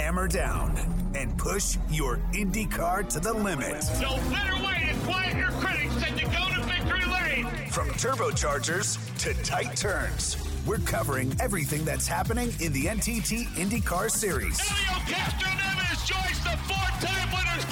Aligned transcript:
hammer 0.00 0.26
down 0.26 0.74
and 1.14 1.36
push 1.36 1.76
your 1.90 2.18
Indy 2.32 2.64
car 2.64 3.02
to 3.02 3.20
the 3.20 3.34
limit. 3.34 3.84
No 4.00 4.16
better 4.30 4.56
way 4.64 4.88
to 4.90 4.98
quiet 5.06 5.36
your 5.36 5.50
critics 5.60 5.94
than 5.96 6.16
to 6.16 6.24
go 6.24 6.42
to 6.54 6.60
victory 6.62 7.04
lane. 7.04 7.44
From 7.70 7.88
turbochargers 7.90 8.96
to 9.18 9.34
tight 9.42 9.76
turns, 9.76 10.38
we're 10.64 10.78
covering 10.78 11.34
everything 11.38 11.84
that's 11.84 12.06
happening 12.06 12.50
in 12.60 12.72
the 12.72 12.86
NTT 12.86 13.44
IndyCar 13.56 14.10
Series. 14.10 14.58
Helio 14.58 15.00
Castroneves 15.04 16.06
joins 16.06 16.38
the 16.44 16.56
four-time 16.66 17.28
winners 17.36 17.64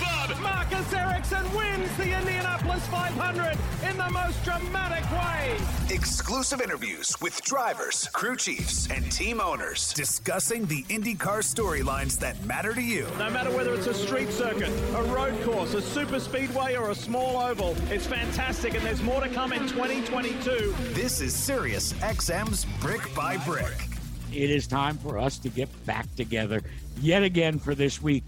club. 0.91 1.09
Marcus 1.31 1.55
wins 1.55 1.97
the 1.97 2.19
Indianapolis 2.19 2.87
500 2.89 3.59
in 3.89 3.97
the 3.97 4.11
most 4.11 4.43
dramatic 4.45 5.05
way. 5.13 5.57
Exclusive 5.95 6.61
interviews 6.61 7.15
with 7.21 7.41
drivers, 7.43 8.09
crew 8.13 8.37
chiefs, 8.37 8.91
and 8.91 9.11
team 9.13 9.41
owners 9.41 9.93
discussing 9.93 10.65
the 10.67 10.83
IndyCar 10.85 11.41
storylines 11.43 12.19
that 12.19 12.43
matter 12.45 12.75
to 12.75 12.83
you. 12.83 13.07
No 13.19 13.31
matter 13.31 13.51
whether 13.51 13.75
it's 13.75 13.87
a 13.87 13.95
street 13.95 14.31
circuit, 14.31 14.71
a 14.95 15.03
road 15.05 15.41
course, 15.43 15.75
a 15.75 15.83
super 15.83 16.19
speedway, 16.19 16.77
or 16.77 16.91
a 16.91 16.95
small 16.95 17.37
oval, 17.37 17.77
it's 17.91 18.07
fantastic, 18.07 18.75
and 18.75 18.85
there's 18.85 19.03
more 19.03 19.21
to 19.21 19.29
come 19.29 19.53
in 19.53 19.69
2022. 19.69 20.75
This 20.93 21.21
is 21.21 21.35
Sirius 21.35 21.93
XM's 21.95 22.65
Brick 22.81 23.03
by 23.15 23.37
Brick. 23.39 23.87
It 24.33 24.51
is 24.51 24.67
time 24.67 24.99
for 24.99 25.19
us 25.19 25.39
to 25.39 25.49
get 25.49 25.69
back 25.87 26.07
together 26.17 26.63
yet 27.01 27.23
again 27.23 27.59
for 27.59 27.75
this 27.75 28.03
week. 28.03 28.25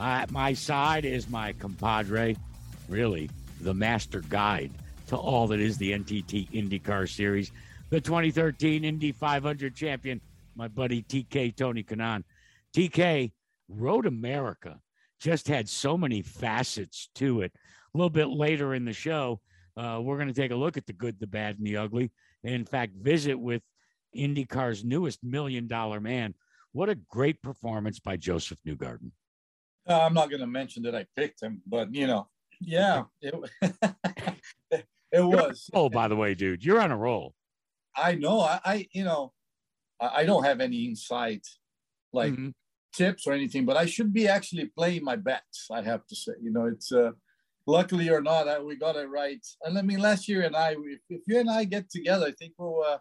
At 0.00 0.30
my 0.32 0.52
side 0.52 1.04
is 1.04 1.28
my 1.28 1.52
compadre, 1.52 2.36
really 2.88 3.30
the 3.60 3.74
master 3.74 4.20
guide 4.28 4.72
to 5.06 5.16
all 5.16 5.46
that 5.48 5.60
is 5.60 5.78
the 5.78 5.92
NTT 5.92 6.50
IndyCar 6.50 7.08
Series, 7.08 7.52
the 7.90 8.00
2013 8.00 8.84
Indy 8.84 9.12
500 9.12 9.74
champion, 9.74 10.20
my 10.56 10.68
buddy 10.68 11.02
TK 11.02 11.54
Tony 11.54 11.84
Kanaan. 11.84 12.24
TK, 12.74 13.32
Road 13.68 14.06
America 14.06 14.80
just 15.20 15.46
had 15.48 15.68
so 15.68 15.96
many 15.96 16.22
facets 16.22 17.08
to 17.14 17.42
it. 17.42 17.52
A 17.94 17.96
little 17.96 18.10
bit 18.10 18.28
later 18.28 18.74
in 18.74 18.84
the 18.84 18.92
show, 18.92 19.40
uh, 19.76 20.00
we're 20.02 20.16
going 20.16 20.28
to 20.28 20.34
take 20.34 20.50
a 20.50 20.56
look 20.56 20.76
at 20.76 20.86
the 20.86 20.92
good, 20.92 21.18
the 21.20 21.26
bad, 21.26 21.58
and 21.58 21.66
the 21.66 21.76
ugly. 21.76 22.10
And 22.42 22.54
in 22.54 22.64
fact, 22.64 22.94
visit 22.96 23.38
with 23.38 23.62
IndyCar's 24.16 24.84
newest 24.84 25.22
million 25.22 25.66
dollar 25.66 26.00
man. 26.00 26.34
What 26.72 26.88
a 26.88 26.94
great 26.94 27.40
performance 27.42 28.00
by 28.00 28.16
Josef 28.16 28.58
Newgarden. 28.66 29.12
Uh, 29.88 30.00
I'm 30.00 30.14
not 30.14 30.30
going 30.30 30.40
to 30.40 30.46
mention 30.46 30.82
that 30.84 30.94
I 30.94 31.06
picked 31.16 31.42
him, 31.42 31.62
but 31.66 31.94
you 31.94 32.06
know, 32.06 32.28
yeah, 32.60 33.04
it, 33.20 33.34
it 34.70 35.20
was. 35.20 35.68
Oh, 35.74 35.88
by 35.88 36.08
the 36.08 36.16
way, 36.16 36.34
dude, 36.34 36.64
you're 36.64 36.80
on 36.80 36.90
a 36.90 36.96
roll. 36.96 37.34
I 37.96 38.14
know. 38.14 38.40
I, 38.40 38.60
I 38.64 38.86
you 38.92 39.04
know, 39.04 39.32
I, 40.00 40.20
I, 40.20 40.24
don't 40.24 40.44
have 40.44 40.60
any 40.60 40.86
insight, 40.86 41.46
like 42.12 42.32
mm-hmm. 42.32 42.50
tips 42.94 43.26
or 43.26 43.32
anything, 43.32 43.64
but 43.64 43.76
I 43.76 43.86
should 43.86 44.12
be 44.12 44.26
actually 44.26 44.66
playing 44.66 45.04
my 45.04 45.16
bets. 45.16 45.68
I 45.70 45.82
have 45.82 46.06
to 46.06 46.16
say, 46.16 46.32
you 46.42 46.50
know, 46.50 46.66
it's 46.66 46.90
uh, 46.90 47.12
luckily 47.66 48.08
or 48.08 48.20
not, 48.20 48.48
I, 48.48 48.58
we 48.58 48.76
got 48.76 48.96
it 48.96 49.08
right. 49.08 49.44
And 49.62 49.78
I 49.78 49.82
mean, 49.82 49.98
last 49.98 50.28
year 50.28 50.42
and 50.42 50.56
I, 50.56 50.72
if, 50.72 51.00
if 51.08 51.22
you 51.26 51.38
and 51.38 51.50
I 51.50 51.64
get 51.64 51.90
together, 51.90 52.26
I 52.26 52.32
think 52.32 52.54
we'll, 52.58 52.82
uh, 52.82 52.98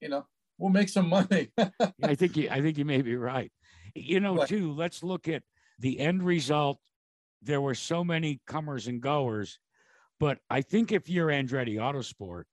you 0.00 0.08
know, 0.08 0.26
we'll 0.58 0.70
make 0.70 0.88
some 0.88 1.08
money. 1.08 1.50
I 2.02 2.14
think 2.14 2.36
you, 2.36 2.48
I 2.50 2.60
think 2.60 2.78
you 2.78 2.84
may 2.84 3.02
be 3.02 3.16
right. 3.16 3.52
You 3.94 4.20
know, 4.20 4.36
but, 4.36 4.48
too. 4.48 4.72
Let's 4.72 5.02
look 5.02 5.28
at 5.28 5.42
the 5.78 6.00
end 6.00 6.22
result, 6.22 6.78
there 7.42 7.60
were 7.60 7.74
so 7.74 8.02
many 8.02 8.40
comers 8.46 8.86
and 8.86 9.00
goers. 9.00 9.58
But 10.20 10.38
I 10.50 10.62
think 10.62 10.90
if 10.90 11.08
you're 11.08 11.28
Andretti 11.28 11.76
Autosport, 11.76 12.44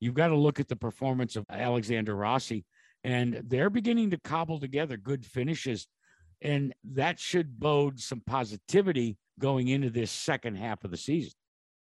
you've 0.00 0.14
got 0.14 0.28
to 0.28 0.36
look 0.36 0.58
at 0.58 0.68
the 0.68 0.76
performance 0.76 1.36
of 1.36 1.44
Alexander 1.48 2.16
Rossi, 2.16 2.64
and 3.04 3.42
they're 3.46 3.70
beginning 3.70 4.10
to 4.10 4.18
cobble 4.18 4.58
together 4.58 4.96
good 4.96 5.24
finishes. 5.24 5.86
And 6.40 6.74
that 6.92 7.20
should 7.20 7.60
bode 7.60 8.00
some 8.00 8.22
positivity 8.26 9.16
going 9.38 9.68
into 9.68 9.90
this 9.90 10.10
second 10.10 10.56
half 10.56 10.82
of 10.82 10.90
the 10.90 10.96
season. 10.96 11.32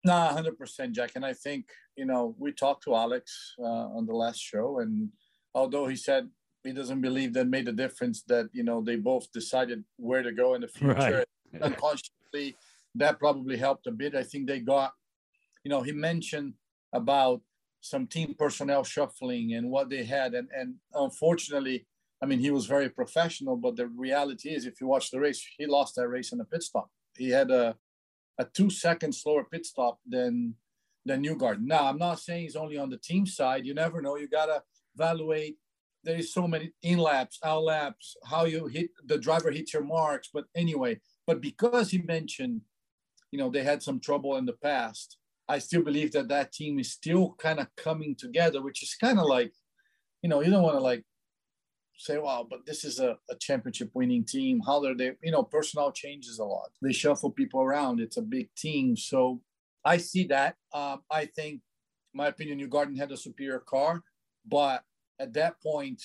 Nah, 0.05 0.31
hundred 0.31 0.57
percent, 0.57 0.93
Jack. 0.93 1.11
And 1.15 1.25
I 1.25 1.33
think 1.33 1.65
you 1.97 2.05
know 2.05 2.35
we 2.37 2.51
talked 2.51 2.83
to 2.83 2.95
Alex 2.95 3.55
uh, 3.59 3.63
on 3.65 4.05
the 4.05 4.13
last 4.13 4.39
show, 4.39 4.79
and 4.79 5.09
although 5.53 5.87
he 5.87 5.95
said 5.95 6.29
he 6.65 6.73
doesn't 6.73 7.01
believe 7.01 7.33
that 7.33 7.47
made 7.47 7.67
a 7.67 7.73
difference 7.73 8.23
that 8.23 8.49
you 8.53 8.63
know 8.63 8.81
they 8.81 8.95
both 8.95 9.31
decided 9.31 9.83
where 9.97 10.23
to 10.23 10.31
go 10.31 10.53
in 10.55 10.61
the 10.61 10.67
future 10.67 11.25
right. 11.53 11.61
unconsciously 11.61 12.55
that 12.95 13.19
probably 13.19 13.57
helped 13.57 13.87
a 13.87 13.91
bit 13.91 14.15
i 14.15 14.23
think 14.23 14.47
they 14.47 14.59
got 14.59 14.93
you 15.63 15.69
know 15.69 15.81
he 15.81 15.91
mentioned 15.91 16.53
about 16.93 17.41
some 17.81 18.07
team 18.07 18.35
personnel 18.37 18.83
shuffling 18.83 19.53
and 19.53 19.69
what 19.69 19.89
they 19.89 20.03
had 20.03 20.33
and 20.33 20.47
and 20.55 20.75
unfortunately 20.93 21.85
i 22.21 22.25
mean 22.25 22.39
he 22.39 22.51
was 22.51 22.65
very 22.65 22.89
professional 22.89 23.55
but 23.55 23.75
the 23.75 23.87
reality 23.87 24.49
is 24.49 24.65
if 24.65 24.81
you 24.81 24.87
watch 24.87 25.11
the 25.11 25.19
race 25.19 25.45
he 25.57 25.65
lost 25.65 25.95
that 25.95 26.07
race 26.07 26.31
in 26.31 26.41
a 26.41 26.45
pit 26.45 26.63
stop 26.63 26.89
he 27.15 27.29
had 27.29 27.51
a 27.51 27.75
a 28.37 28.45
two 28.45 28.69
second 28.69 29.13
slower 29.13 29.43
pit 29.43 29.65
stop 29.65 29.99
than 30.05 30.55
than 31.05 31.23
Newgarden. 31.23 31.65
Now, 31.65 31.85
I'm 31.85 31.97
not 31.97 32.19
saying 32.19 32.43
he's 32.43 32.55
only 32.55 32.77
on 32.77 32.89
the 32.89 32.97
team 32.97 33.25
side. 33.25 33.65
You 33.65 33.73
never 33.73 34.01
know. 34.01 34.17
You 34.17 34.27
got 34.27 34.47
to 34.47 34.63
evaluate 34.95 35.57
there 36.05 36.17
is 36.17 36.33
so 36.33 36.47
many 36.47 36.71
in 36.83 36.99
laps, 36.99 37.39
out 37.43 37.63
laps, 37.63 38.15
how 38.25 38.45
you 38.45 38.67
hit 38.67 38.89
the 39.05 39.17
driver 39.17 39.51
hits 39.51 39.73
your 39.73 39.83
marks. 39.83 40.29
But 40.33 40.45
anyway, 40.55 40.99
but 41.27 41.41
because 41.41 41.91
he 41.91 41.97
mentioned, 41.97 42.61
you 43.31 43.39
know, 43.39 43.49
they 43.49 43.63
had 43.63 43.83
some 43.83 43.99
trouble 43.99 44.37
in 44.37 44.45
the 44.45 44.53
past, 44.53 45.17
I 45.47 45.59
still 45.59 45.83
believe 45.83 46.11
that 46.13 46.29
that 46.29 46.53
team 46.53 46.79
is 46.79 46.91
still 46.91 47.35
kind 47.39 47.59
of 47.59 47.67
coming 47.75 48.15
together, 48.15 48.61
which 48.61 48.81
is 48.83 48.95
kind 48.95 49.19
of 49.19 49.25
like, 49.25 49.53
you 50.21 50.29
know, 50.29 50.41
you 50.41 50.51
don't 50.51 50.63
want 50.63 50.77
to 50.77 50.81
like 50.81 51.03
say, 51.97 52.17
wow, 52.17 52.45
but 52.49 52.65
this 52.65 52.83
is 52.83 52.99
a, 52.99 53.17
a 53.29 53.35
championship 53.39 53.89
winning 53.93 54.25
team. 54.25 54.61
How 54.65 54.83
are 54.83 54.95
they, 54.95 55.11
you 55.23 55.31
know, 55.31 55.43
personnel 55.43 55.91
changes 55.91 56.39
a 56.39 56.45
lot. 56.45 56.69
They 56.81 56.93
shuffle 56.93 57.31
people 57.31 57.61
around. 57.61 57.99
It's 57.99 58.17
a 58.17 58.21
big 58.21 58.49
team. 58.55 58.97
So 58.97 59.41
I 59.83 59.97
see 59.97 60.25
that. 60.27 60.55
Um, 60.73 61.01
I 61.11 61.25
think, 61.25 61.61
my 62.13 62.27
opinion, 62.27 62.59
Newgarden 62.59 62.97
had 62.97 63.11
a 63.11 63.17
superior 63.17 63.59
car, 63.59 64.01
but 64.47 64.83
at 65.19 65.33
that 65.33 65.61
point, 65.61 66.01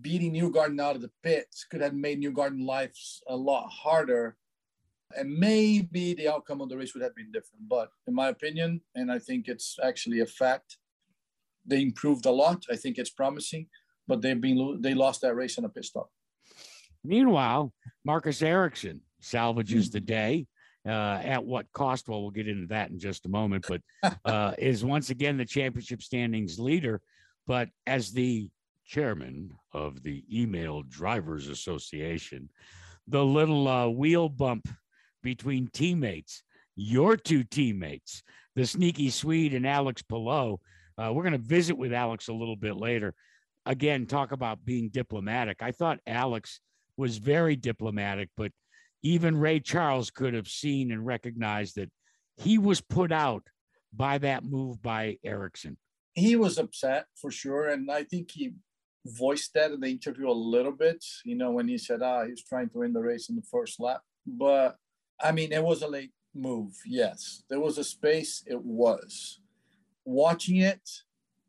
beating 0.00 0.34
Newgarden 0.34 0.80
out 0.80 0.96
of 0.96 1.02
the 1.02 1.10
pits 1.22 1.66
could 1.70 1.80
have 1.80 1.94
made 1.94 2.20
Newgarden 2.20 2.64
life 2.66 2.96
a 3.28 3.36
lot 3.36 3.68
harder. 3.68 4.36
And 5.16 5.32
maybe 5.38 6.14
the 6.14 6.28
outcome 6.28 6.60
of 6.60 6.68
the 6.68 6.76
race 6.76 6.94
would 6.94 7.02
have 7.02 7.14
been 7.14 7.30
different. 7.30 7.68
But 7.68 7.90
in 8.06 8.14
my 8.14 8.28
opinion, 8.28 8.80
and 8.94 9.12
I 9.12 9.18
think 9.18 9.48
it's 9.48 9.78
actually 9.82 10.20
a 10.20 10.26
fact, 10.26 10.78
they 11.66 11.82
improved 11.82 12.26
a 12.26 12.30
lot. 12.30 12.64
I 12.70 12.76
think 12.76 12.98
it's 12.98 13.10
promising, 13.10 13.68
but 14.08 14.20
they've 14.22 14.40
been 14.40 14.80
they 14.80 14.94
lost 14.94 15.20
that 15.22 15.34
race 15.34 15.56
in 15.56 15.64
a 15.64 15.68
pit 15.68 15.84
stop. 15.84 16.10
Meanwhile, 17.04 17.72
Marcus 18.04 18.42
Ericsson 18.42 19.00
salvages 19.20 19.90
the 19.90 20.00
day. 20.00 20.46
Uh, 20.86 21.18
at 21.24 21.42
what 21.42 21.64
cost? 21.72 22.08
Well, 22.08 22.20
we'll 22.20 22.30
get 22.30 22.46
into 22.46 22.66
that 22.66 22.90
in 22.90 22.98
just 22.98 23.24
a 23.24 23.30
moment. 23.30 23.64
But 23.66 23.80
uh, 24.26 24.52
is 24.58 24.84
once 24.84 25.08
again 25.08 25.38
the 25.38 25.44
championship 25.46 26.02
standings 26.02 26.58
leader 26.58 27.00
but 27.46 27.68
as 27.86 28.12
the 28.12 28.48
chairman 28.86 29.50
of 29.72 30.02
the 30.02 30.24
Email 30.32 30.82
Drivers 30.82 31.48
Association, 31.48 32.48
the 33.08 33.24
little 33.24 33.68
uh, 33.68 33.88
wheel 33.88 34.28
bump 34.28 34.68
between 35.22 35.68
teammates, 35.68 36.42
your 36.76 37.16
two 37.16 37.44
teammates, 37.44 38.22
the 38.54 38.66
sneaky 38.66 39.10
Swede 39.10 39.54
and 39.54 39.66
Alex 39.66 40.02
Palou. 40.02 40.58
Uh, 40.96 41.12
we're 41.12 41.22
going 41.22 41.32
to 41.32 41.38
visit 41.38 41.76
with 41.76 41.92
Alex 41.92 42.28
a 42.28 42.32
little 42.32 42.56
bit 42.56 42.76
later. 42.76 43.14
Again, 43.66 44.06
talk 44.06 44.32
about 44.32 44.64
being 44.64 44.90
diplomatic. 44.90 45.58
I 45.60 45.72
thought 45.72 45.98
Alex 46.06 46.60
was 46.96 47.18
very 47.18 47.56
diplomatic, 47.56 48.28
but 48.36 48.52
even 49.02 49.36
Ray 49.36 49.60
Charles 49.60 50.10
could 50.10 50.34
have 50.34 50.48
seen 50.48 50.92
and 50.92 51.04
recognized 51.04 51.76
that 51.76 51.90
he 52.36 52.58
was 52.58 52.80
put 52.80 53.12
out 53.12 53.42
by 53.92 54.18
that 54.18 54.44
move 54.44 54.82
by 54.82 55.18
Ericsson 55.24 55.76
he 56.14 56.36
was 56.36 56.58
upset 56.58 57.06
for 57.20 57.30
sure, 57.30 57.68
and 57.68 57.90
I 57.90 58.04
think 58.04 58.30
he 58.30 58.52
voiced 59.04 59.52
that 59.54 59.72
in 59.72 59.80
the 59.80 59.88
interview 59.88 60.30
a 60.30 60.32
little 60.32 60.72
bit. 60.72 61.04
You 61.24 61.36
know, 61.36 61.50
when 61.50 61.68
he 61.68 61.76
said, 61.76 62.02
"Ah, 62.02 62.24
he 62.24 62.30
was 62.30 62.42
trying 62.42 62.70
to 62.70 62.78
win 62.78 62.92
the 62.92 63.02
race 63.02 63.28
in 63.28 63.36
the 63.36 63.42
first 63.42 63.80
lap," 63.80 64.02
but 64.26 64.78
I 65.20 65.32
mean, 65.32 65.52
it 65.52 65.62
was 65.62 65.82
a 65.82 65.88
late 65.88 66.12
move. 66.34 66.74
Yes, 66.86 67.42
there 67.48 67.60
was 67.60 67.78
a 67.78 67.84
space. 67.84 68.42
It 68.46 68.62
was 68.62 69.40
watching 70.04 70.58
it 70.58 71.02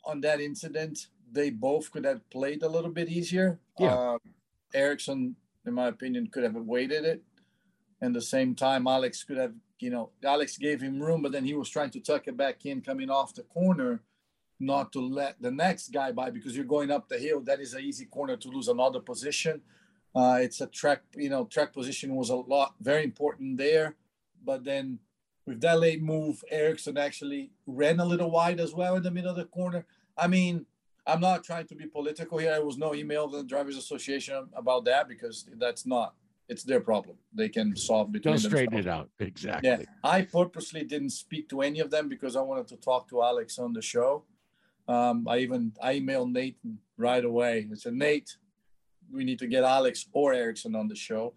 on 0.04 0.22
that 0.22 0.42
incident. 0.42 1.08
They 1.32 1.50
both 1.50 1.92
could 1.92 2.06
have 2.06 2.28
played 2.30 2.64
a 2.64 2.70
little 2.70 2.92
bit 2.92 3.10
easier. 3.10 3.60
Yeah. 3.80 4.14
Um, 4.14 4.20
Ericsson, 4.74 5.36
in 5.66 5.74
my 5.74 5.88
opinion, 5.88 6.28
could 6.28 6.44
have 6.44 6.56
waited 6.56 7.06
it. 7.06 7.24
And 8.02 8.16
the 8.16 8.22
same 8.22 8.56
time, 8.56 8.88
Alex 8.88 9.24
could 9.24 9.38
have, 9.38 9.54
you 9.80 9.90
know, 9.90 10.12
Alex 10.24 10.58
gave 10.58 10.82
him 10.82 11.02
room, 11.02 11.22
but 11.22 11.32
then 11.32 11.46
he 11.46 11.56
was 11.56 11.70
trying 11.70 11.90
to 11.92 12.00
tuck 12.00 12.28
it 12.28 12.38
back 12.38 12.66
in 12.66 12.82
coming 12.82 13.10
off 13.10 13.34
the 13.34 13.44
corner 13.44 14.04
not 14.60 14.92
to 14.94 15.00
let 15.00 15.42
the 15.42 15.52
next 15.52 15.90
guy 15.90 16.12
by 16.12 16.30
because 16.30 16.56
you're 16.56 16.66
going 16.66 16.92
up 16.92 17.10
the 17.10 17.18
hill. 17.18 17.42
That 17.42 17.60
is 17.60 17.74
an 17.74 17.81
easy 17.81 18.06
corner 18.06 18.38
to 18.38 18.48
lose 18.50 18.68
another 18.68 19.00
position. 19.00 19.62
Uh, 20.16 20.40
it's 20.42 20.62
a 20.62 20.68
track, 20.68 21.02
you 21.16 21.30
know, 21.30 21.46
track 21.46 21.74
position 21.74 22.16
was 22.16 22.30
a 22.30 22.36
lot 22.36 22.74
very 22.80 23.04
important 23.04 23.57
there. 23.57 23.96
But 24.44 24.63
then 24.63 25.00
with 25.46 25.60
that 25.62 25.80
late 25.80 26.02
move, 26.02 26.44
Ericsson 26.50 26.98
actually 26.98 27.52
ran 27.68 28.00
a 28.00 28.06
little 28.06 28.31
wide 28.31 28.60
as 28.60 28.74
well 28.74 28.96
in 28.96 29.04
the 29.04 29.12
middle 29.12 29.31
of 29.31 29.38
the 29.38 29.46
corner. 29.46 29.86
I 30.18 30.28
mean, 30.28 30.66
I'm 31.06 31.19
not 31.19 31.44
trying 31.44 31.68
to 31.68 31.75
be 31.75 31.86
political 31.86 32.38
here. 32.38 32.51
There 32.51 32.66
was 32.66 32.78
no 32.78 32.96
email 32.96 33.28
from 33.30 33.40
the 33.40 33.44
Drivers 33.44 33.78
Association 33.78 34.48
about 34.56 34.86
that 34.86 35.08
because 35.08 35.46
that's 35.58 35.86
not 35.86 36.16
it's 36.48 36.63
their 36.63 36.80
problem. 36.80 37.18
They 37.34 37.50
can 37.50 37.75
solve 37.75 38.12
between 38.12 38.36
They'll 38.36 38.50
straighten 38.50 38.75
themselves. 38.75 39.10
it 39.19 39.24
out. 39.24 39.28
Exactly. 39.28 39.69
Yeah, 39.69 39.78
I 40.04 40.22
purposely 40.22 40.84
didn't 40.84 41.10
speak 41.10 41.50
to 41.50 41.62
any 41.62 41.80
of 41.80 41.90
them 41.90 42.08
because 42.08 42.36
I 42.36 42.42
wanted 42.42 42.68
to 42.69 42.78
talk 42.78 43.10
to 43.10 43.24
Alex 43.24 43.58
on 43.58 43.74
the 43.74 43.81
show. 43.81 44.24
Um, 44.88 45.28
I 45.28 45.40
even 45.40 45.74
I 45.82 45.96
emailed 46.00 46.32
Nate 46.32 46.58
right 46.98 47.24
away. 47.24 47.68
I 47.72 47.76
said, 47.76 47.94
Nate, 47.94 48.38
we 49.12 49.24
need 49.24 49.40
to 49.40 49.48
get 49.48 49.64
Alex 49.64 50.06
or 50.12 50.34
Ericsson 50.34 50.76
on 50.76 50.88
the 50.88 50.96
show. 50.96 51.34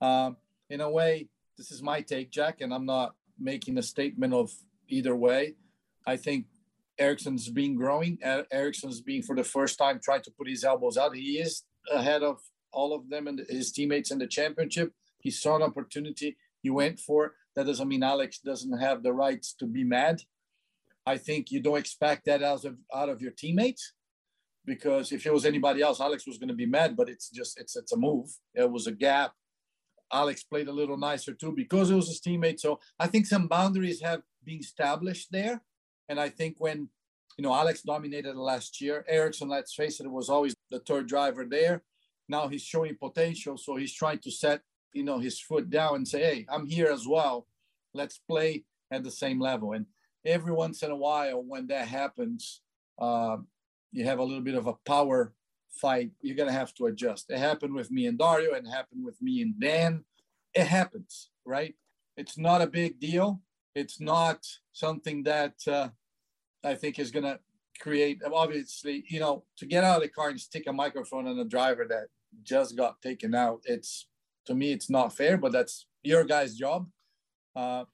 Um, 0.00 0.36
in 0.68 0.80
a 0.80 0.90
way, 0.90 1.28
this 1.56 1.70
is 1.70 1.82
my 1.82 2.00
take, 2.00 2.30
Jack, 2.30 2.60
and 2.60 2.72
I'm 2.72 2.86
not 2.86 3.14
making 3.38 3.78
a 3.78 3.82
statement 3.82 4.34
of 4.34 4.50
either 4.88 5.16
way. 5.16 5.54
I 6.06 6.16
think 6.16 6.46
Ericsson's 6.98 7.48
been 7.48 7.74
growing. 7.74 8.18
Er- 8.24 8.46
Ericsson's 8.52 9.00
been 9.00 9.22
for 9.22 9.34
the 9.36 9.44
first 9.44 9.78
time 9.78 10.00
trying 10.02 10.22
to 10.22 10.30
put 10.30 10.48
his 10.48 10.64
elbows 10.64 10.96
out. 10.96 11.16
He 11.16 11.38
is 11.38 11.62
ahead 11.90 12.22
of 12.22 12.40
all 12.72 12.94
of 12.94 13.08
them 13.08 13.26
and 13.26 13.40
his 13.48 13.72
teammates 13.72 14.10
in 14.10 14.18
the 14.18 14.26
championship. 14.26 14.92
He 15.18 15.30
saw 15.30 15.56
an 15.56 15.62
opportunity. 15.62 16.36
He 16.62 16.70
went 16.70 17.00
for. 17.00 17.26
it. 17.26 17.32
That 17.56 17.66
doesn't 17.66 17.88
mean 17.88 18.02
Alex 18.02 18.38
doesn't 18.38 18.78
have 18.78 19.02
the 19.02 19.12
rights 19.12 19.54
to 19.54 19.66
be 19.66 19.82
mad. 19.84 20.22
I 21.06 21.16
think 21.16 21.50
you 21.50 21.60
don't 21.60 21.78
expect 21.78 22.26
that 22.26 22.42
out 22.42 22.64
of 22.64 22.76
out 22.94 23.08
of 23.08 23.20
your 23.20 23.32
teammates 23.32 23.94
because 24.64 25.12
if 25.12 25.26
it 25.26 25.32
was 25.32 25.46
anybody 25.46 25.82
else, 25.82 26.00
Alex 26.00 26.26
was 26.26 26.38
going 26.38 26.48
to 26.48 26.54
be 26.54 26.66
mad. 26.66 26.96
But 26.96 27.08
it's 27.08 27.30
just 27.30 27.58
it's 27.58 27.76
it's 27.76 27.92
a 27.92 27.96
move. 27.96 28.28
It 28.54 28.70
was 28.70 28.86
a 28.86 28.92
gap. 28.92 29.32
Alex 30.12 30.42
played 30.42 30.68
a 30.68 30.72
little 30.72 30.96
nicer 30.96 31.32
too 31.32 31.52
because 31.52 31.90
it 31.90 31.94
was 31.94 32.08
his 32.08 32.20
teammate. 32.20 32.60
So 32.60 32.80
I 32.98 33.06
think 33.06 33.26
some 33.26 33.46
boundaries 33.46 34.02
have 34.02 34.22
been 34.44 34.58
established 34.58 35.28
there. 35.30 35.62
And 36.08 36.18
I 36.18 36.28
think 36.28 36.56
when 36.58 36.88
you 37.38 37.42
know 37.42 37.54
Alex 37.54 37.82
dominated 37.82 38.36
last 38.36 38.80
year, 38.80 39.04
Ericsson, 39.08 39.48
let's 39.48 39.74
face 39.74 40.00
it 40.00 40.10
was 40.10 40.28
always 40.28 40.54
the 40.70 40.80
third 40.80 41.06
driver 41.06 41.46
there. 41.48 41.82
Now 42.28 42.48
he's 42.48 42.62
showing 42.62 42.96
potential, 42.96 43.56
so 43.56 43.76
he's 43.76 43.94
trying 43.94 44.18
to 44.20 44.30
set 44.30 44.62
you 44.92 45.04
know 45.04 45.18
his 45.18 45.40
foot 45.40 45.70
down 45.70 45.96
and 45.96 46.08
say, 46.08 46.20
"Hey, 46.22 46.46
I'm 46.48 46.66
here 46.66 46.90
as 46.90 47.06
well. 47.06 47.46
Let's 47.94 48.18
play 48.18 48.64
at 48.90 49.04
the 49.04 49.10
same 49.10 49.40
level." 49.40 49.72
And 49.72 49.86
every 50.24 50.52
once 50.52 50.82
in 50.82 50.90
a 50.90 50.96
while, 50.96 51.42
when 51.42 51.66
that 51.68 51.88
happens, 51.88 52.60
uh, 52.98 53.38
you 53.92 54.04
have 54.04 54.18
a 54.18 54.24
little 54.24 54.42
bit 54.42 54.54
of 54.54 54.66
a 54.66 54.74
power 54.86 55.32
fight. 55.70 56.10
You're 56.20 56.36
gonna 56.36 56.52
have 56.52 56.74
to 56.74 56.86
adjust. 56.86 57.30
It 57.30 57.38
happened 57.38 57.74
with 57.74 57.90
me 57.90 58.06
and 58.06 58.18
Dario, 58.18 58.54
and 58.54 58.66
happened 58.66 59.04
with 59.04 59.20
me 59.22 59.42
and 59.42 59.58
Dan. 59.58 60.04
It 60.54 60.66
happens, 60.66 61.30
right? 61.44 61.74
It's 62.16 62.36
not 62.36 62.62
a 62.62 62.66
big 62.66 63.00
deal. 63.00 63.40
It's 63.74 64.00
not 64.00 64.46
something 64.72 65.22
that 65.24 65.54
uh, 65.66 65.88
I 66.64 66.74
think 66.74 66.98
is 66.98 67.10
gonna 67.10 67.38
create. 67.80 68.20
Obviously, 68.24 69.04
you 69.08 69.20
know, 69.20 69.44
to 69.56 69.66
get 69.66 69.84
out 69.84 69.96
of 69.96 70.02
the 70.02 70.08
car 70.08 70.28
and 70.28 70.40
stick 70.40 70.64
a 70.66 70.72
microphone 70.72 71.26
on 71.26 71.38
a 71.38 71.44
driver 71.44 71.86
that 71.88 72.08
just 72.42 72.76
got 72.76 73.00
taken 73.00 73.34
out. 73.34 73.62
It's 73.64 74.06
to 74.46 74.54
me, 74.54 74.72
it's 74.72 74.90
not 74.90 75.16
fair, 75.16 75.36
but 75.36 75.52
that's 75.52 75.86
your 76.02 76.24
guy's 76.24 76.56
job. 76.56 76.88
Uh, 77.54 77.84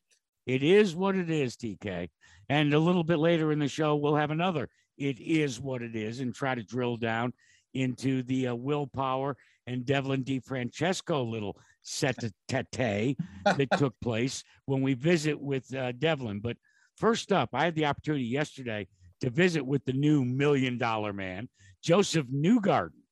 It 0.47 0.63
is 0.63 0.95
what 0.95 1.17
it 1.17 1.31
is, 1.31 1.57
TK. 1.57 2.09
And 2.49 2.73
a 2.73 2.79
little 2.79 3.05
bit 3.05 3.19
later 3.19 3.51
in 3.53 3.59
the 3.59 3.69
show, 3.69 3.97
we'll 3.97 4.15
have 4.15 4.31
another. 4.31 4.69
It 4.97 5.21
is 5.21 5.61
what 5.61 5.83
it 5.83 5.97
is, 5.97 6.21
and 6.21 6.35
try 6.35 6.55
to 6.55 6.63
drill 6.63 6.97
down 6.97 7.33
into 7.75 8.23
the 8.23 8.49
uh, 8.49 8.55
Will 8.55 8.87
Power 8.87 9.37
and 9.67 9.85
Devlin 9.85 10.25
DeFrancesco 10.25 11.29
little 11.29 11.57
set 11.83 12.17
tete 12.49 13.17
that 13.45 13.69
took 13.77 13.95
place 14.03 14.45
when 14.65 14.81
we 14.81 14.95
visit 14.95 15.39
with 15.39 15.73
uh, 15.75 15.93
Devlin. 15.93 16.41
But 16.41 16.57
first 16.97 17.33
up, 17.33 17.51
I 17.53 17.65
had 17.65 17.75
the 17.75 17.87
opportunity 17.87 18.25
yesterday 18.25 18.87
to 19.21 19.31
visit 19.31 19.65
with 19.65 19.85
the 19.85 19.93
new 19.93 20.25
million 20.25 20.79
dollar 20.79 21.13
man, 21.13 21.49
Josef 21.83 22.27
Newgarden, 22.27 23.03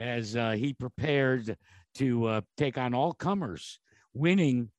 as 0.00 0.36
uh, 0.36 0.52
he 0.52 0.72
prepared 0.72 1.56
to 1.96 2.26
uh, 2.26 2.40
take 2.56 2.78
on 2.78 2.94
all 2.94 3.12
comers, 3.12 3.80
winning 4.14 4.70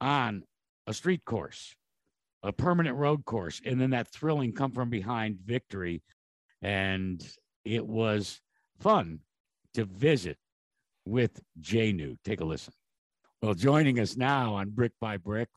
on 0.00 0.42
a 0.86 0.94
street 0.94 1.24
course, 1.24 1.74
a 2.42 2.52
permanent 2.52 2.96
road 2.96 3.24
course, 3.24 3.60
and 3.64 3.80
then 3.80 3.90
that 3.90 4.08
thrilling 4.08 4.52
come 4.52 4.72
from 4.72 4.90
behind 4.90 5.38
victory. 5.44 6.02
And 6.60 7.24
it 7.64 7.86
was 7.86 8.40
fun 8.80 9.20
to 9.74 9.84
visit 9.84 10.38
with 11.04 11.40
Jay 11.60 11.92
New. 11.92 12.16
Take 12.24 12.40
a 12.40 12.44
listen. 12.44 12.72
Well, 13.42 13.54
joining 13.54 13.98
us 13.98 14.16
now 14.16 14.54
on 14.54 14.70
Brick 14.70 14.92
by 15.00 15.16
Brick, 15.16 15.48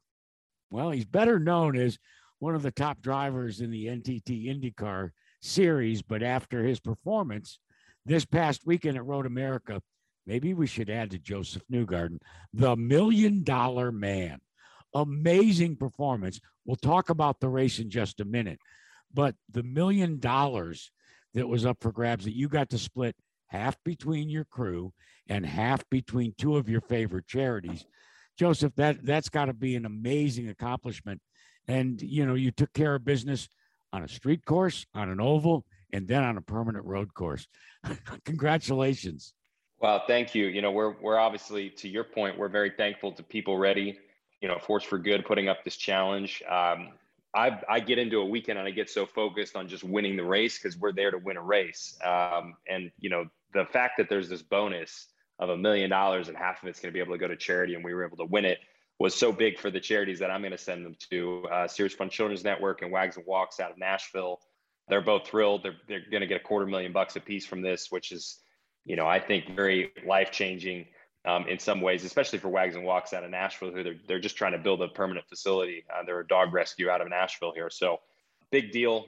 well, 0.72 0.90
he's 0.90 1.06
better 1.06 1.40
known 1.40 1.78
as 1.78 2.00
one 2.40 2.56
of 2.56 2.64
the 2.64 2.72
top 2.72 3.02
drivers 3.02 3.62
in 3.62 3.72
the 3.72 3.86
NTT 3.86 4.48
IndyCar 4.48 5.12
series, 5.42 6.02
but 6.02 6.24
after 6.24 6.64
his 6.64 6.80
performance 6.80 7.60
this 8.06 8.26
past 8.26 8.66
weekend 8.66 8.98
at 8.98 9.06
Road 9.06 9.26
America, 9.26 9.82
maybe 10.26 10.54
we 10.54 10.68
should 10.68 10.90
add 10.90 11.12
to 11.12 11.20
Josef 11.20 11.62
Newgarden, 11.72 12.20
the 12.54 12.76
million 12.76 13.44
dollar 13.44 13.92
man. 13.92 14.40
Amazing 14.96 15.76
performance. 15.76 16.40
We'll 16.66 16.78
talk 16.78 17.10
about 17.10 17.40
the 17.40 17.50
race 17.50 17.80
in 17.80 17.90
just 17.90 18.20
a 18.20 18.26
minute, 18.26 18.60
but 19.14 19.36
the 19.52 19.62
million 19.62 20.20
dollars 20.20 20.92
that 21.34 21.48
was 21.48 21.66
up 21.66 21.78
for 21.82 21.92
grabs 21.92 22.26
that 22.26 22.36
you 22.36 22.48
got 22.48 22.70
to 22.70 22.80
split 22.80 23.16
half 23.48 23.78
between 23.84 24.30
your 24.30 24.46
crew 24.46 24.94
and 25.28 25.46
half 25.46 25.88
between 25.90 26.34
two 26.38 26.58
of 26.58 26.70
your 26.70 26.82
favorite 26.82 27.28
charities. 27.28 27.86
Josef, 28.38 28.74
that 28.76 29.06
that's 29.06 29.30
got 29.30 29.46
to 29.46 29.54
be 29.54 29.76
an 29.76 29.86
amazing 29.86 30.50
accomplishment. 30.50 31.22
And 31.68 32.02
you 32.02 32.26
know, 32.26 32.36
you 32.36 32.52
took 32.52 32.74
care 32.74 32.96
of 32.96 33.06
business 33.06 33.48
on 33.94 34.04
a 34.04 34.08
street 34.08 34.46
course, 34.46 34.86
on 34.94 35.10
an 35.10 35.22
oval, 35.22 35.66
and 35.94 36.08
then 36.08 36.24
on 36.24 36.38
a 36.38 36.42
permanent 36.42 36.86
road 36.86 37.14
course. 37.14 37.48
Congratulations. 38.26 39.34
Well, 39.80 40.04
thank 40.08 40.36
you. 40.36 40.48
You 40.48 40.62
know, 40.62 40.72
we're 40.72 40.96
we're 41.02 41.20
obviously 41.20 41.70
to 41.72 41.88
your 41.88 42.04
point, 42.04 42.38
we're 42.38 42.50
very 42.50 42.72
thankful 42.72 43.12
to 43.14 43.24
PeopleReady, 43.24 43.98
you 44.42 44.48
know, 44.48 44.60
Force 44.60 44.84
for 44.84 44.98
Good 44.98 45.26
putting 45.26 45.50
up 45.50 45.64
this 45.64 45.76
challenge. 45.76 46.44
Um, 46.48 46.90
I 47.34 47.60
I 47.68 47.80
get 47.80 48.00
into 48.00 48.20
a 48.20 48.26
weekend 48.26 48.60
and 48.60 48.68
I 48.68 48.72
get 48.72 48.90
so 48.90 49.06
focused 49.06 49.56
on 49.56 49.68
just 49.68 49.84
winning 49.84 50.16
the 50.16 50.24
race 50.24 50.58
because 50.58 50.78
we're 50.78 50.94
there 50.94 51.12
to 51.12 51.18
win 51.18 51.38
a 51.38 51.42
race. 51.42 51.98
Um, 52.04 52.56
and 52.68 52.92
you 53.00 53.10
know, 53.10 53.26
the 53.54 53.66
fact 53.66 53.98
that 53.98 54.10
there's 54.10 54.30
this 54.30 54.42
bonus 54.42 55.08
of 55.40 55.50
a 55.50 55.58
million 55.58 55.90
dollars 55.90 56.30
and 56.30 56.38
half 56.38 56.64
of 56.64 56.70
it's 56.70 56.80
going 56.80 56.92
to 56.92 56.94
be 56.94 57.00
able 57.00 57.14
to 57.14 57.20
go 57.20 57.28
to 57.28 57.36
charity 57.36 57.76
and 57.76 57.84
we 57.84 57.94
were 57.94 58.06
able 58.06 58.18
to 58.18 58.26
win 58.26 58.46
it 58.46 58.60
was 59.00 59.14
so 59.14 59.32
big 59.32 59.60
for 59.60 59.70
the 59.70 59.80
charities 59.80 60.20
that 60.20 60.32
I'm 60.32 60.42
going 60.42 60.52
to 60.52 60.58
send 60.58 60.86
them 60.86 60.96
to 61.10 61.46
uh, 61.52 61.68
SeriousFun 61.68 62.10
Children's 62.10 62.44
Network 62.44 62.82
and 62.82 62.92
Wags 62.92 63.18
and 63.18 63.26
Walks 63.26 63.60
out 63.60 63.72
of 63.72 63.78
Nashville. 63.78 64.40
They're 64.88 65.02
both 65.02 65.28
thrilled. 65.28 65.64
They're, 65.64 65.76
they're 65.88 66.04
going 66.10 66.22
to 66.22 66.28
get 66.28 66.40
a 66.40 66.44
quarter 66.44 66.66
million 66.66 66.94
bucks 66.94 67.16
a 67.16 67.20
piece 67.20 67.46
from 67.46 67.62
this, 67.62 67.92
which 67.92 68.12
is, 68.12 68.40
you 68.86 68.96
know, 68.96 69.08
I 69.08 69.20
think 69.20 69.56
very 69.56 69.92
life 70.06 70.32
changing 70.32 70.86
um, 71.26 71.48
in 71.48 71.60
some 71.60 71.82
ways, 71.82 72.04
especially 72.04 72.40
for 72.40 72.50
Wags 72.50 72.76
and 72.76 72.86
Walks 72.86 73.14
out 73.14 73.24
of 73.24 73.32
Nashville, 73.32 73.72
who 73.72 73.84
they're, 73.84 73.96
they're 74.08 74.20
just 74.20 74.38
trying 74.38 74.52
to 74.52 74.58
build 74.58 74.82
a 74.82 74.88
permanent 74.88 75.28
facility. 75.28 75.84
Uh, 75.94 76.04
they're 76.06 76.20
a 76.20 76.28
dog 76.28 76.54
rescue 76.54 76.90
out 76.90 77.02
of 77.02 77.10
Nashville 77.10 77.52
here. 77.54 77.70
So 77.70 78.00
big 78.52 78.72
deal. 78.72 79.08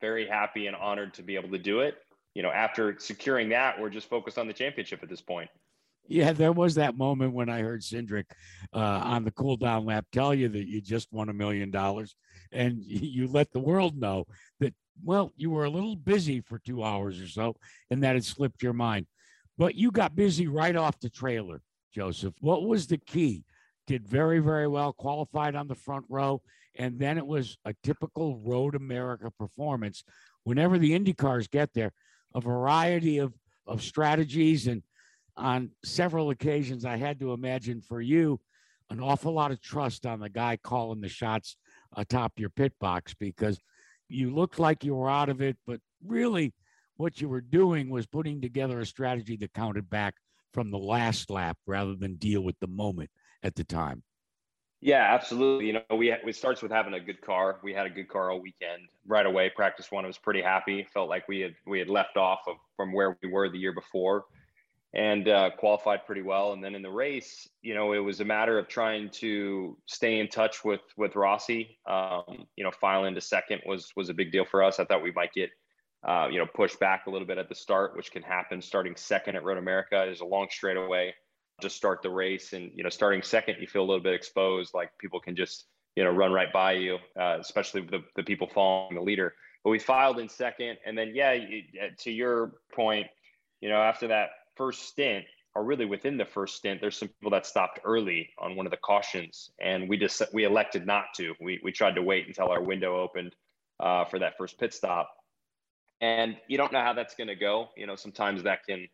Very 0.00 0.26
happy 0.26 0.66
and 0.66 0.76
honored 0.76 1.14
to 1.14 1.22
be 1.22 1.36
able 1.36 1.50
to 1.50 1.58
do 1.58 1.80
it. 1.80 1.96
You 2.34 2.42
know, 2.42 2.50
after 2.50 2.96
securing 2.98 3.48
that, 3.50 3.80
we're 3.80 3.90
just 3.90 4.08
focused 4.08 4.38
on 4.38 4.46
the 4.46 4.52
championship 4.52 5.02
at 5.02 5.08
this 5.08 5.22
point. 5.22 5.50
Yeah, 6.08 6.32
there 6.32 6.52
was 6.52 6.76
that 6.76 6.96
moment 6.96 7.32
when 7.32 7.48
I 7.48 7.60
heard 7.60 7.80
Cindric 7.80 8.26
uh, 8.72 8.78
on 8.78 9.24
the 9.24 9.32
cool 9.32 9.56
down 9.56 9.86
lap 9.86 10.06
tell 10.12 10.32
you 10.34 10.48
that 10.48 10.68
you 10.68 10.80
just 10.80 11.12
won 11.12 11.30
a 11.30 11.32
million 11.32 11.70
dollars, 11.70 12.14
and 12.52 12.78
you 12.84 13.26
let 13.26 13.50
the 13.50 13.58
world 13.58 13.98
know 13.98 14.24
that 14.60 14.72
well, 15.02 15.32
you 15.36 15.50
were 15.50 15.64
a 15.64 15.70
little 15.70 15.96
busy 15.96 16.40
for 16.40 16.58
two 16.58 16.82
hours 16.82 17.20
or 17.20 17.28
so, 17.28 17.56
and 17.90 18.02
that 18.02 18.14
had 18.14 18.24
slipped 18.24 18.62
your 18.62 18.72
mind. 18.72 19.06
But 19.58 19.74
you 19.74 19.90
got 19.90 20.16
busy 20.16 20.46
right 20.46 20.76
off 20.76 21.00
the 21.00 21.10
trailer, 21.10 21.62
Josef. 21.94 22.34
What 22.40 22.66
was 22.66 22.86
the 22.86 22.98
key? 22.98 23.44
Did 23.86 24.06
very, 24.06 24.40
very 24.40 24.66
well, 24.66 24.92
qualified 24.92 25.54
on 25.54 25.68
the 25.68 25.74
front 25.74 26.04
row, 26.08 26.42
and 26.74 26.98
then 26.98 27.18
it 27.18 27.26
was 27.26 27.56
a 27.64 27.74
typical 27.82 28.38
Road 28.38 28.74
America 28.74 29.30
performance. 29.38 30.02
Whenever 30.44 30.78
the 30.78 30.94
Indy 30.94 31.12
cars 31.12 31.46
get 31.46 31.72
there, 31.72 31.92
a 32.34 32.40
variety 32.40 33.18
of 33.18 33.32
of 33.66 33.82
strategies 33.82 34.66
and 34.66 34.82
on 35.36 35.70
several 35.84 36.30
occasions, 36.30 36.84
I 36.84 36.96
had 36.96 37.20
to 37.20 37.32
imagine 37.32 37.82
for 37.82 38.00
you 38.00 38.40
an 38.88 39.00
awful 39.00 39.32
lot 39.32 39.50
of 39.50 39.60
trust 39.60 40.06
on 40.06 40.20
the 40.20 40.30
guy 40.30 40.56
calling 40.56 41.00
the 41.00 41.08
shots 41.08 41.56
atop 41.96 42.32
your 42.36 42.48
pit 42.48 42.72
box 42.80 43.14
because 43.14 43.58
you 44.08 44.34
looked 44.34 44.58
like 44.58 44.84
you 44.84 44.94
were 44.94 45.10
out 45.10 45.28
of 45.28 45.42
it, 45.42 45.56
but 45.66 45.80
really 46.04 46.54
what 46.96 47.20
you 47.20 47.28
were 47.28 47.40
doing 47.40 47.88
was 47.88 48.06
putting 48.06 48.40
together 48.40 48.80
a 48.80 48.86
strategy 48.86 49.36
that 49.36 49.52
counted 49.52 49.88
back 49.88 50.14
from 50.52 50.70
the 50.70 50.78
last 50.78 51.30
lap 51.30 51.58
rather 51.66 51.94
than 51.94 52.16
deal 52.16 52.42
with 52.42 52.58
the 52.60 52.66
moment 52.66 53.10
at 53.42 53.54
the 53.54 53.64
time. 53.64 54.02
Yeah, 54.80 55.14
absolutely. 55.14 55.66
You 55.66 55.72
know, 55.74 55.96
we 55.96 56.12
it 56.12 56.36
starts 56.36 56.62
with 56.62 56.70
having 56.70 56.94
a 56.94 57.00
good 57.00 57.20
car. 57.20 57.58
We 57.62 57.72
had 57.72 57.86
a 57.86 57.90
good 57.90 58.08
car 58.08 58.30
all 58.30 58.40
weekend. 58.40 58.82
Right 59.06 59.26
away, 59.26 59.50
practice 59.50 59.90
one, 59.90 60.04
I 60.04 60.06
was 60.06 60.18
pretty 60.18 60.42
happy. 60.42 60.86
Felt 60.92 61.08
like 61.08 61.26
we 61.28 61.40
had 61.40 61.54
we 61.66 61.78
had 61.78 61.88
left 61.88 62.16
off 62.16 62.40
of 62.46 62.56
from 62.76 62.92
where 62.92 63.16
we 63.22 63.28
were 63.30 63.48
the 63.48 63.58
year 63.58 63.72
before 63.72 64.26
and 64.96 65.28
uh, 65.28 65.50
qualified 65.58 66.06
pretty 66.06 66.22
well. 66.22 66.52
And 66.52 66.64
then 66.64 66.74
in 66.74 66.80
the 66.80 66.90
race, 66.90 67.48
you 67.60 67.74
know, 67.74 67.92
it 67.92 67.98
was 67.98 68.20
a 68.20 68.24
matter 68.24 68.58
of 68.58 68.66
trying 68.66 69.10
to 69.10 69.76
stay 69.86 70.20
in 70.20 70.28
touch 70.28 70.64
with 70.64 70.80
with 70.96 71.16
Rossi. 71.16 71.78
Um, 71.86 72.46
you 72.56 72.64
know, 72.64 72.70
file 72.70 73.04
into 73.04 73.20
second 73.20 73.62
was 73.66 73.92
was 73.96 74.08
a 74.08 74.14
big 74.14 74.32
deal 74.32 74.44
for 74.44 74.62
us. 74.62 74.80
I 74.80 74.84
thought 74.84 75.02
we 75.02 75.12
might 75.12 75.32
get, 75.32 75.50
uh, 76.06 76.28
you 76.30 76.38
know, 76.38 76.46
push 76.46 76.76
back 76.76 77.06
a 77.06 77.10
little 77.10 77.26
bit 77.26 77.36
at 77.36 77.48
the 77.48 77.54
start, 77.54 77.96
which 77.96 78.12
can 78.12 78.22
happen 78.22 78.62
starting 78.62 78.94
second 78.96 79.34
at 79.36 79.44
Road 79.44 79.58
America. 79.58 80.02
There's 80.06 80.20
a 80.20 80.26
long 80.26 80.46
straightaway. 80.50 81.14
just 81.60 81.76
start 81.76 82.02
the 82.02 82.10
race. 82.10 82.52
And 82.52 82.70
you 82.74 82.84
know, 82.84 82.90
starting 82.90 83.22
second, 83.22 83.56
you 83.60 83.66
feel 83.66 83.82
a 83.82 83.88
little 83.88 84.02
bit 84.02 84.14
exposed, 84.14 84.72
like 84.72 84.96
people 84.98 85.20
can 85.20 85.34
just 85.34 85.66
you 85.96 86.04
know 86.04 86.10
run 86.10 86.32
right 86.32 86.52
by 86.52 86.72
you, 86.72 86.98
uh, 87.18 87.38
especially 87.40 87.80
the 87.82 88.04
the 88.14 88.22
people 88.22 88.46
following 88.46 88.94
the 88.94 89.02
leader. 89.02 89.34
But 89.64 89.70
we 89.70 89.80
filed 89.80 90.20
in 90.20 90.28
second, 90.28 90.78
and 90.86 90.96
then 90.96 91.10
yeah, 91.12 91.36
to 91.98 92.10
your 92.12 92.52
point, 92.72 93.08
you 93.60 93.68
know, 93.68 93.82
after 93.82 94.06
that 94.06 94.28
first 94.54 94.82
stint, 94.84 95.24
or 95.56 95.64
really 95.64 95.86
within 95.86 96.16
the 96.16 96.24
first 96.24 96.54
stint, 96.54 96.80
there's 96.80 96.96
some 96.96 97.08
people 97.08 97.30
that 97.32 97.46
stopped 97.46 97.80
early 97.84 98.30
on 98.38 98.54
one 98.54 98.66
of 98.66 98.70
the 98.70 98.76
cautions, 98.76 99.50
and 99.60 99.88
we 99.88 99.96
just 99.96 100.22
we 100.32 100.44
elected 100.44 100.86
not 100.86 101.06
to. 101.16 101.34
We 101.40 101.58
we 101.64 101.72
tried 101.72 101.96
to 101.96 102.02
wait 102.02 102.28
until 102.28 102.48
our 102.48 102.62
window 102.62 103.00
opened 103.00 103.34
uh, 103.80 104.04
for 104.04 104.20
that 104.20 104.36
first 104.38 104.60
pit 104.60 104.72
stop, 104.72 105.15
and 106.00 106.36
you 106.48 106.56
don't 106.56 106.72
know 106.72 106.82
how 106.82 106.92
that's 106.92 107.14
going 107.14 107.28
to 107.28 107.36
go. 107.36 107.70
You 107.76 107.86
know, 107.86 107.96
sometimes 107.96 108.42
that 108.44 108.64
can 108.64 108.88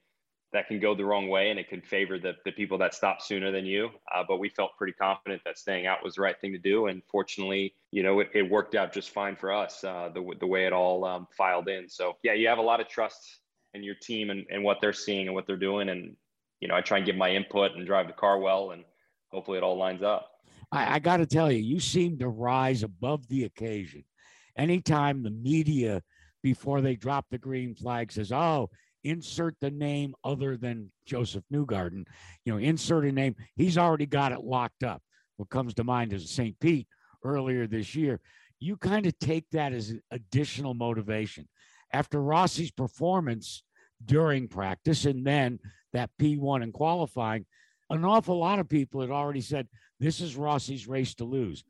that 0.53 0.69
can 0.69 0.79
go 0.79 0.95
the 0.95 1.05
wrong 1.05 1.29
way, 1.29 1.51
and 1.51 1.59
it 1.59 1.69
can 1.69 1.81
favor 1.81 2.19
the 2.19 2.35
the 2.45 2.53
people 2.53 2.79
that 2.79 2.95
stop 2.95 3.23
sooner 3.23 3.51
than 3.51 3.65
you. 3.65 3.91
Uh, 4.15 4.23
but 4.27 4.39
we 4.39 4.49
felt 4.49 4.73
pretty 4.77 4.93
confident 4.93 5.43
that 5.45 5.59
staying 5.59 5.87
out 5.87 6.03
was 6.05 6.17
the 6.17 6.23
right 6.23 6.41
thing 6.41 6.53
to 6.53 6.59
do, 6.59 6.87
and 6.87 7.03
fortunately, 7.11 7.75
you 7.91 8.03
know, 8.03 8.21
it, 8.21 8.31
it 8.35 8.51
worked 8.51 8.75
out 8.75 8.93
just 8.93 9.11
fine 9.11 9.37
for 9.37 9.53
us. 9.53 9.83
Uh, 9.83 10.11
the 10.15 10.35
the 10.41 10.47
way 10.47 10.67
it 10.67 10.73
all 10.73 11.05
um, 11.05 11.27
filed 11.37 11.69
in. 11.69 11.89
So 11.89 12.17
yeah, 12.23 12.35
you 12.35 12.49
have 12.49 12.59
a 12.59 12.63
lot 12.63 12.81
of 12.81 12.89
trust 12.89 13.41
in 13.75 13.83
your 13.83 13.95
team 13.95 14.29
and, 14.31 14.45
and 14.51 14.63
what 14.63 14.79
they're 14.83 14.93
seeing 14.93 15.27
and 15.27 15.35
what 15.35 15.47
they're 15.47 15.57
doing, 15.57 15.89
and 15.89 16.17
you 16.61 16.69
know, 16.69 16.77
I 16.77 16.81
try 16.81 16.99
and 16.99 17.07
give 17.07 17.17
my 17.17 17.31
input 17.31 17.73
and 17.73 17.87
drive 17.87 18.07
the 18.07 18.13
car 18.13 18.39
well, 18.39 18.71
and 18.71 18.85
hopefully 19.33 19.59
it 19.59 19.65
all 19.65 19.77
lines 19.77 20.03
up. 20.03 20.29
I, 20.71 20.95
I 20.95 20.99
got 21.01 21.17
to 21.19 21.27
tell 21.27 21.51
you, 21.51 21.59
you 21.59 21.81
seem 21.81 22.19
to 22.19 22.29
rise 22.29 22.83
above 22.83 23.27
the 23.29 23.45
occasion. 23.45 24.05
Anytime 24.57 25.23
the 25.23 25.31
media, 25.31 26.03
before 26.43 26.81
they 26.81 26.97
drop 26.97 27.27
the 27.31 27.39
green 27.39 27.75
flag, 27.75 28.13
says, 28.13 28.33
"Oh, 28.33 28.71
insert 29.05 29.57
the 29.61 29.71
name 29.71 30.15
other 30.25 30.57
than 30.57 30.93
Josef 31.07 31.45
Newgarden," 31.53 32.07
you 32.45 32.53
know, 32.53 32.59
insert 32.59 33.05
a 33.05 33.13
name. 33.13 33.37
He's 33.57 33.79
already 33.79 34.07
got 34.07 34.33
it 34.33 34.45
locked 34.45 34.83
up. 34.85 35.03
What 35.37 35.51
comes 35.51 35.75
to 35.75 35.85
mind 35.85 36.13
is 36.13 36.31
St. 36.31 36.59
Pete 36.61 36.89
earlier 37.25 37.67
this 37.67 37.95
year. 37.95 38.21
You 38.59 38.77
kind 38.77 39.07
of 39.07 39.19
take 39.19 39.49
that 39.51 39.73
as 39.73 39.95
additional 40.11 40.75
motivation. 40.75 41.49
After 41.93 42.23
Rossi's 42.23 42.71
performance 42.71 43.65
during 44.05 44.49
practice 44.49 45.05
and 45.05 45.27
then 45.27 45.59
that 45.93 46.11
P1 46.19 46.63
in 46.63 46.73
qualifying, 46.73 47.45
an 47.91 48.05
awful 48.05 48.39
lot 48.39 48.59
of 48.59 48.69
people 48.69 49.01
had 49.01 49.11
already 49.11 49.41
said, 49.41 49.69
This 50.01 50.21
is 50.21 50.37
Rossi's 50.37 50.89
race 50.89 51.15
to 51.17 51.25
lose. 51.25 51.65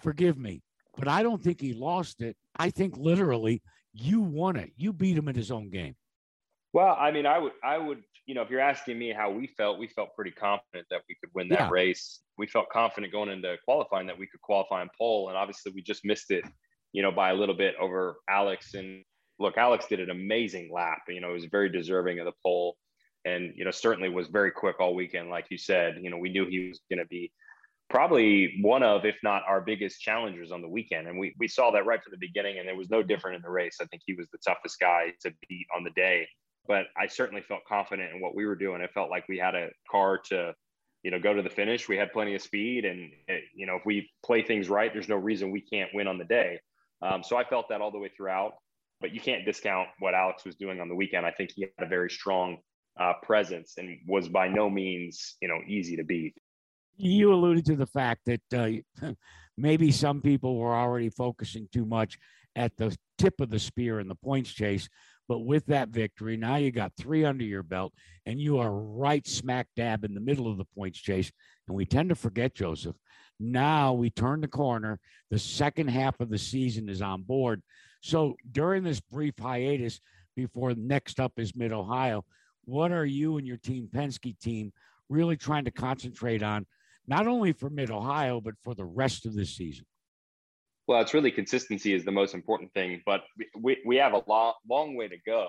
Forgive 0.00 0.36
me, 0.36 0.62
but 0.96 1.08
I 1.08 1.22
don't 1.22 1.42
think 1.42 1.60
he 1.60 1.72
lost 1.72 2.20
it. 2.20 2.36
I 2.56 2.70
think 2.70 2.96
literally 2.96 3.62
you 3.94 4.20
won 4.20 4.56
it. 4.56 4.72
You 4.76 4.92
beat 4.92 5.16
him 5.16 5.28
in 5.28 5.34
his 5.34 5.50
own 5.50 5.70
game. 5.70 5.94
Well, 6.72 6.96
I 6.98 7.12
mean, 7.12 7.24
I 7.24 7.38
would, 7.38 7.52
I 7.62 7.78
would, 7.78 8.02
you 8.26 8.34
know, 8.34 8.42
if 8.42 8.50
you're 8.50 8.60
asking 8.60 8.98
me 8.98 9.12
how 9.12 9.30
we 9.30 9.46
felt, 9.46 9.78
we 9.78 9.86
felt 9.86 10.14
pretty 10.16 10.32
confident 10.32 10.86
that 10.90 11.02
we 11.08 11.14
could 11.20 11.30
win 11.34 11.48
that 11.50 11.60
yeah. 11.60 11.70
race. 11.70 12.20
We 12.36 12.48
felt 12.48 12.68
confident 12.70 13.12
going 13.12 13.30
into 13.30 13.56
qualifying 13.64 14.08
that 14.08 14.18
we 14.18 14.26
could 14.26 14.40
qualify 14.40 14.82
in 14.82 14.88
pole, 14.98 15.28
and 15.28 15.36
obviously 15.36 15.72
we 15.72 15.82
just 15.82 16.04
missed 16.04 16.32
it, 16.32 16.44
you 16.92 17.02
know, 17.02 17.12
by 17.12 17.30
a 17.30 17.34
little 17.34 17.54
bit 17.54 17.76
over 17.80 18.16
Alex. 18.28 18.74
And 18.74 19.04
look, 19.38 19.56
Alex 19.56 19.86
did 19.86 20.00
an 20.00 20.10
amazing 20.10 20.70
lap. 20.74 21.02
You 21.08 21.20
know, 21.20 21.28
he 21.28 21.34
was 21.34 21.44
very 21.44 21.68
deserving 21.68 22.18
of 22.18 22.26
the 22.26 22.32
pole 22.42 22.76
and 23.24 23.52
you 23.56 23.64
know 23.64 23.70
certainly 23.70 24.08
was 24.08 24.28
very 24.28 24.50
quick 24.50 24.80
all 24.80 24.94
weekend 24.94 25.30
like 25.30 25.46
you 25.50 25.58
said 25.58 25.96
you 26.00 26.10
know 26.10 26.18
we 26.18 26.28
knew 26.28 26.46
he 26.46 26.68
was 26.68 26.80
going 26.90 26.98
to 26.98 27.06
be 27.06 27.32
probably 27.94 28.58
one 28.60 28.82
of 28.82 29.04
if 29.04 29.14
not 29.22 29.44
our 29.46 29.60
biggest 29.60 30.00
challengers 30.00 30.50
on 30.50 30.60
the 30.60 30.68
weekend. 30.68 31.06
And 31.06 31.16
we, 31.16 31.32
we 31.38 31.46
saw 31.46 31.70
that 31.70 31.86
right 31.86 32.02
from 32.02 32.10
the 32.10 32.18
beginning 32.18 32.58
and 32.58 32.68
it 32.68 32.76
was 32.76 32.90
no 32.90 33.04
different 33.04 33.36
in 33.36 33.42
the 33.42 33.50
race. 33.50 33.76
I 33.80 33.84
think 33.84 34.02
he 34.04 34.14
was 34.14 34.26
the 34.32 34.38
toughest 34.44 34.80
guy 34.80 35.12
to 35.22 35.32
beat 35.48 35.68
on 35.74 35.84
the 35.84 35.90
day. 35.90 36.26
But 36.66 36.86
i 36.98 37.06
certainly 37.06 37.40
felt 37.40 37.60
confident 37.68 38.12
in 38.12 38.20
what 38.20 38.34
we 38.34 38.46
were 38.46 38.56
doing. 38.56 38.80
It 38.80 38.90
felt 38.92 39.10
like 39.10 39.28
we 39.28 39.38
had 39.38 39.54
a 39.54 39.68
car 39.88 40.18
to 40.30 40.56
you 41.04 41.12
know 41.12 41.20
go 41.20 41.34
to 41.34 41.42
the 41.42 41.48
finish. 41.48 41.88
We 41.88 41.96
had 41.96 42.12
plenty 42.12 42.34
of 42.34 42.42
speed 42.42 42.84
and 42.84 43.12
it, 43.28 43.44
you 43.54 43.64
know 43.64 43.76
if 43.76 43.86
we 43.86 44.10
play 44.26 44.42
things 44.42 44.68
right 44.68 44.92
there's 44.92 45.08
no 45.08 45.14
reason 45.14 45.52
we 45.52 45.60
can't 45.60 45.90
win 45.94 46.08
on 46.08 46.18
the 46.18 46.24
day. 46.24 46.58
Um, 47.00 47.22
so 47.22 47.36
i 47.36 47.44
felt 47.44 47.68
that 47.68 47.80
all 47.80 47.92
the 47.92 47.98
way 48.00 48.10
throughout. 48.16 48.54
But 49.00 49.14
you 49.14 49.20
can't 49.20 49.44
discount 49.44 49.88
what 50.00 50.14
alex 50.14 50.44
was 50.44 50.56
doing 50.56 50.80
on 50.80 50.88
the 50.88 50.96
weekend. 50.96 51.26
I 51.26 51.30
think 51.30 51.52
he 51.54 51.62
had 51.62 51.86
a 51.86 51.88
very 51.88 52.10
strong 52.10 52.56
uh, 52.98 53.12
presence 53.22 53.74
and 53.78 53.98
was 54.08 54.28
by 54.28 54.48
no 54.48 54.68
means, 54.68 55.36
you 55.40 55.46
know, 55.46 55.60
easy 55.68 55.94
to 55.96 56.02
beat. 56.04 56.34
You 56.96 57.32
alluded 57.32 57.64
to 57.66 57.76
the 57.76 57.86
fact 57.86 58.22
that 58.26 58.82
uh, 59.02 59.12
maybe 59.56 59.90
some 59.90 60.20
people 60.20 60.56
were 60.56 60.74
already 60.74 61.10
focusing 61.10 61.68
too 61.72 61.84
much 61.84 62.18
at 62.56 62.76
the 62.76 62.96
tip 63.18 63.40
of 63.40 63.50
the 63.50 63.58
spear 63.58 64.00
in 64.00 64.08
the 64.08 64.14
points 64.14 64.52
chase. 64.52 64.88
But 65.26 65.40
with 65.40 65.64
that 65.66 65.88
victory, 65.88 66.36
now 66.36 66.56
you 66.56 66.70
got 66.70 66.92
three 66.98 67.24
under 67.24 67.44
your 67.44 67.62
belt, 67.62 67.94
and 68.26 68.38
you 68.38 68.58
are 68.58 68.70
right 68.70 69.26
smack 69.26 69.68
dab 69.74 70.04
in 70.04 70.12
the 70.12 70.20
middle 70.20 70.50
of 70.50 70.58
the 70.58 70.66
points 70.76 70.98
chase. 70.98 71.32
And 71.66 71.76
we 71.76 71.86
tend 71.86 72.10
to 72.10 72.14
forget, 72.14 72.54
Josef. 72.54 72.94
Now 73.40 73.94
we 73.94 74.10
turn 74.10 74.42
the 74.42 74.48
corner. 74.48 75.00
The 75.30 75.38
second 75.38 75.88
half 75.88 76.20
of 76.20 76.28
the 76.28 76.38
season 76.38 76.88
is 76.88 77.02
on 77.02 77.22
board. 77.22 77.62
So 78.02 78.36
during 78.52 78.84
this 78.84 79.00
brief 79.00 79.34
hiatus 79.40 80.00
before 80.36 80.74
next 80.74 81.18
up 81.18 81.32
is 81.38 81.56
Mid 81.56 81.72
Ohio, 81.72 82.24
what 82.64 82.92
are 82.92 83.06
you 83.06 83.38
and 83.38 83.46
your 83.46 83.56
team, 83.56 83.88
Penske 83.92 84.38
team, 84.38 84.72
really 85.08 85.36
trying 85.36 85.64
to 85.64 85.70
concentrate 85.70 86.42
on, 86.42 86.66
not 87.06 87.26
only 87.26 87.52
for 87.52 87.70
Mid 87.70 87.90
Ohio, 87.90 88.40
but 88.40 88.54
for 88.62 88.74
the 88.74 88.84
rest 88.84 89.26
of 89.26 89.34
the 89.34 89.44
season? 89.44 89.86
Well, 90.86 91.00
it's 91.00 91.14
really 91.14 91.30
consistency 91.30 91.94
is 91.94 92.04
the 92.04 92.12
most 92.12 92.34
important 92.34 92.72
thing, 92.74 93.02
but 93.06 93.22
we, 93.58 93.78
we 93.86 93.96
have 93.96 94.12
a 94.12 94.22
long, 94.26 94.52
long 94.68 94.96
way 94.96 95.08
to 95.08 95.16
go, 95.26 95.48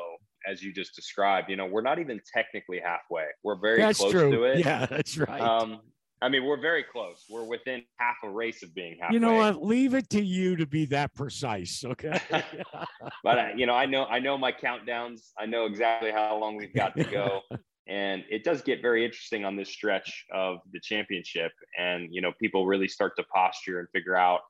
as 0.50 0.64
you 0.64 0.74
just 0.74 0.96
described. 0.96 1.50
You 1.50 1.58
know, 1.58 1.66
we're 1.66 1.82
not 1.82 2.00
even 2.00 2.22
technically 2.34 2.80
halfway. 2.80 3.26
We're 3.44 3.60
very 3.60 3.80
that's 3.80 4.00
close 4.00 4.12
true. 4.12 4.32
to 4.32 4.44
it. 4.44 4.60
Yeah, 4.60 4.86
that's 4.86 5.18
right. 5.18 5.42
Um, 5.42 5.82
I 6.22 6.30
mean, 6.30 6.46
we're 6.46 6.62
very 6.62 6.84
close. 6.84 7.26
We're 7.30 7.44
within 7.44 7.84
half 7.98 8.16
a 8.24 8.30
race 8.30 8.64
of 8.64 8.74
being 8.74 8.98
halfway. 9.00 9.16
You 9.16 9.20
know 9.20 9.34
what? 9.34 9.62
Leave 9.62 9.94
it 9.94 10.10
to 10.12 10.24
you 10.24 10.56
to 10.56 10.66
be 10.66 10.86
that 10.86 11.14
precise, 11.14 11.84
okay? 11.86 12.18
but 13.24 13.38
uh, 13.38 13.48
you 13.56 13.66
know, 13.66 13.74
I 13.74 13.86
know, 13.86 14.06
I 14.06 14.20
know 14.20 14.38
my 14.38 14.54
countdowns. 14.54 15.32
I 15.38 15.46
know 15.46 15.66
exactly 15.66 16.12
how 16.12 16.38
long 16.38 16.56
we've 16.56 16.74
got 16.74 16.96
to 16.96 17.04
go, 17.04 17.42
and 17.88 18.24
it 18.30 18.44
does 18.44 18.62
get 18.62 18.82
very 18.82 19.06
interesting 19.06 19.46
on 19.46 19.56
this 19.56 19.70
stretch 19.70 20.26
of 20.34 20.60
the 20.72 20.80
championship. 20.80 21.52
And 21.78 22.08
you 22.12 22.22
know, 22.22 22.32
people 22.42 22.66
really 22.66 22.88
start 22.88 23.16
to 23.18 23.24
posture 23.24 23.80
and 23.80 23.88
figure 23.94 24.16
out, 24.16 24.42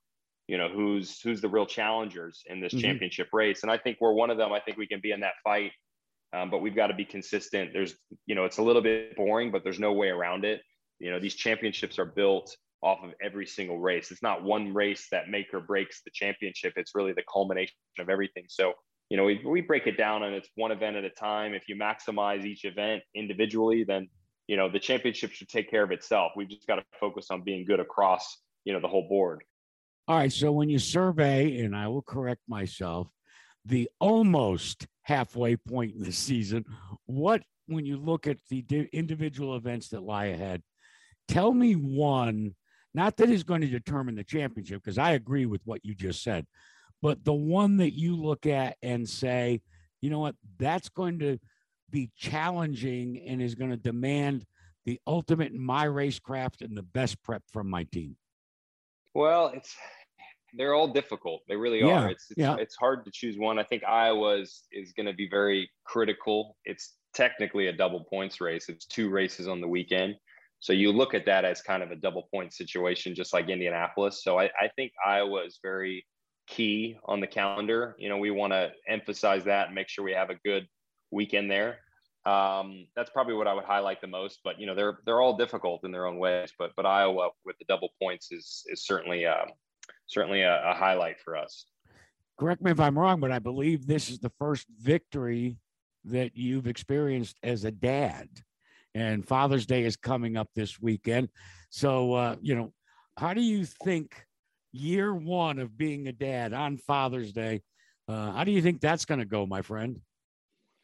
you 0.48 0.58
know, 0.58 0.70
who's 0.70 1.20
who's 1.22 1.42
the 1.42 1.50
real 1.50 1.65
challengers 1.65 2.44
in 2.48 2.60
this 2.60 2.74
mm-hmm. 2.74 2.82
championship 2.82 3.30
race. 3.34 3.63
And 3.63 3.72
I 3.72 3.77
think 3.77 3.98
we're 4.00 4.13
one 4.13 4.30
of 4.30 4.38
them. 4.38 4.54
I 4.54 4.60
think 4.60 4.77
we 4.77 4.88
can 4.88 5.00
be 5.01 5.12
in 5.12 5.20
that 5.22 5.34
fight, 5.44 5.72
um, 6.34 6.50
but 6.50 6.62
we've 6.62 6.75
got 6.75 6.88
to 6.88 6.94
be 6.94 7.06
consistent. 7.06 7.72
There's, 7.74 7.96
you 8.25 8.36
know, 8.36 8.46
it's 8.46 8.58
a 8.58 8.63
little 8.63 8.82
bit 8.82 9.15
boring, 9.15 9.51
but 9.51 9.63
there's 9.63 9.80
no 9.80 9.94
way 9.94 10.10
around 10.10 10.46
it 10.46 10.62
you 11.00 11.12
know, 11.12 11.20
these 11.20 11.36
championships 11.36 12.00
are 12.00 12.06
built 12.06 12.56
off 12.82 13.04
of 13.04 13.12
every 13.22 13.46
single 13.46 13.80
race. 13.80 14.12
It's 14.12 14.24
not 14.24 14.44
one 14.44 14.74
race 14.74 15.08
that 15.12 15.30
make 15.30 15.54
or 15.54 15.60
breaks 15.60 16.01
the 16.04 16.12
championship. 16.13 16.74
It's 16.75 16.96
really 16.96 17.13
the 17.13 17.24
culmination 17.32 17.75
of 18.00 18.10
everything. 18.10 18.46
So, 18.48 18.74
you 19.15 19.22
know, 19.22 19.24
we, 19.24 19.41
we 19.45 19.62
break 19.62 19.88
it 19.88 19.95
down 19.95 20.24
and 20.24 20.36
it's 20.36 20.50
one 20.55 20.74
event 20.74 20.98
at 20.98 21.05
a 21.05 21.10
time. 21.10 21.53
If 21.53 21.69
you 21.69 21.77
maximize 21.77 22.43
each 22.43 22.65
event 22.65 23.01
individually, 23.15 23.86
then, 23.86 24.10
you 24.45 24.57
know, 24.57 24.69
the 24.69 24.77
championship 24.77 25.31
should 25.31 25.48
take 25.48 25.72
care 25.72 25.84
of 25.84 25.91
itself. 25.91 26.34
We've 26.36 26.50
just 26.50 26.67
got 26.67 26.75
to 26.75 26.84
focus 27.00 27.27
on 27.31 27.41
being 27.41 27.63
good 27.63 27.79
across, 27.79 28.39
you 28.65 28.74
know, 28.74 28.81
the 28.81 28.89
whole 28.89 29.07
board. 29.07 29.45
All 30.10 30.17
right. 30.17 30.34
So 30.34 30.51
when 30.51 30.67
you 30.67 30.79
survey, 30.79 31.62
and 31.62 31.74
I 31.74 31.88
will 31.88 32.01
correct 32.01 32.41
myself, 32.50 33.07
the 33.63 33.89
almost 34.01 34.86
halfway 35.03 35.55
point 35.55 35.95
in 35.95 36.03
the 36.03 36.12
season, 36.12 36.65
what, 37.05 37.41
when 37.67 37.86
you 37.86 37.95
look 37.95 38.27
at 38.27 38.39
the 38.50 38.65
individual 38.91 39.55
events 39.55 39.88
that 39.89 40.03
lie 40.03 40.25
ahead, 40.25 40.62
Tell 41.27 41.53
me 41.53 41.74
one, 41.74 42.55
not 42.93 43.17
that 43.17 43.29
is 43.29 43.43
going 43.43 43.62
to 43.62 43.67
determine 43.67 44.15
the 44.15 44.24
championship, 44.24 44.84
because 44.84 44.98
I 44.98 45.12
agree 45.12 45.45
with 45.45 45.62
what 45.65 45.84
you 45.84 45.95
just 45.95 46.24
said, 46.24 46.45
but 47.06 47.24
the 47.24 47.34
one 47.34 47.78
that 47.78 47.94
you 47.94 48.16
look 48.16 48.48
at 48.48 48.78
and 48.82 49.08
say, 49.08 49.62
you 50.02 50.10
know 50.10 50.18
what, 50.18 50.34
that's 50.58 50.90
going 50.90 51.20
to 51.20 51.38
be 51.92 52.10
challenging 52.18 53.22
and 53.28 53.44
is 53.44 53.54
going 53.54 53.70
to 53.70 53.78
demand 53.78 54.44
the 54.86 55.00
ultimate 55.06 55.52
in 55.52 55.60
my 55.60 55.86
racecraft 55.86 56.62
and 56.62 56.76
the 56.76 56.82
best 56.82 57.22
prep 57.22 57.44
from 57.54 57.70
my 57.70 57.84
team? 57.84 58.16
Well, 59.14 59.52
it's 59.54 59.76
they're 60.56 60.74
all 60.74 60.88
difficult. 60.88 61.44
They 61.48 61.56
really 61.56 61.82
yeah, 61.82 62.06
are. 62.06 62.10
It's 62.10 62.26
it's, 62.32 62.40
yeah. 62.40 62.56
it's 62.56 62.76
hard 62.76 63.06
to 63.06 63.12
choose 63.14 63.38
one. 63.38 63.60
I 63.60 63.64
think 63.64 63.84
Iowa 63.84 64.40
is, 64.40 64.64
is 64.72 64.92
going 64.94 65.06
to 65.06 65.14
be 65.14 65.30
very 65.30 65.70
critical. 65.84 66.58
It's 66.66 66.96
technically 67.14 67.68
a 67.68 67.74
double 67.74 68.06
points 68.06 68.42
race. 68.42 68.68
It's 68.68 68.88
two 68.88 69.12
races 69.12 69.48
on 69.48 69.62
the 69.62 69.68
weekend. 69.68 70.16
So 70.60 70.74
you 70.74 70.92
look 70.92 71.14
at 71.14 71.28
that 71.28 71.46
as 71.46 71.62
kind 71.62 71.84
of 71.84 71.92
a 71.92 71.96
double 71.98 72.28
point 72.34 72.52
situation, 72.52 73.14
just 73.14 73.32
like 73.32 73.48
Indianapolis. 73.48 74.24
So 74.24 74.40
I, 74.40 74.46
I 74.60 74.70
think 74.76 74.92
Iowa 75.06 75.46
is 75.46 75.60
very 75.62 76.04
key 76.48 76.98
on 77.06 77.20
the 77.20 77.28
calendar. 77.28 77.96
You 77.98 78.10
know, 78.10 78.18
we 78.18 78.32
want 78.32 78.54
to 78.54 78.72
emphasize 78.88 79.44
that 79.46 79.68
and 79.68 79.75
make 79.75 79.90
sure 79.90 80.04
we 80.04 80.14
have 80.14 80.30
a 80.30 80.36
good 80.46 80.68
weekend 81.12 81.50
there. 81.50 81.78
Um, 82.25 82.88
that's 82.96 83.12
probably 83.12 83.36
what 83.36 83.48
I 83.48 83.54
would 83.54 83.66
highlight 83.66 84.02
the 84.02 84.08
most. 84.08 84.40
But 84.44 84.60
you 84.60 84.66
know, 84.66 84.75
they're 84.75 85.00
they're 85.06 85.22
all 85.22 85.38
difficult 85.38 85.84
in 85.84 85.92
their 85.92 86.06
own 86.06 86.18
ways. 86.18 86.52
But 86.58 86.72
but 86.75 86.86
Iowa 86.86 87.30
with 87.46 87.58
the 87.60 87.66
double 87.68 87.90
points 88.02 88.32
is 88.32 88.64
is 88.68 88.86
certainly 88.86 89.25
uh, 89.25 89.46
certainly 90.08 90.42
a, 90.42 90.72
a 90.72 90.74
highlight 90.74 91.20
for 91.20 91.38
us. 91.38 91.66
Correct 92.40 92.62
me 92.62 92.72
if 92.72 92.80
I'm 92.80 92.98
wrong, 92.98 93.20
but 93.20 93.32
I 93.32 93.40
believe 93.40 93.88
this 93.88 94.10
is 94.10 94.20
the 94.20 94.32
first 94.40 94.68
victory 94.80 95.58
that 96.04 96.36
you've 96.36 96.68
experienced 96.68 97.38
as 97.44 97.64
a 97.64 97.72
dad 97.72 98.28
and 98.96 99.28
Father's 99.28 99.66
Day 99.66 99.84
is 99.84 99.98
coming 99.98 100.38
up 100.38 100.48
this 100.56 100.82
weekend. 100.82 101.30
So, 101.70 102.14
uh, 102.14 102.38
you 102.42 102.56
know, 102.56 102.74
how 103.18 103.34
do 103.34 103.42
you 103.42 103.66
think 103.66 104.25
year 104.75 105.13
one 105.13 105.60
of 105.60 105.77
being 105.77 106.08
a 106.08 106.12
dad 106.12 106.53
on 106.53 106.77
Father's 106.77 107.32
Day, 107.32 107.62
uh, 108.08 108.32
how 108.32 108.44
do 108.44 108.51
you 108.51 108.62
think 108.62 108.82
that's 108.82 109.05
going 109.05 109.20
to 109.20 109.25
go, 109.25 109.46
my 109.46 109.62
friend? 109.62 110.00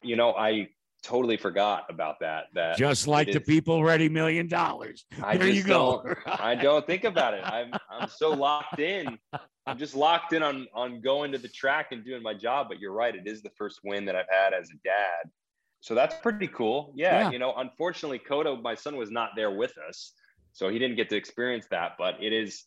You 0.02 0.16
know, 0.16 0.32
I 0.32 0.68
totally 1.02 1.36
forgot 1.36 1.86
about 1.88 2.20
that. 2.20 2.46
That 2.54 2.76
just 2.76 3.06
like 3.06 3.30
the 3.30 3.40
is, 3.40 3.46
PeopleReady 3.46 4.10
million 4.10 4.48
dollars. 4.48 5.04
I 5.22 5.36
there 5.36 5.48
you 5.48 5.62
go. 5.62 6.04
I 6.26 6.54
don't 6.54 6.86
think 6.86 7.04
about 7.04 7.34
it. 7.34 7.44
I'm 7.44 7.72
I'm 7.90 8.08
so 8.08 8.30
locked 8.30 8.80
in. 8.80 9.18
I'm 9.66 9.78
just 9.78 9.94
locked 9.94 10.32
in 10.32 10.42
on 10.42 10.66
on 10.74 11.00
going 11.00 11.32
to 11.32 11.38
the 11.38 11.48
track 11.48 11.92
and 11.92 12.04
doing 12.04 12.22
my 12.22 12.34
job. 12.34 12.66
But 12.68 12.80
you're 12.80 12.92
right. 12.92 13.14
It 13.14 13.26
is 13.26 13.42
the 13.42 13.50
first 13.56 13.80
win 13.84 14.04
that 14.06 14.16
I've 14.16 14.30
had 14.30 14.54
as 14.54 14.70
a 14.70 14.78
dad. 14.84 15.30
So 15.80 15.94
that's 15.94 16.14
pretty 16.22 16.46
cool. 16.48 16.92
Yeah, 16.96 17.22
yeah. 17.22 17.30
You 17.30 17.38
know, 17.40 17.54
unfortunately, 17.56 18.20
Kodo, 18.20 18.60
my 18.62 18.74
son, 18.74 18.96
was 18.96 19.10
not 19.10 19.30
there 19.36 19.50
with 19.50 19.74
us. 19.88 20.12
So 20.52 20.68
he 20.68 20.78
didn't 20.78 20.96
get 20.96 21.08
to 21.10 21.16
experience 21.16 21.66
that. 21.70 21.92
But 21.98 22.22
it 22.22 22.32
is, 22.32 22.64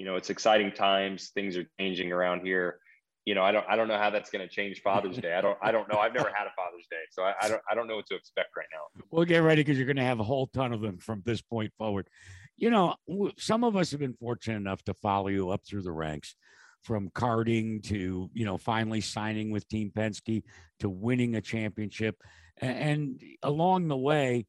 you 0.00 0.06
know, 0.06 0.16
it's 0.16 0.30
exciting 0.30 0.72
times. 0.72 1.30
Things 1.34 1.56
are 1.56 1.66
changing 1.78 2.10
around 2.10 2.40
here 2.40 2.80
you 3.26 3.34
know, 3.34 3.42
I 3.42 3.52
don't 3.52 3.64
I 3.68 3.76
don't 3.76 3.88
know 3.88 3.98
how 3.98 4.10
that's 4.10 4.30
going 4.30 4.46
to 4.46 4.52
change 4.52 4.80
Father's 4.82 5.18
Day. 5.18 5.34
I 5.34 5.40
don't 5.40 5.58
I 5.62 5.70
don't 5.70 5.88
know. 5.92 5.98
I've 5.98 6.14
never 6.14 6.30
had 6.34 6.46
a 6.46 6.52
Father's 6.56 6.86
Day, 6.90 7.02
so 7.10 7.22
I, 7.22 7.34
I 7.42 7.48
don't 7.48 7.60
I 7.70 7.74
don't 7.74 7.86
know 7.86 7.96
what 7.96 8.06
to 8.06 8.14
expect 8.14 8.48
right 8.56 8.66
now. 8.72 9.02
We'll 9.10 9.26
get 9.26 9.38
ready 9.38 9.62
because 9.62 9.76
you're 9.76 9.86
going 9.86 9.96
to 9.96 10.02
have 10.02 10.20
a 10.20 10.24
whole 10.24 10.46
ton 10.48 10.72
of 10.72 10.80
them 10.80 10.98
from 10.98 11.22
this 11.24 11.42
point 11.42 11.72
forward. 11.76 12.08
You 12.56 12.70
know, 12.70 12.96
some 13.38 13.62
of 13.62 13.76
us 13.76 13.90
have 13.90 14.00
been 14.00 14.14
fortunate 14.14 14.56
enough 14.56 14.82
to 14.84 14.94
follow 14.94 15.28
you 15.28 15.50
up 15.50 15.60
through 15.66 15.82
the 15.82 15.92
ranks, 15.92 16.34
from 16.82 17.10
karting 17.10 17.82
to 17.84 18.30
you 18.32 18.44
know 18.44 18.56
finally 18.56 19.02
signing 19.02 19.50
with 19.50 19.68
Team 19.68 19.92
Penske 19.94 20.42
to 20.80 20.88
winning 20.88 21.36
a 21.36 21.40
championship, 21.40 22.16
and 22.58 23.22
along 23.42 23.88
the 23.88 23.96
way. 23.96 24.46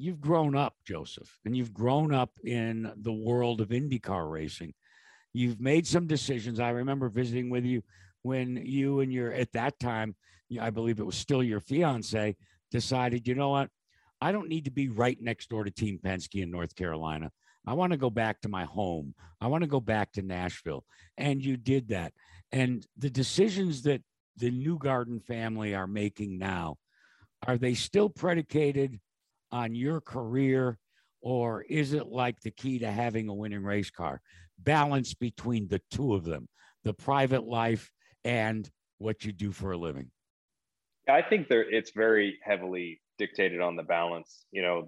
You've 0.00 0.20
grown 0.20 0.56
up, 0.56 0.76
Josef, 0.84 1.38
and 1.44 1.56
you've 1.56 1.74
grown 1.74 2.12
up 2.12 2.30
in 2.42 2.90
the 2.96 3.12
world 3.12 3.60
of 3.60 3.68
IndyCar 3.68 4.30
racing 4.30 4.74
You've 5.32 5.60
made 5.60 5.86
some 5.86 6.06
decisions. 6.06 6.58
I 6.58 6.70
remember 6.70 7.08
visiting 7.08 7.50
with 7.50 7.64
you 7.64 7.82
when 8.22 8.56
you 8.56 9.00
and 9.00 9.12
your, 9.12 9.32
at 9.32 9.52
that 9.52 9.78
time, 9.78 10.16
I 10.60 10.70
believe 10.70 10.98
it 10.98 11.06
was 11.06 11.16
still 11.16 11.42
your 11.42 11.60
fiance, 11.60 12.36
decided, 12.70 13.28
you 13.28 13.34
know 13.34 13.50
what? 13.50 13.70
I 14.20 14.32
don't 14.32 14.48
need 14.48 14.64
to 14.64 14.70
be 14.70 14.88
right 14.88 15.16
next 15.20 15.48
door 15.48 15.64
to 15.64 15.70
Team 15.70 15.98
Penske 16.02 16.42
in 16.42 16.50
North 16.50 16.74
Carolina. 16.74 17.30
I 17.66 17.74
want 17.74 17.92
to 17.92 17.96
go 17.96 18.10
back 18.10 18.40
to 18.40 18.48
my 18.48 18.64
home. 18.64 19.14
I 19.40 19.46
want 19.46 19.62
to 19.62 19.68
go 19.68 19.80
back 19.80 20.12
to 20.12 20.22
Nashville. 20.22 20.84
And 21.16 21.44
you 21.44 21.56
did 21.56 21.88
that. 21.88 22.12
And 22.52 22.86
the 22.96 23.10
decisions 23.10 23.82
that 23.82 24.02
the 24.36 24.50
Newgarden 24.50 25.22
family 25.22 25.74
are 25.74 25.86
making 25.86 26.38
now, 26.38 26.78
are 27.46 27.56
they 27.56 27.74
still 27.74 28.08
predicated 28.08 29.00
on 29.52 29.74
your 29.74 30.00
career 30.00 30.78
or 31.22 31.62
is 31.62 31.92
it 31.92 32.06
like 32.06 32.40
the 32.40 32.50
key 32.50 32.78
to 32.78 32.90
having 32.90 33.28
a 33.28 33.34
winning 33.34 33.62
race 33.62 33.90
car? 33.90 34.20
balance 34.64 35.14
between 35.14 35.68
the 35.68 35.80
two 35.90 36.14
of 36.14 36.24
them 36.24 36.48
the 36.84 36.94
private 36.94 37.44
life 37.44 37.90
and 38.24 38.70
what 38.98 39.24
you 39.24 39.32
do 39.32 39.52
for 39.52 39.72
a 39.72 39.76
living. 39.76 40.10
I 41.08 41.22
think 41.22 41.48
there 41.48 41.68
it's 41.68 41.92
very 41.94 42.38
heavily 42.42 43.00
dictated 43.18 43.60
on 43.60 43.76
the 43.76 43.82
balance. 43.82 44.44
You 44.52 44.62
know 44.62 44.86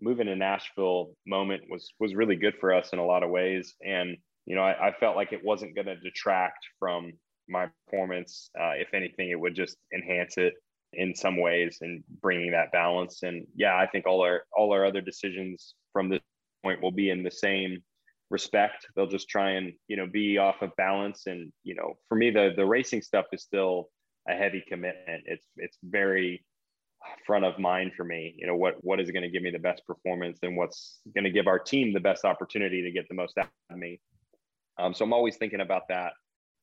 moving 0.00 0.26
to 0.26 0.34
nashville 0.34 1.14
moment 1.26 1.62
was 1.68 1.92
was 2.00 2.14
really 2.14 2.36
good 2.36 2.54
for 2.60 2.72
us 2.72 2.90
in 2.92 2.98
a 2.98 3.04
lot 3.04 3.22
of 3.22 3.30
ways. 3.30 3.74
And 3.84 4.16
you 4.46 4.56
know 4.56 4.62
i, 4.62 4.88
I 4.88 4.92
felt 4.98 5.16
like 5.16 5.32
it 5.32 5.44
wasn't 5.44 5.74
going 5.74 5.86
to 5.86 5.96
detract 5.96 6.64
from 6.78 7.12
my 7.48 7.68
performance. 7.86 8.50
Uh, 8.58 8.72
if 8.76 8.94
anything 8.94 9.30
it 9.30 9.40
would 9.40 9.54
just 9.54 9.76
enhance 9.94 10.38
it 10.38 10.54
in 10.94 11.14
some 11.14 11.40
ways 11.40 11.78
and 11.80 12.02
bringing 12.20 12.52
that 12.52 12.70
balance 12.72 13.22
and 13.22 13.46
yeah 13.56 13.76
i 13.76 13.86
think 13.86 14.06
all 14.06 14.22
our 14.22 14.42
all 14.56 14.72
our 14.72 14.84
other 14.84 15.00
decisions 15.00 15.74
from 15.92 16.08
this 16.08 16.20
point 16.62 16.82
will 16.82 16.92
be 16.92 17.10
in 17.10 17.22
the 17.22 17.30
same 17.30 17.82
respect. 18.32 18.86
They'll 18.96 19.06
just 19.06 19.28
try 19.28 19.50
and 19.52 19.72
you 19.86 19.96
know 19.96 20.06
be 20.06 20.38
off 20.38 20.62
of 20.62 20.74
balance. 20.76 21.26
And 21.26 21.52
you 21.62 21.76
know, 21.76 21.94
for 22.08 22.16
me, 22.16 22.30
the 22.30 22.52
the 22.56 22.66
racing 22.66 23.02
stuff 23.02 23.26
is 23.32 23.42
still 23.42 23.90
a 24.28 24.34
heavy 24.34 24.64
commitment. 24.66 25.24
It's 25.26 25.46
it's 25.56 25.76
very 25.84 26.44
front 27.26 27.44
of 27.44 27.58
mind 27.58 27.92
for 27.96 28.04
me. 28.04 28.34
You 28.36 28.48
know, 28.48 28.56
what 28.56 28.82
what 28.82 28.98
is 28.98 29.10
going 29.12 29.22
to 29.22 29.30
give 29.30 29.42
me 29.42 29.50
the 29.50 29.58
best 29.58 29.86
performance 29.86 30.40
and 30.42 30.56
what's 30.56 30.98
going 31.14 31.24
to 31.24 31.30
give 31.30 31.46
our 31.46 31.58
team 31.58 31.92
the 31.92 32.00
best 32.00 32.24
opportunity 32.24 32.82
to 32.82 32.90
get 32.90 33.06
the 33.08 33.14
most 33.14 33.38
out 33.38 33.48
of 33.70 33.78
me. 33.78 34.00
Um, 34.78 34.94
so 34.94 35.04
I'm 35.04 35.12
always 35.12 35.36
thinking 35.36 35.60
about 35.60 35.88
that 35.88 36.12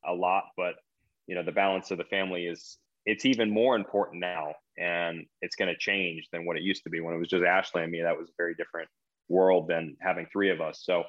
a 0.05 0.13
lot. 0.13 0.45
But 0.57 0.75
you 1.27 1.35
know, 1.35 1.43
the 1.43 1.51
balance 1.51 1.91
of 1.91 1.99
the 1.99 2.05
family 2.05 2.45
is 2.45 2.77
it's 3.05 3.25
even 3.25 3.49
more 3.49 3.75
important 3.75 4.21
now, 4.21 4.53
and 4.77 5.25
it's 5.41 5.55
going 5.55 5.73
to 5.73 5.77
change 5.77 6.27
than 6.31 6.45
what 6.45 6.57
it 6.57 6.63
used 6.63 6.83
to 6.83 6.89
be 6.89 6.99
when 6.99 7.13
it 7.13 7.17
was 7.17 7.27
just 7.27 7.43
Ashley 7.43 7.83
and 7.83 7.91
me. 7.91 8.01
That 8.01 8.17
was 8.17 8.29
a 8.29 8.33
very 8.37 8.55
different 8.55 8.89
world 9.27 9.67
than 9.67 9.95
having 10.01 10.27
three 10.31 10.49
of 10.51 10.61
us. 10.61 10.81
So 10.83 11.03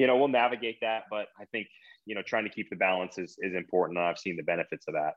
you 0.00 0.06
know, 0.06 0.16
we'll 0.16 0.28
navigate 0.28 0.78
that, 0.80 1.04
but 1.10 1.26
I 1.38 1.44
think, 1.52 1.68
you 2.06 2.14
know, 2.14 2.22
trying 2.22 2.44
to 2.44 2.50
keep 2.50 2.70
the 2.70 2.76
balance 2.76 3.18
is, 3.18 3.36
is 3.40 3.54
important. 3.54 3.98
And 3.98 4.06
I've 4.06 4.18
seen 4.18 4.34
the 4.34 4.42
benefits 4.42 4.86
of 4.88 4.94
that. 4.94 5.12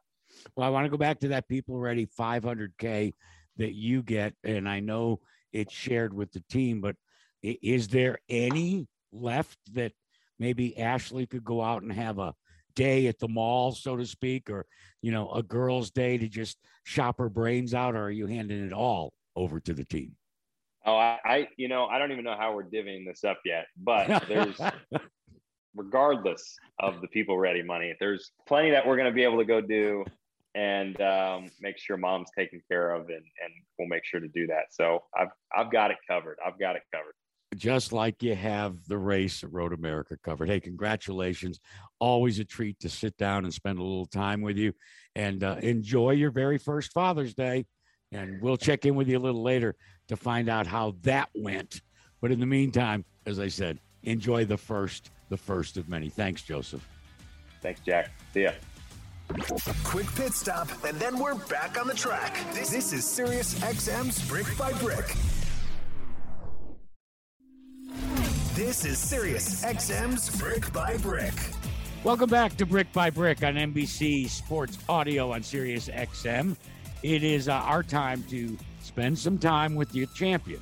Well, 0.58 0.68
I 0.68 0.70
want 0.70 0.86
to 0.86 0.90
go 0.90 0.98
back 0.98 1.22
to 1.22 1.30
that 1.30 1.48
PeopleReady 1.48 2.10
500K 2.20 3.14
that 3.58 3.74
you 3.74 4.04
get. 4.04 4.34
And 4.44 4.68
I 4.68 4.82
know 4.82 5.22
it's 5.54 5.74
shared 5.74 6.14
with 6.14 6.34
the 6.34 6.44
team, 6.50 6.82
but 6.82 6.98
is 7.42 7.88
there 7.88 8.20
any 8.28 8.88
left 9.14 9.58
that 9.74 9.94
maybe 10.38 10.78
Ashley 10.78 11.28
could 11.28 11.46
go 11.46 11.62
out 11.62 11.84
and 11.84 11.94
have 11.94 12.20
a 12.20 12.34
day 12.76 13.08
at 13.08 13.20
the 13.20 13.28
mall, 13.28 13.72
so 13.72 13.96
to 13.96 14.06
speak, 14.06 14.50
or, 14.50 14.66
you 15.02 15.12
know, 15.12 15.32
a 15.32 15.44
girl's 15.44 15.92
day 15.92 16.18
to 16.18 16.28
just 16.28 16.58
shop 16.84 17.18
her 17.18 17.30
brains 17.30 17.74
out? 17.74 17.96
Or 17.96 18.04
are 18.04 18.12
you 18.12 18.28
handing 18.28 18.66
it 18.66 18.74
all 18.74 19.14
over 19.36 19.60
to 19.62 19.74
the 19.74 19.86
team? 19.86 20.16
Oh, 20.86 20.98
I, 20.98 21.20
I, 21.24 21.48
you 21.58 21.70
know, 21.70 21.86
I 21.86 21.98
don't 21.98 22.12
even 22.12 22.26
know 22.26 22.36
how 22.38 22.54
we're 22.54 22.64
divvying 22.64 23.06
this 23.08 23.24
up 23.24 23.40
yet, 23.46 23.68
but 23.78 24.28
there's, 24.28 24.60
regardless 25.76 26.58
of 26.80 27.00
the 27.02 27.08
PeopleReady 27.08 27.66
money, 27.66 27.96
there's 28.00 28.32
plenty 28.48 28.72
that 28.72 28.86
we're 28.86 28.98
going 28.98 29.10
to 29.10 29.16
be 29.16 29.24
able 29.24 29.38
to 29.38 29.46
go 29.46 29.62
do 29.62 30.04
and 30.56 31.00
um, 31.02 31.50
make 31.62 31.78
sure 31.78 31.98
mom's 31.98 32.30
taken 32.38 32.62
care 32.70 32.92
of, 32.92 33.08
and, 33.08 33.18
and 33.18 33.54
we'll 33.80 33.88
make 33.88 34.06
sure 34.06 34.20
to 34.20 34.28
do 34.28 34.46
that. 34.48 34.66
So 34.72 35.04
I've, 35.18 35.30
I've 35.56 35.72
got 35.72 35.90
it 35.92 35.98
covered. 36.08 36.38
I've 36.46 36.60
got 36.60 36.76
it 36.76 36.84
covered. 36.94 37.16
Just 37.56 37.94
like 37.94 38.24
you 38.24 38.36
have 38.36 38.78
the 38.88 38.98
race 38.98 39.44
at 39.44 39.52
Road 39.52 39.74
America 39.74 40.18
covered. 40.24 40.50
Hey, 40.50 40.60
congratulations. 40.60 41.60
Always 42.00 42.40
a 42.40 42.46
treat 42.46 42.80
to 42.80 42.90
sit 42.90 43.18
down 43.18 43.46
and 43.46 43.54
spend 43.54 43.80
a 43.80 43.84
little 43.84 44.06
time 44.06 44.42
with 44.42 44.58
you 44.58 44.74
and 45.16 45.44
uh, 45.44 45.58
enjoy 45.62 46.12
your 46.12 46.32
very 46.32 46.58
first 46.58 46.92
Father's 46.94 47.34
Day. 47.34 47.66
And 48.12 48.42
we'll 48.42 48.58
check 48.58 48.86
in 48.86 48.96
with 48.96 49.08
you 49.08 49.18
a 49.18 49.20
little 49.20 49.42
later 49.42 49.76
to 50.08 50.16
find 50.16 50.50
out 50.50 50.68
how 50.68 50.96
that 51.02 51.30
went. 51.36 51.82
But 52.22 52.32
in 52.32 52.40
the 52.40 52.46
meantime, 52.46 53.06
as 53.26 53.40
I 53.40 53.48
said, 53.48 53.80
enjoy 54.04 54.46
the 54.46 54.58
first, 54.58 55.12
the 55.30 55.38
first 55.38 55.78
of 55.78 55.90
many. 55.90 56.10
Thanks, 56.10 56.42
Josef. 56.44 56.88
Thanks, 57.62 57.82
Jack. 57.82 58.12
See 58.34 58.44
ya. 58.44 58.52
Quick 59.84 60.14
pit 60.16 60.34
stop, 60.34 60.70
and 60.86 61.00
then 61.00 61.18
we're 61.18 61.36
back 61.36 61.80
on 61.80 61.88
the 61.88 61.94
track. 61.94 62.38
This, 62.54 62.70
this 62.70 62.94
is 62.94 63.06
Sirius 63.06 63.56
XM's 63.60 64.28
Brick 64.28 64.46
by 64.58 64.74
Brick. 64.74 65.16
This 68.74 68.86
is 68.86 68.98
Sirius 68.98 69.64
XM's 69.64 70.36
Brick 70.36 70.74
by 70.74 70.98
Brick. 70.98 71.36
Welcome 72.04 72.28
back 72.28 72.58
to 72.58 72.66
Brick 72.66 72.92
by 72.92 73.12
Brick 73.12 73.44
on 73.44 73.54
NBC 73.54 74.28
Sports 74.28 74.80
Audio 74.90 75.32
on 75.32 75.44
Sirius 75.44 75.90
XM. 75.90 76.56
It 77.04 77.24
is 77.24 77.48
uh, 77.48 77.54
our 77.54 77.84
time 77.84 78.24
to 78.32 78.58
spend 78.82 79.20
some 79.20 79.38
time 79.38 79.76
with 79.76 79.94
your 79.94 80.08
champion, 80.16 80.60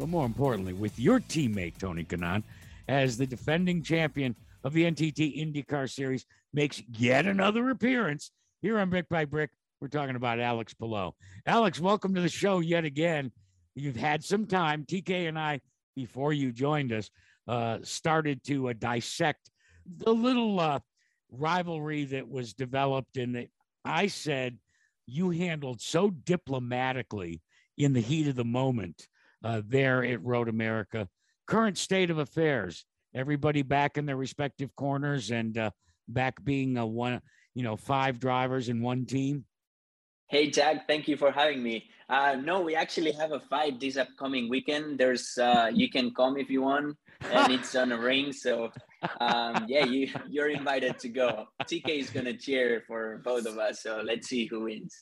but 0.00 0.08
more 0.08 0.26
importantly, 0.26 0.72
with 0.72 0.98
your 0.98 1.20
teammate, 1.20 1.78
Tony 1.78 2.02
Kanaan, 2.02 2.42
as 2.88 3.16
the 3.16 3.24
defending 3.24 3.84
champion 3.84 4.34
of 4.64 4.72
the 4.72 4.90
NTT 4.90 5.38
IndyCar 5.38 5.88
Series 5.88 6.26
makes 6.52 6.82
yet 6.98 7.24
another 7.24 7.70
appearance 7.70 8.32
here 8.62 8.80
on 8.80 8.90
Brick 8.90 9.08
by 9.08 9.26
Brick. 9.26 9.50
We're 9.80 9.86
talking 9.86 10.16
about 10.16 10.40
Alex 10.40 10.74
Palou. 10.74 11.12
Alex, 11.46 11.78
welcome 11.78 12.16
to 12.16 12.20
the 12.20 12.28
show 12.28 12.58
yet 12.58 12.84
again. 12.84 13.30
You've 13.76 13.94
had 13.94 14.24
some 14.24 14.44
time. 14.46 14.84
TK 14.84 15.28
and 15.28 15.38
I, 15.38 15.60
before 15.94 16.32
you 16.32 16.50
joined 16.50 16.92
us, 16.92 17.10
uh, 17.46 17.78
started 17.82 18.42
to 18.44 18.70
uh, 18.70 18.74
dissect 18.78 19.50
the 19.86 20.12
little 20.12 20.60
uh, 20.60 20.80
rivalry 21.30 22.04
that 22.04 22.28
was 22.28 22.54
developed, 22.54 23.16
and 23.16 23.46
I 23.84 24.06
said 24.06 24.58
you 25.06 25.30
handled 25.30 25.80
so 25.80 26.10
diplomatically 26.10 27.42
in 27.76 27.92
the 27.92 28.00
heat 28.00 28.28
of 28.28 28.36
the 28.36 28.44
moment 28.44 29.08
uh, 29.42 29.60
there 29.66 30.04
at 30.04 30.24
Road 30.24 30.48
America. 30.48 31.08
Current 31.46 31.76
state 31.76 32.10
of 32.10 32.18
affairs. 32.18 32.86
Everybody 33.14 33.62
back 33.62 33.98
in 33.98 34.06
their 34.06 34.16
respective 34.16 34.74
corners 34.76 35.30
and 35.30 35.56
uh, 35.58 35.70
back 36.08 36.42
being 36.42 36.78
a 36.78 36.86
one, 36.86 37.20
you 37.54 37.62
know, 37.62 37.76
five 37.76 38.18
drivers 38.18 38.68
in 38.68 38.80
one 38.80 39.04
team. 39.04 39.44
Hey, 40.28 40.50
Jack, 40.50 40.88
thank 40.88 41.06
you 41.06 41.16
for 41.16 41.30
having 41.30 41.62
me. 41.62 41.84
Uh, 42.08 42.36
no, 42.42 42.60
we 42.62 42.74
actually 42.74 43.12
have 43.12 43.32
a 43.32 43.40
fight 43.40 43.78
this 43.78 43.96
upcoming 43.96 44.48
weekend. 44.48 44.98
There's, 44.98 45.38
uh, 45.38 45.70
you 45.72 45.90
can 45.90 46.12
come 46.14 46.36
if 46.36 46.50
you 46.50 46.62
want, 46.62 46.96
and 47.32 47.52
it's 47.52 47.74
on 47.74 47.92
a 47.92 47.98
ring. 47.98 48.32
So, 48.32 48.70
um, 49.20 49.66
yeah, 49.68 49.84
you 49.84 50.08
you're 50.28 50.50
invited 50.50 50.98
to 51.00 51.08
go. 51.08 51.46
TK 51.62 51.88
is 51.88 52.10
gonna 52.10 52.36
cheer 52.36 52.82
for 52.86 53.20
both 53.24 53.46
of 53.46 53.58
us. 53.58 53.82
So 53.82 54.02
let's 54.04 54.28
see 54.28 54.46
who 54.46 54.64
wins. 54.64 54.94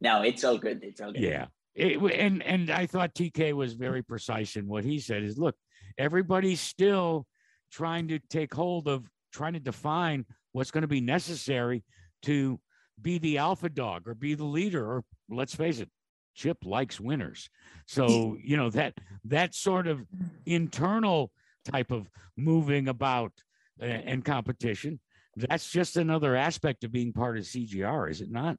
No, 0.00 0.22
it's 0.22 0.44
all 0.44 0.58
good. 0.58 0.80
It's 0.82 1.00
all 1.00 1.12
good. 1.12 1.22
Yeah, 1.22 1.46
it, 1.74 1.98
and 2.14 2.42
and 2.42 2.70
I 2.70 2.86
thought 2.86 3.14
TK 3.14 3.52
was 3.52 3.74
very 3.74 4.02
precise 4.02 4.56
in 4.56 4.66
what 4.66 4.84
he 4.84 4.98
said. 4.98 5.22
Is 5.22 5.38
look, 5.38 5.56
everybody's 5.96 6.60
still 6.60 7.26
trying 7.70 8.08
to 8.08 8.18
take 8.30 8.54
hold 8.54 8.88
of 8.88 9.08
trying 9.32 9.52
to 9.52 9.60
define 9.60 10.24
what's 10.52 10.70
going 10.70 10.82
to 10.82 10.88
be 10.88 11.00
necessary 11.00 11.84
to 12.22 12.58
be 13.00 13.18
the 13.18 13.38
alpha 13.38 13.68
dog 13.68 14.08
or 14.08 14.14
be 14.14 14.34
the 14.34 14.44
leader 14.44 14.84
or 14.84 15.04
let's 15.28 15.54
face 15.54 15.78
it 15.78 15.88
chip 16.34 16.58
likes 16.64 17.00
winners 17.00 17.48
so 17.86 18.36
you 18.42 18.56
know 18.56 18.70
that 18.70 18.94
that 19.24 19.54
sort 19.54 19.86
of 19.86 20.04
internal 20.46 21.30
type 21.70 21.90
of 21.90 22.08
moving 22.36 22.88
about 22.88 23.32
and 23.80 24.24
competition. 24.24 25.00
That's 25.36 25.70
just 25.70 25.96
another 25.96 26.34
aspect 26.34 26.82
of 26.84 26.90
being 26.90 27.12
part 27.12 27.38
of 27.38 27.44
cgr 27.44 28.10
is 28.10 28.20
it 28.20 28.30
not? 28.30 28.56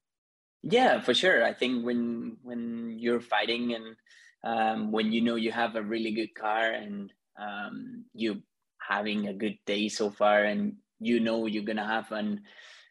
Yeah 0.63 1.01
for 1.01 1.13
sure. 1.13 1.43
I 1.43 1.53
think 1.53 1.85
when 1.85 2.37
when 2.41 2.95
you're 2.99 3.21
fighting 3.21 3.75
and 3.75 3.95
um, 4.43 4.91
when 4.91 5.11
you 5.11 5.21
know 5.21 5.35
you 5.35 5.51
have 5.51 5.75
a 5.75 5.81
really 5.81 6.11
good 6.11 6.33
car 6.35 6.71
and 6.71 7.11
um, 7.39 8.05
you 8.13 8.41
having 8.79 9.27
a 9.27 9.33
good 9.33 9.57
day 9.65 9.89
so 9.89 10.09
far 10.09 10.43
and 10.43 10.75
you 10.99 11.19
know 11.19 11.45
you're 11.45 11.63
gonna 11.63 11.85
have 11.85 12.11
an 12.11 12.41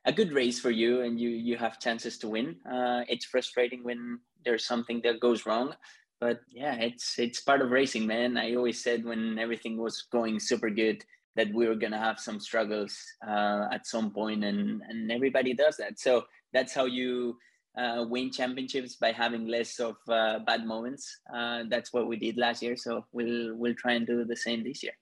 a 0.04 0.12
good 0.12 0.32
race 0.32 0.60
for 0.60 0.70
you 0.70 1.02
and 1.02 1.20
you 1.20 1.30
you 1.30 1.56
have 1.56 1.80
chances 1.80 2.18
to 2.18 2.28
win 2.28 2.56
uh, 2.70 3.02
it's 3.08 3.24
frustrating 3.24 3.84
when 3.84 4.18
there's 4.44 4.64
something 4.64 5.00
that 5.02 5.20
goes 5.20 5.44
wrong 5.44 5.74
but 6.20 6.40
yeah 6.50 6.74
it's 6.74 7.18
it's 7.18 7.40
part 7.40 7.60
of 7.62 7.70
racing 7.70 8.06
man. 8.06 8.36
I 8.36 8.54
always 8.54 8.82
said 8.82 9.04
when 9.04 9.38
everything 9.38 9.76
was 9.76 10.02
going 10.12 10.40
super 10.40 10.70
good 10.70 11.04
that 11.36 11.52
we 11.54 11.68
were 11.68 11.76
gonna 11.76 11.98
have 11.98 12.18
some 12.18 12.40
struggles 12.40 12.96
uh, 13.26 13.66
at 13.72 13.86
some 13.86 14.10
point 14.10 14.44
and 14.44 14.82
and 14.88 15.12
everybody 15.12 15.54
does 15.54 15.76
that. 15.76 15.98
So 15.98 16.24
that's 16.52 16.74
how 16.74 16.86
you 16.86 17.36
uh, 17.76 18.04
win 18.08 18.30
championships 18.32 18.96
by 18.96 19.12
having 19.12 19.46
less 19.46 19.78
of 19.78 19.96
uh, 20.08 20.40
bad 20.40 20.66
moments. 20.66 21.20
Uh, 21.32 21.62
that's 21.68 21.92
what 21.92 22.08
we 22.08 22.16
did 22.16 22.36
last 22.36 22.62
year 22.62 22.76
so 22.76 23.04
we'll 23.12 23.54
we'll 23.56 23.74
try 23.74 23.92
and 23.92 24.06
do 24.06 24.24
the 24.24 24.36
same 24.36 24.64
this 24.64 24.82
year 24.82 24.94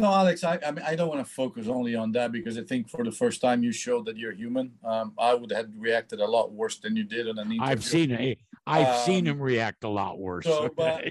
no, 0.00 0.12
Alex, 0.12 0.44
I, 0.44 0.58
I 0.66 0.70
mean, 0.70 0.84
I 0.86 0.94
don't 0.94 1.08
want 1.08 1.24
to 1.24 1.30
focus 1.30 1.66
only 1.68 1.94
on 1.94 2.12
that 2.12 2.32
because 2.32 2.58
I 2.58 2.62
think 2.62 2.88
for 2.88 3.04
the 3.04 3.12
first 3.12 3.40
time 3.40 3.62
you 3.62 3.72
showed 3.72 4.06
that 4.06 4.16
you're 4.16 4.32
human. 4.32 4.72
Um, 4.84 5.12
I 5.18 5.34
would 5.34 5.50
have 5.52 5.68
reacted 5.76 6.20
a 6.20 6.26
lot 6.26 6.52
worse 6.52 6.78
than 6.78 6.96
you 6.96 7.04
did 7.04 7.28
on 7.28 7.38
an 7.38 7.46
interview. 7.46 7.62
I've 7.62 7.84
seen 7.84 8.10
it. 8.10 8.38
I've 8.66 8.86
um, 8.88 9.06
seen 9.06 9.26
him 9.26 9.40
react 9.40 9.84
a 9.84 9.88
lot 9.88 10.18
worse. 10.18 10.44
So, 10.44 10.68
but 10.76 11.04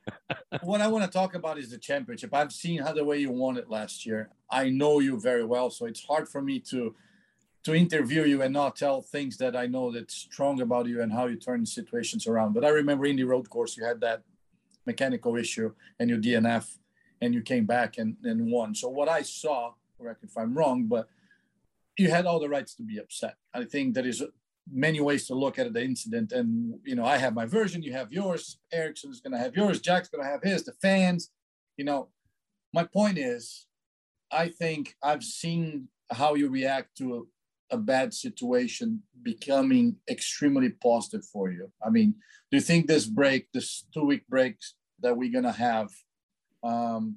what 0.62 0.80
I 0.80 0.88
want 0.88 1.04
to 1.04 1.10
talk 1.10 1.34
about 1.34 1.58
is 1.58 1.70
the 1.70 1.78
championship. 1.78 2.34
I've 2.34 2.52
seen 2.52 2.80
how 2.80 2.92
the 2.92 3.04
way 3.04 3.18
you 3.18 3.30
won 3.30 3.56
it 3.56 3.70
last 3.70 4.04
year. 4.04 4.30
I 4.50 4.70
know 4.70 4.98
you 4.98 5.20
very 5.20 5.44
well, 5.44 5.70
so 5.70 5.86
it's 5.86 6.04
hard 6.04 6.28
for 6.28 6.42
me 6.42 6.58
to 6.70 6.94
to 7.64 7.74
interview 7.74 8.22
you 8.22 8.40
and 8.40 8.52
not 8.52 8.76
tell 8.76 9.02
things 9.02 9.36
that 9.36 9.56
I 9.56 9.66
know 9.66 9.90
that's 9.90 10.14
strong 10.14 10.60
about 10.60 10.86
you 10.86 11.02
and 11.02 11.12
how 11.12 11.26
you 11.26 11.36
turn 11.36 11.66
situations 11.66 12.26
around. 12.26 12.54
But 12.54 12.64
I 12.64 12.68
remember 12.68 13.04
in 13.06 13.16
the 13.16 13.24
Road 13.24 13.50
Course, 13.50 13.76
you 13.76 13.84
had 13.84 14.00
that 14.00 14.22
mechanical 14.86 15.36
issue 15.36 15.72
and 15.98 16.08
your 16.08 16.18
DNF 16.18 16.78
and 17.20 17.34
you 17.34 17.42
came 17.42 17.66
back 17.66 17.98
and, 17.98 18.16
and 18.24 18.50
won. 18.50 18.74
So 18.74 18.88
what 18.88 19.08
I 19.08 19.22
saw, 19.22 19.72
correct 20.00 20.24
if 20.24 20.36
I'm 20.36 20.54
wrong, 20.54 20.84
but 20.84 21.08
you 21.96 22.10
had 22.10 22.26
all 22.26 22.40
the 22.40 22.48
rights 22.48 22.74
to 22.76 22.82
be 22.82 22.98
upset. 22.98 23.36
I 23.52 23.64
think 23.64 23.94
there 23.94 24.06
is 24.06 24.22
many 24.70 25.00
ways 25.00 25.26
to 25.26 25.34
look 25.34 25.58
at 25.58 25.72
the 25.72 25.82
incident. 25.82 26.32
And, 26.32 26.78
you 26.84 26.94
know, 26.94 27.04
I 27.04 27.16
have 27.16 27.34
my 27.34 27.46
version, 27.46 27.82
you 27.82 27.92
have 27.92 28.12
yours, 28.12 28.58
Ericsson's 28.72 29.20
going 29.20 29.32
to 29.32 29.38
have 29.38 29.56
yours, 29.56 29.80
Jack's 29.80 30.08
going 30.08 30.24
to 30.24 30.30
have 30.30 30.42
his, 30.42 30.64
the 30.64 30.72
fans, 30.72 31.30
you 31.76 31.84
know, 31.84 32.08
my 32.74 32.84
point 32.84 33.18
is, 33.18 33.66
I 34.30 34.48
think 34.48 34.94
I've 35.02 35.24
seen 35.24 35.88
how 36.10 36.34
you 36.34 36.50
react 36.50 36.96
to 36.98 37.26
a, 37.70 37.76
a 37.76 37.78
bad 37.78 38.12
situation 38.12 39.02
becoming 39.22 39.96
extremely 40.08 40.70
positive 40.70 41.24
for 41.24 41.50
you. 41.50 41.72
I 41.84 41.90
mean, 41.90 42.14
do 42.50 42.58
you 42.58 42.60
think 42.60 42.86
this 42.86 43.06
break, 43.06 43.48
this 43.52 43.86
two 43.92 44.04
week 44.04 44.26
breaks 44.28 44.74
that 45.00 45.16
we're 45.16 45.32
going 45.32 45.44
to 45.44 45.52
have 45.52 45.88
um, 46.62 47.16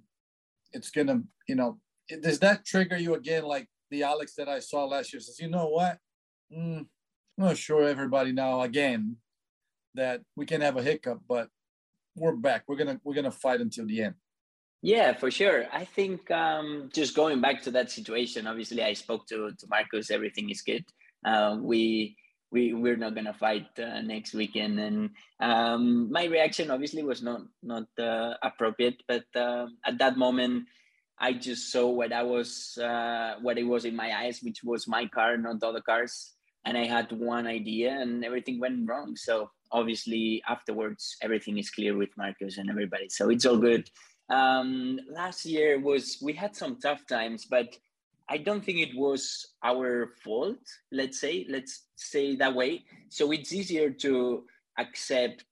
it's 0.71 0.91
gonna, 0.91 1.21
you 1.47 1.55
know, 1.55 1.79
does 2.21 2.39
that 2.39 2.65
trigger 2.65 2.97
you 2.97 3.15
again, 3.15 3.43
like 3.43 3.67
the 3.89 4.03
Alex 4.03 4.35
that 4.35 4.49
I 4.49 4.59
saw 4.59 4.85
last 4.85 5.13
year? 5.13 5.19
Says, 5.19 5.39
you 5.39 5.49
know 5.49 5.67
what? 5.67 5.97
Mm, 6.55 6.79
I'm 6.79 6.87
not 7.37 7.57
sure 7.57 7.83
everybody 7.83 8.31
now 8.31 8.61
again 8.61 9.17
that 9.95 10.21
we 10.35 10.45
can 10.45 10.61
have 10.61 10.77
a 10.77 10.83
hiccup, 10.83 11.21
but 11.27 11.49
we're 12.15 12.35
back. 12.35 12.63
We're 12.67 12.75
gonna 12.75 12.99
we're 13.03 13.15
gonna 13.15 13.31
fight 13.31 13.61
until 13.61 13.85
the 13.85 14.03
end. 14.03 14.15
Yeah, 14.81 15.13
for 15.13 15.29
sure. 15.29 15.65
I 15.71 15.85
think 15.85 16.29
um, 16.31 16.89
just 16.93 17.15
going 17.15 17.39
back 17.39 17.61
to 17.63 17.71
that 17.71 17.91
situation. 17.91 18.47
Obviously, 18.47 18.83
I 18.83 18.93
spoke 18.93 19.27
to 19.27 19.51
to 19.51 19.67
Marcus. 19.69 20.11
Everything 20.11 20.49
is 20.49 20.61
good. 20.61 20.85
Uh, 21.25 21.57
we 21.59 22.17
we 22.51 22.73
we're 22.73 22.97
not 22.97 23.15
gonna 23.15 23.33
fight 23.33 23.67
uh, 23.79 24.01
next 24.01 24.33
weekend. 24.33 24.79
And 24.79 25.09
um, 25.39 26.11
my 26.11 26.25
reaction 26.25 26.69
obviously 26.69 27.03
was 27.03 27.21
not 27.23 27.41
not 27.63 27.87
uh, 27.97 28.35
appropriate 28.43 29.01
but 29.07 29.25
uh, 29.35 29.67
at 29.85 29.97
that 29.97 30.17
moment 30.17 30.67
i 31.19 31.31
just 31.31 31.71
saw 31.71 31.87
what 31.87 32.11
i 32.11 32.23
was 32.23 32.77
uh, 32.81 33.35
what 33.41 33.57
it 33.57 33.63
was 33.63 33.85
in 33.85 33.95
my 33.95 34.11
eyes 34.25 34.41
which 34.41 34.63
was 34.63 34.87
my 34.87 35.05
car 35.07 35.37
not 35.37 35.59
the 35.59 35.67
other 35.67 35.81
cars. 35.81 36.33
And 36.65 36.77
i 36.77 36.85
had 36.85 37.11
one 37.11 37.47
idea 37.47 37.89
and 37.99 38.23
everything 38.23 38.59
went 38.59 38.87
wrong. 38.87 39.15
So 39.15 39.49
obviously 39.71 40.43
afterwards 40.47 41.17
everything 41.21 41.57
is 41.57 41.71
clear 41.71 41.97
with 41.97 42.15
marcus 42.17 42.57
and 42.57 42.69
everybody. 42.69 43.09
So 43.09 43.29
it's 43.29 43.45
all 43.45 43.57
good. 43.57 43.89
Um, 44.29 44.99
last 45.09 45.45
year 45.45 45.79
was 45.79 46.19
we 46.21 46.33
had 46.33 46.55
some 46.55 46.79
tough 46.79 47.05
times 47.07 47.45
but 47.45 47.75
I 48.31 48.37
don't 48.37 48.63
think 48.63 48.79
it 48.79 48.95
was 48.95 49.45
our 49.61 50.13
fault, 50.23 50.63
let's 50.89 51.19
say, 51.19 51.45
let's 51.49 51.87
say 51.97 52.37
that 52.37 52.55
way. 52.55 52.85
So 53.09 53.31
it's 53.33 53.51
easier 53.51 53.89
to 53.89 54.45
accept 54.79 55.43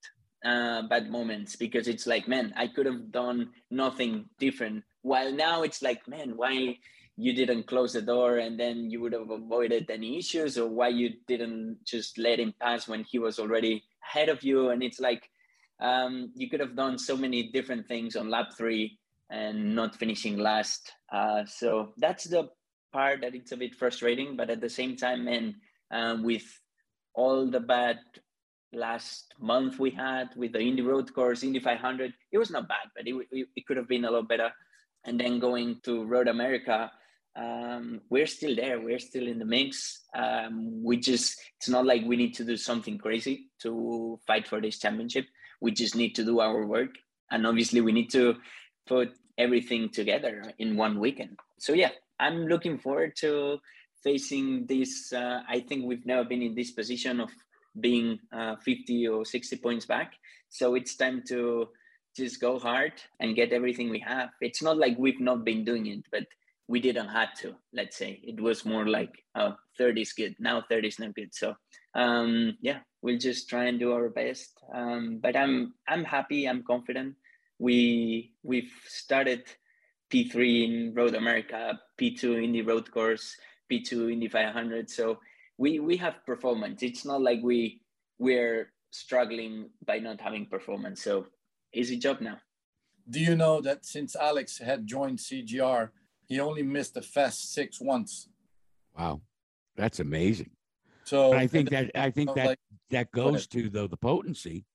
uh, 0.45 0.83
bad 0.83 1.11
moments 1.11 1.57
because 1.57 1.89
it's 1.89 2.07
like, 2.07 2.29
man, 2.29 2.53
I 2.55 2.67
could 2.67 2.85
have 2.85 3.11
done 3.11 3.49
nothing 3.69 4.29
different. 4.39 4.85
While 5.01 5.33
now 5.33 5.63
it's 5.63 5.81
like, 5.81 6.07
man, 6.07 6.37
why 6.37 6.77
you 7.17 7.33
didn't 7.33 7.67
close 7.67 7.91
the 7.91 8.01
door 8.01 8.37
and 8.37 8.57
then 8.57 8.89
you 8.89 9.01
would 9.01 9.11
have 9.11 9.29
avoided 9.29 9.91
any 9.91 10.17
issues 10.17 10.57
or 10.57 10.69
why 10.69 10.87
you 10.87 11.15
didn't 11.27 11.79
just 11.83 12.17
let 12.17 12.39
him 12.39 12.53
pass 12.61 12.87
when 12.87 13.03
he 13.03 13.19
was 13.19 13.39
already 13.39 13.83
ahead 14.05 14.29
of 14.29 14.41
you. 14.41 14.69
And 14.69 14.81
it's 14.81 15.01
like, 15.01 15.29
um, 15.81 16.31
you 16.33 16.49
could 16.49 16.61
have 16.61 16.77
done 16.77 16.97
so 16.97 17.17
many 17.17 17.51
different 17.51 17.89
things 17.89 18.15
on 18.15 18.29
lap 18.29 18.51
three 18.57 18.97
and 19.29 19.75
not 19.75 19.97
finishing 19.97 20.37
last. 20.37 20.93
Uh, 21.11 21.43
so 21.45 21.93
that's 21.97 22.23
the 22.23 22.47
part 22.91 23.21
that 23.21 23.35
it's 23.35 23.51
a 23.51 23.57
bit 23.57 23.75
frustrating, 23.75 24.35
but 24.35 24.49
at 24.49 24.61
the 24.61 24.69
same 24.69 24.95
time, 24.95 25.25
man, 25.25 25.55
um, 25.91 26.23
with 26.23 26.45
all 27.13 27.49
the 27.49 27.59
bad 27.59 27.99
last 28.73 29.33
month 29.39 29.79
we 29.79 29.89
had 29.89 30.29
with 30.35 30.53
the 30.53 30.59
Indy 30.59 30.81
Road 30.81 31.13
Course, 31.13 31.43
Indy 31.43 31.59
500, 31.59 32.13
it 32.31 32.37
was 32.37 32.51
not 32.51 32.67
bad, 32.67 32.87
but 32.95 33.07
it, 33.07 33.15
it, 33.31 33.47
it 33.55 33.65
could 33.65 33.77
have 33.77 33.87
been 33.87 34.05
a 34.05 34.11
lot 34.11 34.27
better. 34.27 34.51
And 35.05 35.19
then 35.19 35.39
going 35.39 35.79
to 35.83 36.05
Road 36.05 36.27
America, 36.27 36.91
um, 37.35 38.01
we're 38.09 38.27
still 38.27 38.55
there. 38.55 38.81
We're 38.81 38.99
still 38.99 39.27
in 39.27 39.39
the 39.39 39.45
mix. 39.45 40.01
Um, 40.13 40.83
we 40.83 40.97
just, 40.97 41.39
it's 41.57 41.69
not 41.69 41.85
like 41.85 42.03
we 42.05 42.17
need 42.17 42.33
to 42.35 42.43
do 42.43 42.57
something 42.57 42.97
crazy 42.97 43.49
to 43.61 44.19
fight 44.27 44.47
for 44.47 44.59
this 44.59 44.77
championship. 44.77 45.25
We 45.61 45.71
just 45.71 45.95
need 45.95 46.15
to 46.15 46.25
do 46.25 46.39
our 46.39 46.65
work. 46.65 46.95
And 47.31 47.47
obviously, 47.47 47.81
we 47.81 47.91
need 47.91 48.09
to 48.11 48.35
put 48.87 49.13
everything 49.37 49.89
together 49.89 50.43
in 50.57 50.75
one 50.75 50.99
weekend. 50.99 51.37
So, 51.59 51.73
yeah, 51.73 51.91
I'm 52.19 52.47
looking 52.47 52.77
forward 52.77 53.13
to 53.17 53.59
facing 54.03 54.65
this. 54.65 55.11
Uh, 55.13 55.41
I 55.47 55.61
think 55.61 55.85
we've 55.85 56.05
never 56.05 56.23
been 56.23 56.41
in 56.41 56.55
this 56.55 56.71
position 56.71 57.19
of 57.19 57.29
being 57.79 58.19
uh, 58.33 58.55
50 58.57 59.07
or 59.07 59.25
60 59.25 59.57
points 59.57 59.85
back. 59.85 60.13
So 60.49 60.75
it's 60.75 60.95
time 60.95 61.23
to 61.29 61.69
just 62.17 62.41
go 62.41 62.59
hard 62.59 62.93
and 63.19 63.35
get 63.35 63.53
everything 63.53 63.89
we 63.89 63.99
have. 63.99 64.29
It's 64.41 64.61
not 64.61 64.77
like 64.77 64.97
we've 64.97 65.19
not 65.19 65.45
been 65.45 65.63
doing 65.63 65.85
it, 65.87 66.05
but 66.11 66.25
we 66.67 66.79
didn't 66.79 67.07
have 67.09 67.33
to, 67.41 67.55
let's 67.73 67.97
say. 67.97 68.19
It 68.23 68.39
was 68.39 68.65
more 68.65 68.87
like, 68.87 69.11
oh, 69.35 69.55
third 69.77 69.97
is 69.97 70.13
good. 70.13 70.35
Now 70.39 70.63
third 70.69 70.85
is 70.85 70.99
not 70.99 71.15
good. 71.15 71.33
So 71.33 71.55
um, 71.95 72.57
yeah, 72.61 72.79
we'll 73.01 73.17
just 73.17 73.49
try 73.49 73.65
and 73.65 73.79
do 73.79 73.91
our 73.93 74.09
best. 74.09 74.51
Um, 74.73 75.19
but 75.21 75.35
I'm 75.35 75.73
I'm 75.87 76.03
happy, 76.03 76.47
I'm 76.47 76.63
confident. 76.63 77.15
We 77.57 78.33
we've 78.43 78.71
started 78.87 79.43
P3 80.11 80.63
in 80.65 80.93
Road 80.93 81.15
America, 81.15 81.79
P2 81.99 82.43
in 82.43 82.51
the 82.51 82.61
road 82.61 82.89
course, 82.91 83.35
P2 83.71 84.13
in 84.13 84.19
the 84.19 84.27
500. 84.27 84.89
So 84.89 85.19
we 85.57 85.79
we 85.79 85.97
have 85.97 86.25
performance. 86.25 86.81
It's 86.81 87.05
not 87.05 87.21
like 87.21 87.39
we 87.43 87.81
we're 88.17 88.71
struggling 88.91 89.69
by 89.85 89.99
not 89.99 90.19
having 90.19 90.45
performance. 90.45 91.03
So 91.03 91.27
easy 91.73 91.97
job 91.97 92.21
now. 92.21 92.37
Do 93.09 93.19
you 93.19 93.35
know 93.35 93.61
that 93.61 93.85
since 93.85 94.15
Alex 94.15 94.57
had 94.57 94.85
joined 94.85 95.19
CGR, 95.19 95.89
he 96.25 96.39
only 96.39 96.63
missed 96.63 96.93
the 96.93 97.01
Fast 97.01 97.53
Six 97.53 97.81
once? 97.81 98.29
Wow, 98.97 99.21
that's 99.75 99.99
amazing. 99.99 100.51
So 101.05 101.31
but 101.31 101.39
I 101.39 101.47
think 101.47 101.69
that 101.69 101.91
I 101.95 102.11
think 102.11 102.33
that 102.35 102.45
like, 102.45 102.59
that 102.91 103.11
goes 103.11 103.47
to 103.47 103.69
though 103.69 103.87
the 103.87 103.97
potency, 103.97 104.65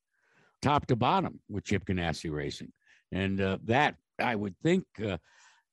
top 0.62 0.87
to 0.87 0.97
bottom 0.97 1.40
with 1.49 1.64
Chip 1.64 1.85
Ganassi 1.85 2.31
Racing, 2.31 2.73
and 3.12 3.40
uh, 3.40 3.59
that 3.64 3.97
I 4.18 4.35
would 4.37 4.55
think 4.62 4.85
uh, 5.05 5.18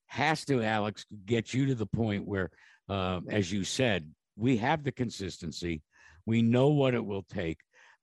has 0.07 0.45
to, 0.45 0.61
Alex, 0.61 1.05
get 1.25 1.53
you 1.53 1.67
to 1.67 1.75
the 1.75 1.85
point 1.85 2.27
where, 2.27 2.51
uh, 2.89 3.21
as 3.29 3.51
you 3.51 3.63
said, 3.63 4.11
we 4.35 4.57
have 4.57 4.83
the 4.83 4.91
consistency. 4.91 5.81
We 6.25 6.41
know 6.41 6.69
what 6.69 6.93
it 6.93 7.05
will 7.05 7.23
take. 7.23 7.59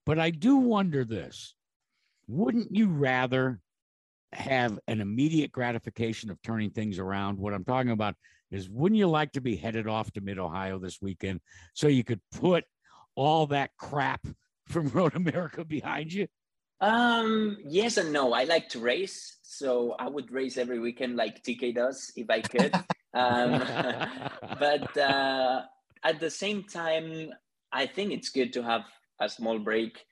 But 0.07 0.19
I 0.19 0.31
do 0.31 0.57
wonder 0.57 1.05
this 1.05 1.55
wouldn't 2.27 2.75
you 2.75 2.89
rather 2.89 3.61
have 4.33 4.79
an 4.87 5.01
immediate 5.01 5.51
gratification 5.51 6.31
of 6.31 6.41
turning 6.43 6.71
things 6.71 6.99
around? 6.99 7.39
What 7.39 7.55
I'm 7.55 7.65
talking 7.65 7.91
about 7.91 8.15
is 8.51 8.69
wouldn't 8.69 8.99
you 8.99 9.09
like 9.09 9.33
to 9.33 9.41
be 9.41 9.57
headed 9.57 9.87
off 9.87 10.11
to 10.13 10.21
Mid 10.21 10.39
Ohio 10.39 10.79
this 10.79 11.01
weekend 11.01 11.41
so 11.75 11.89
you 11.89 12.05
could 12.05 12.21
put 12.33 12.65
all 13.15 13.47
that 13.49 13.71
crap 13.79 14.27
from 14.69 14.89
Road 14.89 15.15
America 15.15 15.65
behind 15.65 16.13
you? 16.13 16.29
Um, 16.81 17.59
yes 17.65 17.97
and 17.97 18.13
no. 18.13 18.33
I 18.33 18.45
like 18.45 18.69
to 18.71 18.79
race, 18.79 19.39
so 19.43 19.97
I 19.99 20.09
would 20.09 20.31
race 20.31 20.57
every 20.57 20.79
weekend 20.79 21.17
like 21.17 21.43
TK 21.43 21.75
does 21.75 22.13
if 22.17 22.31
I 22.31 22.41
could. 22.41 22.75
um, 23.15 23.59
but 24.59 24.97
uh, 24.97 25.63
at 26.05 26.21
the 26.21 26.31
same 26.31 26.65
time, 26.65 27.31
I 27.73 27.87
think 27.87 28.13
it's 28.13 28.31
good 28.31 28.53
to 28.55 28.63
have 28.63 28.83
a 29.21 29.29
small 29.29 29.59
break. 29.59 30.05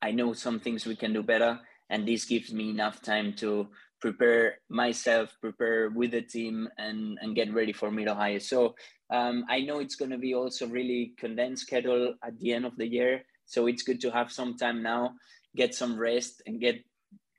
I 0.00 0.12
know 0.12 0.32
some 0.32 0.60
things 0.60 0.86
we 0.86 0.96
can 0.96 1.12
do 1.12 1.22
better, 1.22 1.58
and 1.90 2.06
this 2.06 2.24
gives 2.24 2.52
me 2.52 2.70
enough 2.70 3.02
time 3.02 3.34
to 3.34 3.68
prepare 4.00 4.58
myself, 4.68 5.36
prepare 5.40 5.90
with 5.90 6.12
the 6.12 6.22
team, 6.22 6.68
and 6.78 7.18
and 7.20 7.34
get 7.34 7.52
ready 7.52 7.72
for 7.72 7.90
Mid 7.90 8.08
Ohio. 8.08 8.38
So 8.38 8.74
um, 9.10 9.44
I 9.48 9.60
know 9.60 9.80
it's 9.80 9.96
going 9.96 10.10
to 10.10 10.18
be 10.18 10.34
also 10.34 10.66
really 10.68 11.14
condensed 11.18 11.66
schedule 11.66 12.14
at 12.24 12.38
the 12.38 12.52
end 12.52 12.64
of 12.64 12.76
the 12.76 12.86
year. 12.86 13.22
So 13.44 13.66
it's 13.66 13.82
good 13.82 14.00
to 14.02 14.10
have 14.10 14.32
some 14.32 14.56
time 14.56 14.82
now 14.82 15.14
get 15.56 15.74
some 15.74 15.98
rest 15.98 16.42
and 16.46 16.60
get 16.60 16.82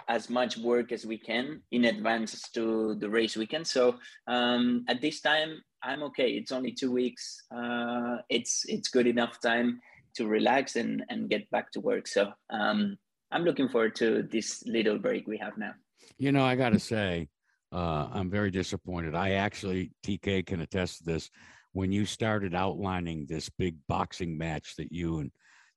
as 0.08 0.30
much 0.30 0.58
work 0.58 0.91
as 0.91 1.06
we 1.06 1.17
can 1.17 1.62
in 1.71 1.86
advance 1.86 2.49
to 2.49 2.95
the 2.95 3.10
race 3.10 3.38
weekend. 3.38 3.65
So 3.65 3.95
um, 4.28 4.86
at 4.88 5.02
this 5.02 5.21
time, 5.21 5.62
I'm 5.82 6.04
okay. 6.04 6.32
It's 6.32 6.52
only 6.52 6.71
two 6.71 6.91
weeks. 6.91 7.43
Uh, 7.56 8.17
it's 8.30 8.63
it's 8.67 8.89
good 8.89 9.08
enough 9.08 9.39
time 9.41 9.80
to 10.15 10.28
relax 10.28 10.76
and 10.76 11.04
and 11.10 11.30
get 11.30 11.49
back 11.52 11.71
to 11.71 11.80
work. 11.80 12.08
So 12.08 12.32
um, 12.49 12.97
I'm 13.32 13.43
looking 13.43 13.69
forward 13.69 13.95
to 13.95 14.23
this 14.23 14.63
little 14.65 14.99
break 14.99 15.28
we 15.28 15.38
have 15.38 15.58
now. 15.58 15.73
You 16.17 16.32
know, 16.32 16.45
I 16.45 16.56
got 16.56 16.69
to 16.69 16.80
say, 16.80 17.30
uh, 17.71 18.08
I'm 18.12 18.30
very 18.30 18.52
disappointed. 18.52 19.15
I 19.15 19.32
actually, 19.32 19.91
TK 20.06 20.45
can 20.45 20.62
attest 20.62 20.99
to 20.99 21.06
this. 21.06 21.30
When 21.71 21.91
you 21.91 22.06
started 22.06 22.54
outlining 22.54 23.26
this 23.26 23.49
big 23.49 23.78
boxing 23.88 24.38
match 24.38 24.76
that 24.76 24.91
you 24.91 25.19
and 25.19 25.32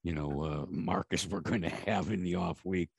you 0.06 0.14
know, 0.14 0.42
uh, 0.44 0.66
Marcus 0.68 1.26
were 1.26 1.40
going 1.40 1.62
to 1.62 1.68
have 1.68 2.12
in 2.12 2.22
the 2.22 2.36
off 2.36 2.64
week. 2.64 2.90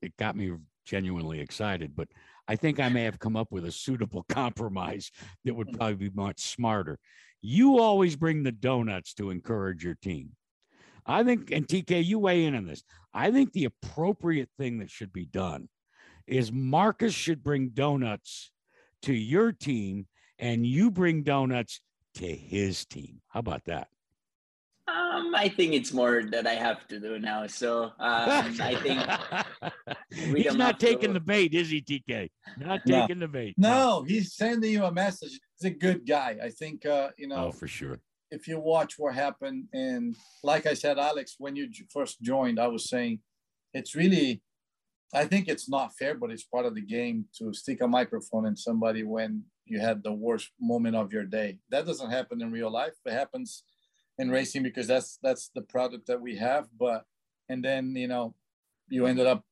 It 0.00 0.16
got 0.16 0.34
me 0.34 0.50
genuinely 0.86 1.40
excited, 1.40 1.94
but 1.94 2.08
I 2.48 2.56
think 2.56 2.80
I 2.80 2.88
may 2.88 3.02
have 3.02 3.18
come 3.18 3.36
up 3.36 3.52
with 3.52 3.66
a 3.66 3.70
suitable 3.70 4.24
compromise 4.30 5.10
that 5.44 5.54
would 5.54 5.72
probably 5.74 6.08
be 6.08 6.10
much 6.14 6.40
smarter. 6.40 6.98
You 7.42 7.80
always 7.80 8.16
bring 8.16 8.42
the 8.42 8.52
donuts 8.52 9.12
to 9.14 9.28
encourage 9.28 9.84
your 9.84 9.96
team. 9.96 10.30
I 11.04 11.22
think, 11.22 11.50
and 11.50 11.68
TK, 11.68 12.02
you 12.02 12.18
weigh 12.18 12.46
in 12.46 12.54
on 12.54 12.64
this. 12.64 12.82
I 13.12 13.30
think 13.30 13.52
the 13.52 13.66
appropriate 13.66 14.48
thing 14.56 14.78
that 14.78 14.90
should 14.90 15.12
be 15.12 15.26
done 15.26 15.68
is 16.26 16.50
Marcus 16.50 17.12
should 17.12 17.44
bring 17.44 17.68
donuts 17.74 18.50
to 19.02 19.12
your 19.12 19.52
team 19.52 20.06
and 20.38 20.66
you 20.66 20.90
bring 20.90 21.24
donuts 21.24 21.82
to 22.14 22.26
his 22.26 22.86
team. 22.86 23.20
How 23.28 23.40
about 23.40 23.66
that? 23.66 23.88
Um, 24.86 25.34
I 25.34 25.48
think 25.48 25.72
it's 25.72 25.94
more 25.94 26.24
that 26.30 26.46
I 26.46 26.54
have 26.54 26.86
to 26.88 27.00
do 27.00 27.18
now. 27.18 27.46
So 27.46 27.84
um, 27.84 27.92
I 28.00 28.74
think 28.82 30.36
he's 30.36 30.54
not 30.54 30.78
taking 30.78 31.08
to... 31.08 31.14
the 31.14 31.20
bait, 31.20 31.54
is 31.54 31.70
he, 31.70 31.80
TK? 31.80 32.28
Not 32.58 32.80
taking 32.86 33.18
no. 33.18 33.26
the 33.26 33.32
bait. 33.32 33.54
No, 33.56 33.68
no, 33.68 34.02
he's 34.02 34.34
sending 34.34 34.72
you 34.72 34.84
a 34.84 34.92
message. 34.92 35.40
He's 35.58 35.70
a 35.70 35.74
good 35.74 36.06
guy. 36.06 36.36
I 36.42 36.50
think 36.50 36.84
uh, 36.84 37.10
you 37.16 37.28
know. 37.28 37.46
Oh, 37.46 37.52
for 37.52 37.66
sure. 37.66 37.98
If 38.30 38.46
you 38.46 38.60
watch 38.60 38.94
what 38.98 39.14
happened, 39.14 39.66
and 39.72 40.14
like 40.42 40.66
I 40.66 40.74
said, 40.74 40.98
Alex, 40.98 41.36
when 41.38 41.56
you 41.56 41.70
first 41.90 42.20
joined, 42.20 42.60
I 42.60 42.66
was 42.66 42.90
saying 42.90 43.20
it's 43.72 43.94
really, 43.94 44.42
I 45.14 45.24
think 45.24 45.48
it's 45.48 45.68
not 45.68 45.94
fair, 45.94 46.14
but 46.14 46.30
it's 46.30 46.44
part 46.44 46.66
of 46.66 46.74
the 46.74 46.82
game 46.82 47.26
to 47.38 47.54
stick 47.54 47.80
a 47.80 47.88
microphone 47.88 48.46
in 48.46 48.56
somebody 48.56 49.02
when 49.02 49.44
you 49.66 49.80
had 49.80 50.02
the 50.02 50.12
worst 50.12 50.50
moment 50.60 50.96
of 50.96 51.12
your 51.12 51.24
day. 51.24 51.58
That 51.70 51.86
doesn't 51.86 52.10
happen 52.10 52.42
in 52.42 52.52
real 52.52 52.70
life. 52.70 52.94
It 53.06 53.12
happens 53.12 53.62
in 54.18 54.30
racing 54.30 54.62
because 54.62 54.86
that's 54.86 55.18
that's 55.22 55.50
the 55.54 55.62
product 55.62 56.06
that 56.06 56.20
we 56.20 56.36
have 56.36 56.68
but 56.78 57.04
and 57.48 57.64
then 57.64 57.94
you 57.96 58.08
know 58.08 58.34
you 58.88 59.06
ended 59.06 59.26
up 59.26 59.44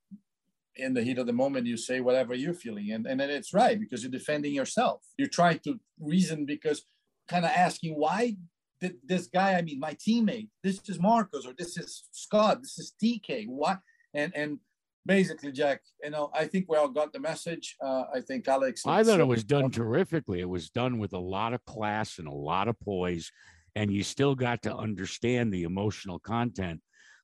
in 0.77 0.94
the 0.94 1.03
heat 1.03 1.18
of 1.18 1.27
the 1.27 1.33
moment 1.33 1.66
you 1.66 1.77
say 1.77 2.01
whatever 2.01 2.35
you're 2.35 2.55
feeling 2.55 2.92
and, 2.92 3.07
and 3.07 3.20
then 3.20 3.31
it's 3.31 3.53
right 3.53 3.79
because 3.79 4.03
you're 4.03 4.11
defending 4.11 4.55
yourself. 4.55 5.03
You're 5.18 5.29
trying 5.29 5.59
to 5.61 5.79
reason 6.01 6.46
because 6.46 6.87
kind 7.29 7.44
of 7.44 7.51
asking 7.51 7.94
why 7.94 8.37
did 8.81 8.96
this 9.05 9.27
guy 9.29 9.55
i 9.55 9.62
mean 9.62 9.79
my 9.79 9.94
teammate 9.94 10.48
this 10.64 10.81
is 10.88 10.98
marcus 10.98 11.46
or 11.46 11.55
this 11.57 11.79
is 11.79 12.05
scott 12.11 12.61
this 12.61 12.79
is 12.79 12.92
tk 13.01 13.46
why 13.46 13.77
and 14.12 14.33
and 14.35 14.59
basically 15.07 15.53
jack 15.53 15.81
you 16.03 16.11
know 16.11 16.31
i 16.35 16.44
think 16.44 16.66
we 16.68 16.77
all 16.77 16.88
got 16.88 17.12
the 17.12 17.20
message. 17.20 17.77
Uh, 17.81 18.05
i 18.12 18.20
think 18.20 18.46
alex 18.48 18.83
i 18.87 19.05
thought 19.05 19.20
it 19.20 19.27
was 19.27 19.44
done 19.44 19.70
terrifically. 19.70 20.40
It 20.40 20.48
was 20.48 20.68
done 20.68 20.98
with 20.98 21.12
a 21.12 21.18
lot 21.18 21.55
of 21.55 21.64
class 21.64 22.18
and 22.18 22.27
a 22.27 22.33
lot 22.33 22.66
of 22.66 22.79
poise 22.81 23.31
and 23.75 23.93
you 23.93 24.03
still 24.03 24.35
got 24.35 24.63
to 24.63 24.75
understand 24.75 25.53
the 25.53 25.63
emotional 25.63 26.19
content. 26.19 26.81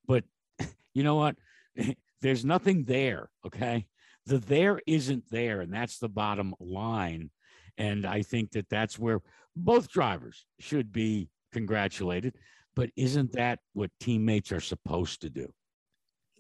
But 0.07 0.25
you 0.95 1.03
know 1.03 1.17
what? 1.17 1.37
There's 2.21 2.45
nothing 2.45 2.85
there. 2.85 3.31
Okay. 3.47 3.87
The 4.27 4.39
there 4.39 4.81
isn't 4.87 5.25
there. 5.31 5.61
And 5.61 5.73
that's 5.73 5.99
the 5.99 6.09
bottom 6.09 6.55
line. 6.61 7.31
And 7.77 8.05
I 8.05 8.23
think 8.23 8.53
that 8.53 8.69
that's 8.69 8.99
where 8.99 9.21
both 9.55 9.91
drivers 9.91 10.47
should 10.59 10.93
be 10.93 11.31
congratulated. 11.53 12.35
But 12.75 12.91
isn't 12.97 13.33
that 13.33 13.61
what 13.73 13.91
teammates 14.01 14.53
are 14.53 14.61
supposed 14.61 15.23
to 15.23 15.31
do? 15.31 15.53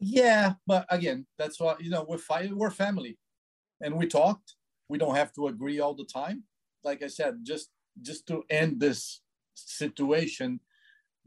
Yeah. 0.00 0.54
But 0.66 0.86
again, 0.90 1.26
that's 1.38 1.60
what, 1.60 1.82
you 1.82 1.90
know, 1.90 2.04
we're, 2.08 2.18
fighting, 2.18 2.56
we're 2.56 2.70
family 2.70 3.18
and 3.80 3.96
we 3.96 4.06
talked. 4.06 4.54
We 4.88 4.98
don't 4.98 5.16
have 5.16 5.32
to 5.34 5.48
agree 5.48 5.80
all 5.80 5.94
the 5.94 6.04
time. 6.04 6.44
Like 6.82 7.02
I 7.02 7.08
said, 7.08 7.38
just 7.42 7.68
just 8.00 8.26
to 8.28 8.44
end 8.48 8.80
this 8.80 9.20
situation 9.66 10.60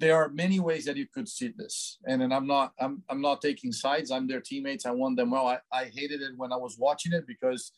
there 0.02 0.16
are 0.16 0.30
many 0.30 0.60
ways 0.60 0.86
that 0.86 0.98
you 0.98 1.06
could 1.06 1.30
see 1.30 1.54
this. 1.56 2.00
And 2.06 2.22
and 2.24 2.34
i'm 2.34 2.48
not 2.48 2.74
i'm, 2.80 3.04
I'm 3.10 3.22
not 3.22 3.42
taking 3.42 3.72
sides. 3.72 4.12
I'm 4.12 4.28
their 4.28 4.42
teammates. 4.42 4.86
I 4.86 4.92
want 4.92 5.16
them 5.16 5.32
well. 5.32 5.48
I, 5.48 5.60
I 5.72 5.84
hated 5.86 6.22
it 6.22 6.34
when 6.36 6.52
i 6.52 6.58
was 6.58 6.76
watching 6.78 7.14
it 7.14 7.26
because 7.28 7.72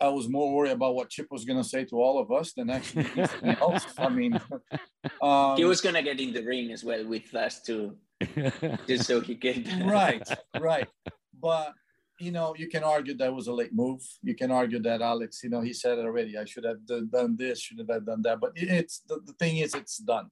i 0.00 0.08
was 0.08 0.28
more 0.28 0.48
worried 0.54 0.72
about 0.72 0.94
what 0.94 1.10
chip 1.10 1.28
was 1.30 1.44
going 1.44 1.60
to 1.62 1.68
say 1.74 1.84
to 1.86 1.96
all 2.04 2.18
of 2.20 2.30
us 2.30 2.52
than 2.52 2.70
actually 2.70 3.06
anything 3.16 3.56
else. 3.64 3.86
I 3.98 4.08
mean 4.08 4.38
um, 5.22 5.56
he 5.56 5.64
was 5.64 5.80
going 5.80 5.96
to 5.96 6.02
get 6.02 6.20
in 6.20 6.32
the 6.32 6.44
ring 6.52 6.70
as 6.70 6.84
well 6.84 7.04
with 7.04 7.34
us 7.34 7.62
too. 7.62 7.96
Just 8.86 9.04
so 9.06 9.20
he 9.20 9.34
could 9.34 9.66
right 9.84 10.26
right. 10.60 10.88
But 11.48 11.72
you 12.20 12.30
know, 12.30 12.54
you 12.56 12.68
can 12.68 12.84
argue 12.84 13.14
that 13.16 13.34
was 13.34 13.46
a 13.46 13.52
late 13.52 13.72
move. 13.72 14.02
You 14.22 14.34
can 14.34 14.50
argue 14.50 14.78
that 14.80 15.00
Alex, 15.00 15.42
you 15.42 15.50
know, 15.50 15.60
he 15.60 15.72
said 15.72 15.98
it 15.98 16.04
already. 16.04 16.36
I 16.36 16.44
should 16.44 16.64
have 16.64 16.84
done 16.86 17.36
this, 17.36 17.60
should 17.60 17.78
have 17.78 18.04
done 18.04 18.22
that. 18.22 18.40
But 18.40 18.52
it's 18.54 19.00
the, 19.08 19.20
the 19.24 19.32
thing 19.34 19.58
is, 19.58 19.74
it's 19.74 19.98
done, 19.98 20.28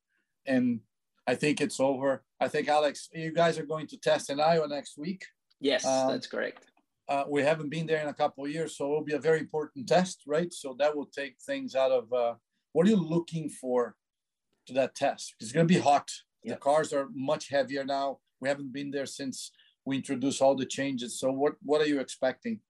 and 0.46 0.80
I 1.26 1.34
think 1.34 1.60
it's 1.60 1.80
over. 1.80 2.24
I 2.40 2.48
think 2.48 2.68
Alex, 2.68 3.08
you 3.12 3.32
guys 3.32 3.58
are 3.58 3.66
going 3.66 3.86
to 3.88 3.96
test 3.96 4.30
in 4.30 4.40
Iowa 4.40 4.68
next 4.68 4.98
week. 4.98 5.24
Yes, 5.60 5.84
um, 5.86 6.10
that's 6.10 6.26
correct. 6.26 6.66
Uh, 7.08 7.24
we 7.26 7.42
haven't 7.42 7.70
been 7.70 7.86
there 7.86 8.02
in 8.02 8.08
a 8.08 8.14
couple 8.14 8.44
of 8.44 8.50
years, 8.50 8.76
so 8.76 8.84
it'll 8.84 9.04
be 9.04 9.14
a 9.14 9.18
very 9.18 9.40
important 9.40 9.88
test, 9.88 10.22
right? 10.26 10.52
So 10.52 10.76
that 10.78 10.94
will 10.94 11.06
take 11.06 11.36
things 11.40 11.74
out 11.74 11.90
of 11.90 12.12
uh, 12.12 12.34
what 12.72 12.86
are 12.86 12.90
you 12.90 12.96
looking 12.96 13.48
for 13.48 13.96
to 14.66 14.74
that 14.74 14.94
test? 14.94 15.34
It's 15.40 15.52
going 15.52 15.66
to 15.66 15.74
be 15.74 15.80
hot. 15.80 16.10
The 16.44 16.56
cars 16.56 16.92
are 16.92 17.08
much 17.14 17.48
heavier 17.48 17.84
now. 17.84 18.18
We 18.40 18.48
haven't 18.48 18.72
been 18.72 18.90
there 18.90 19.06
since 19.06 19.50
we 19.88 19.96
introduce 19.96 20.42
all 20.42 20.54
the 20.54 20.66
changes. 20.66 21.18
So 21.18 21.32
what 21.32 21.54
what 21.62 21.80
are 21.80 21.90
you 21.92 22.00
expecting? 22.00 22.60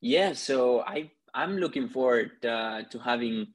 Yeah, 0.00 0.32
so 0.32 0.80
I 0.80 1.10
I'm 1.34 1.58
looking 1.58 1.88
forward 1.88 2.44
uh, 2.44 2.82
to 2.90 2.98
having 2.98 3.48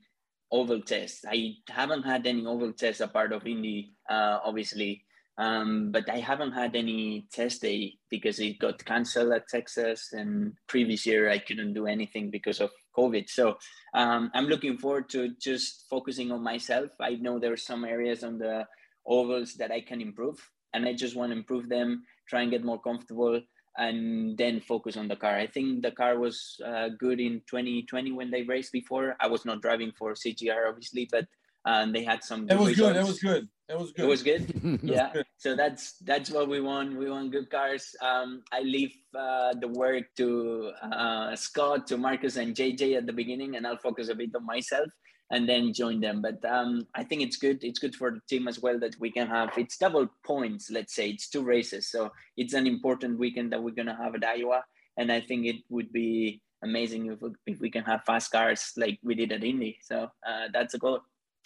oval 0.51 0.81
tests. 0.81 1.25
I 1.27 1.55
haven't 1.67 2.03
had 2.03 2.27
any 2.27 2.45
oval 2.45 2.73
tests 2.73 3.01
a 3.01 3.07
part 3.07 3.33
of 3.33 3.45
Indy, 3.45 3.93
uh, 4.09 4.39
obviously, 4.43 5.03
um, 5.37 5.91
but 5.91 6.09
I 6.09 6.19
haven't 6.19 6.53
had 6.53 6.75
any 6.75 7.27
test 7.33 7.61
day 7.61 7.97
because 8.09 8.39
it 8.39 8.59
got 8.59 8.85
canceled 8.85 9.33
at 9.33 9.49
Texas, 9.49 10.13
and 10.13 10.53
previous 10.67 11.05
year 11.05 11.29
I 11.29 11.39
couldn't 11.39 11.73
do 11.73 11.87
anything 11.87 12.29
because 12.29 12.61
of 12.61 12.69
COVID. 12.97 13.29
So 13.29 13.57
um, 13.93 14.31
I'm 14.35 14.45
looking 14.45 14.77
forward 14.77 15.09
to 15.09 15.33
just 15.41 15.85
focusing 15.89 16.31
on 16.31 16.43
myself. 16.43 16.91
I 17.01 17.15
know 17.15 17.39
there 17.39 17.53
are 17.53 17.65
some 17.71 17.83
areas 17.83 18.23
on 18.23 18.37
the 18.37 18.65
ovals 19.05 19.55
that 19.55 19.71
I 19.71 19.81
can 19.81 20.01
improve, 20.01 20.37
and 20.73 20.85
I 20.85 20.93
just 20.93 21.15
want 21.15 21.31
to 21.31 21.37
improve 21.37 21.67
them 21.67 22.03
try 22.27 22.41
and 22.41 22.51
get 22.51 22.63
more 22.63 22.79
comfortable 22.79 23.41
and 23.77 24.37
then 24.37 24.59
focus 24.59 24.97
on 24.97 25.07
the 25.07 25.15
car. 25.15 25.35
I 25.37 25.47
think 25.47 25.83
the 25.83 25.91
car 25.91 26.17
was 26.17 26.59
uh, 26.65 26.89
good 26.97 27.19
in 27.19 27.41
2020 27.47 28.11
when 28.11 28.31
they 28.31 28.43
raced 28.43 28.71
before. 28.71 29.15
I 29.19 29.27
was 29.27 29.45
not 29.45 29.61
driving 29.61 29.91
for 29.97 30.13
CGR 30.13 30.67
obviously, 30.67 31.07
but 31.11 31.25
um, 31.65 31.91
they 31.91 32.03
had 32.03 32.23
some. 32.23 32.47
It 32.49 32.57
was 32.57 32.69
results. 32.69 32.93
good. 32.93 32.95
It 32.95 33.05
was 33.05 33.19
good. 33.19 33.47
It 33.69 33.77
was 33.77 33.91
good. 33.91 34.03
It 34.03 34.07
was 34.07 34.23
good. 34.23 34.79
yeah. 34.83 35.11
Good. 35.13 35.25
So 35.37 35.55
that's 35.55 35.97
that's 35.99 36.31
what 36.31 36.47
we 36.47 36.61
want. 36.61 36.97
We 36.97 37.09
want 37.09 37.31
good 37.31 37.49
cars. 37.49 37.93
Um, 38.01 38.41
I 38.53 38.61
leave 38.61 38.95
uh, 39.13 39.53
the 39.59 39.67
work 39.67 40.05
to 40.15 40.71
uh, 40.81 41.35
Scott, 41.35 41.85
to 41.87 41.97
Marcus, 41.97 42.37
and 42.37 42.55
JJ 42.55 42.97
at 42.97 43.05
the 43.05 43.13
beginning, 43.13 43.57
and 43.57 43.67
I'll 43.67 43.77
focus 43.77 44.09
a 44.09 44.15
bit 44.15 44.33
on 44.33 44.45
myself 44.45 44.87
and 45.31 45.47
then 45.47 45.73
join 45.73 45.99
them. 45.99 46.21
But 46.21 46.43
um, 46.45 46.87
I 46.95 47.03
think 47.03 47.21
it's 47.21 47.37
good. 47.37 47.63
It's 47.63 47.79
good 47.79 47.95
for 47.95 48.11
the 48.11 48.21
team 48.29 48.47
as 48.47 48.59
well 48.59 48.79
that 48.79 48.99
we 48.99 49.11
can 49.11 49.27
have 49.27 49.51
it's 49.57 49.77
double 49.77 50.07
points. 50.25 50.71
Let's 50.71 50.95
say 50.95 51.09
it's 51.09 51.29
two 51.29 51.43
races, 51.43 51.89
so 51.89 52.11
it's 52.35 52.53
an 52.53 52.67
important 52.67 53.19
weekend 53.19 53.51
that 53.51 53.61
we're 53.61 53.71
gonna 53.71 53.97
have 53.97 54.15
at 54.15 54.25
Iowa. 54.25 54.63
and 54.97 55.11
I 55.11 55.21
think 55.21 55.45
it 55.45 55.57
would 55.69 55.91
be 55.93 56.41
amazing 56.63 57.05
if 57.11 57.21
we, 57.21 57.29
if 57.45 57.59
we 57.59 57.69
can 57.69 57.83
have 57.83 58.03
fast 58.03 58.31
cars 58.31 58.73
like 58.77 58.99
we 59.03 59.15
did 59.15 59.31
at 59.31 59.43
Indy. 59.43 59.77
So 59.81 60.09
uh, 60.27 60.47
that's 60.51 60.73
a 60.73 60.79
goal. 60.79 61.01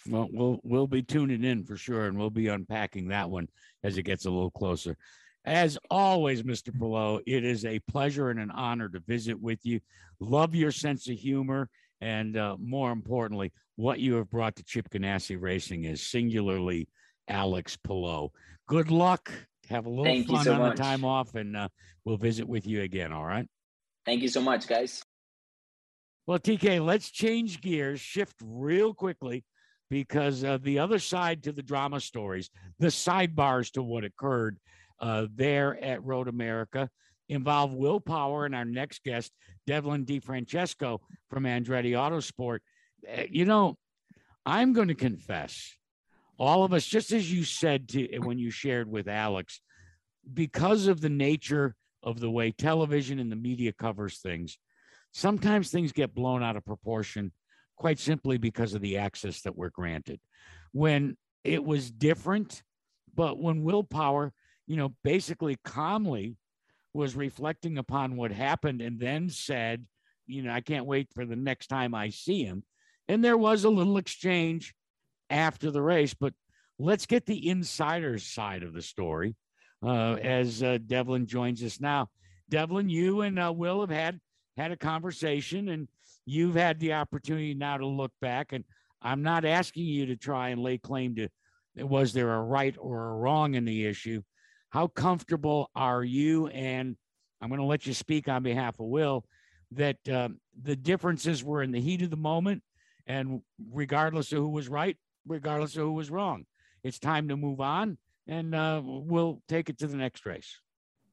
Well, 0.08 0.28
we'll 0.32 0.60
we'll 0.64 0.86
be 0.86 1.02
tuning 1.02 1.44
in 1.44 1.64
for 1.64 1.76
sure, 1.76 2.06
and 2.06 2.18
we'll 2.18 2.30
be 2.30 2.48
unpacking 2.48 3.08
that 3.08 3.30
one 3.30 3.48
as 3.84 3.98
it 3.98 4.02
gets 4.02 4.24
a 4.24 4.30
little 4.30 4.50
closer. 4.50 4.96
As 5.44 5.76
always, 5.90 6.44
Mr. 6.44 6.76
Palou, 6.76 7.20
it 7.26 7.44
is 7.44 7.64
a 7.64 7.80
pleasure 7.80 8.30
and 8.30 8.38
an 8.38 8.50
honor 8.52 8.88
to 8.88 9.00
visit 9.00 9.40
with 9.40 9.58
you. 9.64 9.80
Love 10.20 10.54
your 10.54 10.70
sense 10.70 11.08
of 11.08 11.16
humor, 11.16 11.68
and 12.02 12.36
uh, 12.36 12.56
more 12.58 12.90
importantly, 12.90 13.52
what 13.76 14.00
you 14.00 14.14
have 14.14 14.28
brought 14.28 14.56
to 14.56 14.64
Chip 14.64 14.90
Ganassi 14.90 15.40
Racing 15.40 15.84
is 15.84 16.02
singularly 16.02 16.88
Alex 17.28 17.76
Palou. 17.76 18.30
Good 18.66 18.90
luck. 18.90 19.32
Have 19.70 19.86
a 19.86 19.88
little 19.88 20.04
Thank 20.04 20.26
fun 20.26 20.44
so 20.44 20.54
on 20.54 20.58
much. 20.58 20.76
the 20.76 20.82
time 20.82 21.04
off, 21.04 21.36
and 21.36 21.56
uh, 21.56 21.68
we'll 22.04 22.16
visit 22.16 22.46
with 22.46 22.66
you 22.66 22.82
again. 22.82 23.12
All 23.12 23.24
right. 23.24 23.46
Thank 24.04 24.20
you 24.20 24.28
so 24.28 24.40
much, 24.42 24.66
guys. 24.66 25.04
Well, 26.26 26.40
TK, 26.40 26.84
let's 26.84 27.08
change 27.08 27.60
gears, 27.60 28.00
shift 28.00 28.34
real 28.42 28.94
quickly, 28.94 29.44
because 29.88 30.42
uh, 30.42 30.58
the 30.60 30.80
other 30.80 30.98
side 30.98 31.44
to 31.44 31.52
the 31.52 31.62
drama 31.62 32.00
stories, 32.00 32.50
the 32.80 32.88
sidebars 32.88 33.70
to 33.72 33.82
what 33.82 34.02
occurred 34.02 34.58
uh, 35.00 35.26
there 35.32 35.82
at 35.82 36.02
Road 36.04 36.26
America, 36.26 36.90
involve 37.32 37.72
Will 37.72 38.00
Power 38.00 38.44
and 38.44 38.54
our 38.54 38.64
next 38.64 39.02
guest, 39.04 39.32
Devlin 39.66 40.04
DeFrancesco 40.04 41.00
from 41.30 41.44
Andretti 41.44 41.92
Autosport. 41.92 42.60
Uh, 43.08 43.22
you 43.28 43.44
know, 43.44 43.76
I'm 44.44 44.72
going 44.72 44.88
to 44.88 44.94
confess, 44.94 45.76
all 46.38 46.64
of 46.64 46.72
us, 46.72 46.84
just 46.84 47.12
as 47.12 47.32
you 47.32 47.44
said 47.44 47.88
to 47.90 48.18
when 48.18 48.38
you 48.38 48.50
shared 48.50 48.88
with 48.90 49.08
Alex, 49.08 49.60
because 50.32 50.86
of 50.86 51.00
the 51.00 51.08
nature 51.08 51.74
of 52.02 52.20
the 52.20 52.30
way 52.30 52.50
television 52.50 53.18
and 53.18 53.30
the 53.30 53.36
media 53.36 53.72
covers 53.72 54.18
things 54.18 54.58
sometimes 55.12 55.70
things 55.70 55.92
get 55.92 56.14
blown 56.14 56.42
out 56.42 56.56
of 56.56 56.64
proportion 56.64 57.32
quite 57.76 57.98
simply 57.98 58.38
because 58.38 58.74
of 58.74 58.80
the 58.80 58.96
access 58.96 59.42
that 59.42 59.56
we're 59.56 59.70
granted 59.70 60.20
when 60.72 61.16
it 61.44 61.62
was 61.64 61.90
different 61.90 62.62
but 63.14 63.38
when 63.38 63.62
Will 63.62 63.84
Power 63.84 64.32
you 64.66 64.76
know 64.76 64.94
basically 65.04 65.56
calmly 65.64 66.36
was 66.94 67.16
reflecting 67.16 67.78
upon 67.78 68.16
what 68.16 68.32
happened 68.32 68.80
and 68.80 68.98
then 68.98 69.28
said 69.28 69.84
you 70.26 70.42
know 70.42 70.52
i 70.52 70.60
can't 70.60 70.86
wait 70.86 71.08
for 71.14 71.24
the 71.24 71.36
next 71.36 71.68
time 71.68 71.94
i 71.94 72.08
see 72.08 72.44
him. 72.44 72.62
And 73.08 73.22
there 73.22 73.36
was 73.36 73.64
a 73.64 73.70
little 73.70 73.98
exchange 73.98 74.74
after 75.30 75.70
the 75.70 75.82
race 75.82 76.14
but 76.14 76.34
let's 76.78 77.06
get 77.06 77.26
the 77.26 77.48
insider's 77.48 78.24
side 78.24 78.62
of 78.62 78.72
the 78.72 78.82
story 78.82 79.34
uh, 79.84 80.14
as 80.14 80.62
uh, 80.62 80.78
devlin 80.86 81.26
joins 81.26 81.62
us 81.62 81.80
now. 81.80 82.08
Devlin 82.48 82.88
you 82.88 83.22
and 83.22 83.38
uh, 83.38 83.52
will 83.54 83.80
have 83.80 83.90
had 83.90 84.20
had 84.56 84.72
a 84.72 84.76
conversation 84.76 85.70
and 85.70 85.88
you've 86.26 86.54
had 86.54 86.78
the 86.78 86.92
opportunity 86.92 87.54
now 87.54 87.76
to 87.76 87.86
look 87.86 88.12
back. 88.20 88.52
And 88.52 88.64
i'm 89.00 89.22
not 89.22 89.44
asking 89.44 89.84
you 89.84 90.06
to 90.06 90.16
try 90.16 90.50
and 90.50 90.62
lay 90.62 90.78
claim 90.78 91.16
to 91.16 91.28
was 91.76 92.12
there 92.12 92.34
a 92.34 92.42
right 92.42 92.76
or 92.78 93.08
a 93.08 93.14
wrong 93.14 93.54
in 93.54 93.64
the 93.64 93.86
issue 93.86 94.22
how 94.72 94.86
comfortable 94.88 95.70
are 95.76 96.02
you 96.02 96.48
and 96.48 96.96
i'm 97.40 97.48
going 97.48 97.60
to 97.60 97.66
let 97.66 97.86
you 97.86 97.94
speak 97.94 98.28
on 98.28 98.42
behalf 98.42 98.78
of 98.80 98.86
will 98.86 99.24
that 99.70 99.96
um, 100.10 100.38
the 100.62 100.76
differences 100.76 101.44
were 101.44 101.62
in 101.62 101.72
the 101.72 101.80
heat 101.80 102.02
of 102.02 102.10
the 102.10 102.16
moment 102.16 102.62
and 103.06 103.40
regardless 103.70 104.32
of 104.32 104.38
who 104.38 104.48
was 104.48 104.68
right 104.68 104.96
regardless 105.26 105.76
of 105.76 105.82
who 105.82 105.92
was 105.92 106.10
wrong 106.10 106.44
it's 106.82 106.98
time 106.98 107.28
to 107.28 107.36
move 107.36 107.60
on 107.60 107.96
and 108.26 108.54
uh, 108.54 108.80
we'll 108.84 109.42
take 109.48 109.68
it 109.68 109.78
to 109.78 109.86
the 109.86 109.96
next 109.96 110.26
race 110.26 110.58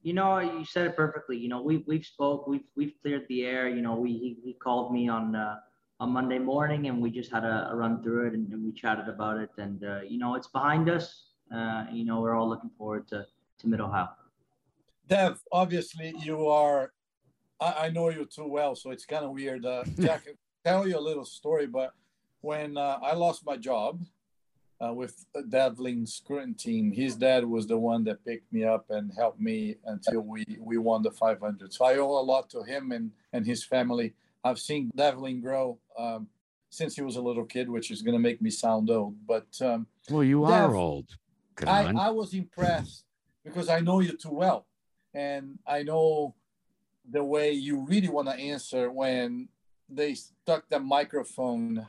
you 0.02 0.14
know, 0.14 0.38
you 0.38 0.64
said 0.64 0.86
it 0.86 0.96
perfectly. 0.96 1.36
You 1.36 1.48
know, 1.48 1.60
we've 1.60 1.84
we've 1.86 2.04
spoke, 2.04 2.46
we've 2.46 2.64
we've 2.74 2.94
cleared 3.02 3.26
the 3.28 3.44
air. 3.44 3.68
You 3.68 3.82
know, 3.82 3.96
we 3.96 4.12
he, 4.12 4.36
he 4.42 4.52
called 4.54 4.92
me 4.92 5.08
on 5.08 5.36
uh, 5.36 5.56
on 5.98 6.10
Monday 6.10 6.38
morning, 6.38 6.86
and 6.86 7.02
we 7.02 7.10
just 7.10 7.30
had 7.30 7.44
a, 7.44 7.68
a 7.70 7.76
run 7.76 8.02
through 8.02 8.28
it, 8.28 8.32
and, 8.32 8.50
and, 8.52 8.64
we 8.64 8.72
chatted 8.72 9.08
about 9.08 9.38
it. 9.38 9.50
And 9.58 9.84
uh, 9.84 10.00
you 10.08 10.18
know, 10.18 10.34
it's 10.36 10.46
behind 10.46 10.88
us. 10.88 11.24
Uh, 11.54 11.84
you 11.92 12.04
know, 12.04 12.20
we're 12.20 12.34
all 12.34 12.48
looking 12.48 12.70
forward 12.78 13.08
to 13.08 13.26
to 13.60 13.68
Mid 13.68 13.80
Ohio. 13.80 14.08
Dev, 15.06 15.40
obviously 15.52 16.14
you 16.18 16.46
are. 16.46 16.92
I, 17.60 17.86
I 17.86 17.90
know 17.90 18.08
you 18.10 18.24
too 18.24 18.46
well, 18.46 18.74
so 18.74 18.90
it's 18.90 19.06
kind 19.06 19.24
of 19.24 19.32
weird. 19.32 19.64
Uh, 19.66 19.84
Jack, 20.00 20.26
tell 20.64 20.86
you 20.86 20.98
a 20.98 21.00
little 21.00 21.24
story, 21.24 21.66
but 21.66 21.92
when 22.40 22.76
uh, 22.76 22.98
I 23.02 23.14
lost 23.14 23.44
my 23.44 23.56
job, 23.56 24.00
uh, 24.82 24.92
with 24.92 25.26
Devlin's 25.48 26.22
current 26.26 26.58
team. 26.58 26.90
His 26.92 27.14
dad 27.16 27.44
was 27.44 27.66
the 27.66 27.76
one 27.76 28.04
that 28.04 28.24
picked 28.24 28.52
me 28.52 28.64
up 28.64 28.86
and 28.90 29.12
helped 29.16 29.40
me 29.40 29.76
until 29.84 30.22
we, 30.22 30.44
we 30.58 30.78
won 30.78 31.02
the 31.02 31.10
500. 31.10 31.72
So 31.72 31.84
I 31.84 31.96
owe 31.96 32.18
a 32.18 32.22
lot 32.22 32.48
to 32.50 32.62
him 32.62 32.92
and, 32.92 33.10
and 33.32 33.46
his 33.46 33.64
family. 33.64 34.14
I've 34.42 34.58
seen 34.58 34.90
Devlin 34.96 35.40
grow 35.40 35.78
um, 35.98 36.28
since 36.70 36.96
he 36.96 37.02
was 37.02 37.16
a 37.16 37.20
little 37.20 37.44
kid, 37.44 37.68
which 37.68 37.90
is 37.90 38.00
going 38.00 38.14
to 38.14 38.18
make 38.18 38.40
me 38.40 38.50
sound 38.50 38.90
old. 38.90 39.16
But 39.26 39.48
um, 39.60 39.86
well, 40.08 40.24
you 40.24 40.40
Dev, 40.40 40.50
are 40.50 40.74
old. 40.74 41.10
I, 41.66 41.92
I 41.92 42.10
was 42.10 42.32
impressed 42.32 43.04
because 43.44 43.68
I 43.68 43.80
know 43.80 44.00
you 44.00 44.16
too 44.16 44.32
well, 44.32 44.66
and 45.14 45.58
I 45.66 45.82
know 45.82 46.34
the 47.10 47.24
way 47.24 47.52
you 47.52 47.80
really 47.80 48.08
want 48.08 48.28
to 48.28 48.34
answer 48.34 48.90
when 48.90 49.48
they 49.88 50.14
stuck 50.14 50.68
the 50.68 50.78
microphone 50.78 51.86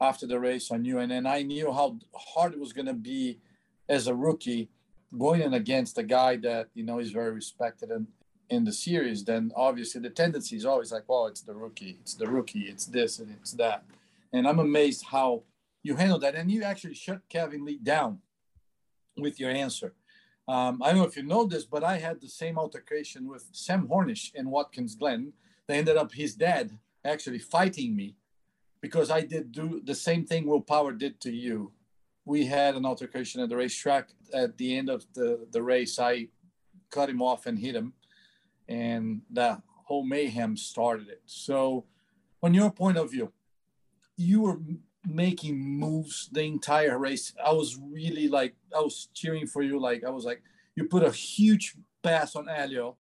after 0.00 0.26
the 0.26 0.40
race 0.40 0.70
on 0.70 0.84
you. 0.84 0.98
And 0.98 1.10
then 1.10 1.26
I 1.26 1.42
knew 1.42 1.72
how 1.72 1.98
hard 2.14 2.52
it 2.52 2.60
was 2.60 2.72
going 2.72 2.86
to 2.86 2.94
be 2.94 3.38
as 3.88 4.06
a 4.06 4.14
rookie 4.14 4.70
going 5.16 5.42
in 5.42 5.54
against 5.54 5.98
a 5.98 6.02
guy 6.02 6.36
that, 6.36 6.68
you 6.74 6.84
know, 6.84 6.98
is 6.98 7.10
very 7.10 7.30
respected 7.30 7.90
in, 7.90 8.06
in 8.48 8.64
the 8.64 8.72
series. 8.72 9.24
Then 9.24 9.52
obviously 9.54 10.00
the 10.00 10.10
tendency 10.10 10.56
is 10.56 10.64
always 10.64 10.90
like, 10.90 11.04
well, 11.06 11.26
it's 11.26 11.42
the 11.42 11.54
rookie, 11.54 11.98
it's 12.00 12.14
the 12.14 12.26
rookie, 12.26 12.62
it's 12.62 12.86
this 12.86 13.18
and 13.18 13.30
it's 13.30 13.52
that. 13.52 13.84
And 14.32 14.48
I'm 14.48 14.58
amazed 14.58 15.04
how 15.10 15.42
you 15.82 15.96
handled 15.96 16.22
that. 16.22 16.34
And 16.34 16.50
you 16.50 16.62
actually 16.62 16.94
shut 16.94 17.20
Kevin 17.28 17.64
Lee 17.64 17.78
down 17.82 18.20
with 19.16 19.38
your 19.38 19.50
answer. 19.50 19.92
Um, 20.48 20.82
I 20.82 20.88
don't 20.88 20.98
know 20.98 21.06
if 21.06 21.16
you 21.16 21.22
know 21.22 21.44
this, 21.46 21.64
but 21.64 21.84
I 21.84 21.98
had 21.98 22.20
the 22.20 22.28
same 22.28 22.58
altercation 22.58 23.28
with 23.28 23.46
Sam 23.52 23.88
Hornish 23.88 24.34
in 24.34 24.50
Watkins 24.50 24.94
Glen. 24.94 25.32
They 25.68 25.78
ended 25.78 25.96
up 25.96 26.12
his 26.12 26.34
dad 26.34 26.78
actually 27.04 27.38
fighting 27.38 27.94
me 27.94 28.16
because 28.80 29.10
I 29.10 29.20
did 29.20 29.52
do 29.52 29.80
the 29.84 29.94
same 29.94 30.26
thing 30.26 30.46
Will 30.46 30.60
Power 30.60 30.92
did 30.92 31.20
to 31.20 31.30
you. 31.32 31.72
We 32.24 32.46
had 32.46 32.74
an 32.74 32.84
altercation 32.84 33.40
at 33.40 33.48
the 33.48 33.56
racetrack. 33.56 34.10
At 34.34 34.58
the 34.58 34.76
end 34.76 34.88
of 34.88 35.06
the, 35.14 35.46
the 35.50 35.62
race, 35.62 35.98
I 35.98 36.28
cut 36.90 37.08
him 37.08 37.22
off 37.22 37.46
and 37.46 37.58
hit 37.58 37.76
him, 37.76 37.94
and 38.68 39.22
the 39.30 39.62
whole 39.84 40.04
mayhem 40.04 40.56
started 40.56 41.08
it. 41.08 41.22
So, 41.26 41.84
on 42.42 42.54
your 42.54 42.70
point 42.70 42.98
of 42.98 43.10
view, 43.10 43.32
you 44.16 44.42
were 44.42 44.58
making 45.06 45.58
moves 45.58 46.28
the 46.32 46.42
entire 46.42 46.98
race. 46.98 47.32
I 47.44 47.52
was 47.52 47.78
really 47.78 48.28
like, 48.28 48.54
I 48.76 48.80
was 48.80 49.08
cheering 49.14 49.46
for 49.46 49.62
you. 49.62 49.80
Like, 49.80 50.04
I 50.04 50.10
was 50.10 50.24
like, 50.24 50.42
you 50.76 50.84
put 50.84 51.02
a 51.02 51.10
huge 51.10 51.74
pass 52.02 52.36
on 52.36 52.46
Helio. 52.46 52.96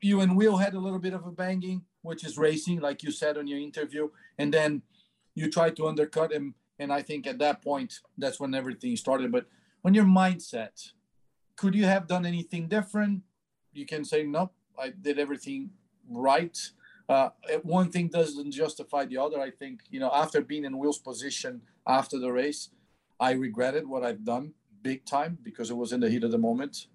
You 0.00 0.20
and 0.20 0.36
Will 0.36 0.56
had 0.56 0.74
a 0.74 0.80
little 0.80 0.98
bit 0.98 1.14
of 1.14 1.26
a 1.26 1.30
banging, 1.30 1.82
which 2.02 2.24
is 2.24 2.38
racing, 2.38 2.80
like 2.80 3.02
you 3.02 3.10
said 3.10 3.38
on 3.38 3.46
your 3.46 3.58
interview. 3.58 4.08
And 4.38 4.52
then 4.52 4.82
you 5.34 5.50
try 5.50 5.70
to 5.70 5.86
undercut 5.86 6.32
him. 6.32 6.54
And 6.78 6.92
I 6.92 7.02
think 7.02 7.26
at 7.26 7.38
that 7.38 7.62
point, 7.62 8.00
that's 8.18 8.40
when 8.40 8.54
everything 8.54 8.96
started. 8.96 9.30
But 9.30 9.46
on 9.84 9.94
your 9.94 10.04
mindset, 10.04 10.92
could 11.56 11.74
you 11.74 11.84
have 11.84 12.06
done 12.06 12.26
anything 12.26 12.68
different? 12.68 13.22
You 13.72 13.86
can 13.86 14.04
say, 14.04 14.24
nope, 14.24 14.52
I 14.78 14.90
did 14.90 15.18
everything 15.18 15.70
right. 16.08 16.58
Uh, 17.08 17.30
one 17.62 17.90
thing 17.90 18.08
doesn't 18.08 18.52
justify 18.52 19.04
the 19.04 19.18
other. 19.18 19.40
I 19.40 19.50
think, 19.50 19.80
you 19.90 20.00
know, 20.00 20.10
after 20.12 20.40
being 20.40 20.64
in 20.64 20.78
Will's 20.78 20.98
position 20.98 21.62
after 21.86 22.18
the 22.18 22.32
race, 22.32 22.70
I 23.18 23.32
regretted 23.32 23.86
what 23.86 24.04
I've 24.04 24.24
done 24.24 24.54
big 24.82 25.04
time 25.04 25.38
because 25.42 25.70
it 25.70 25.76
was 25.76 25.92
in 25.92 26.00
the 26.00 26.10
heat 26.10 26.24
of 26.24 26.30
the 26.30 26.38
moment. 26.38 26.86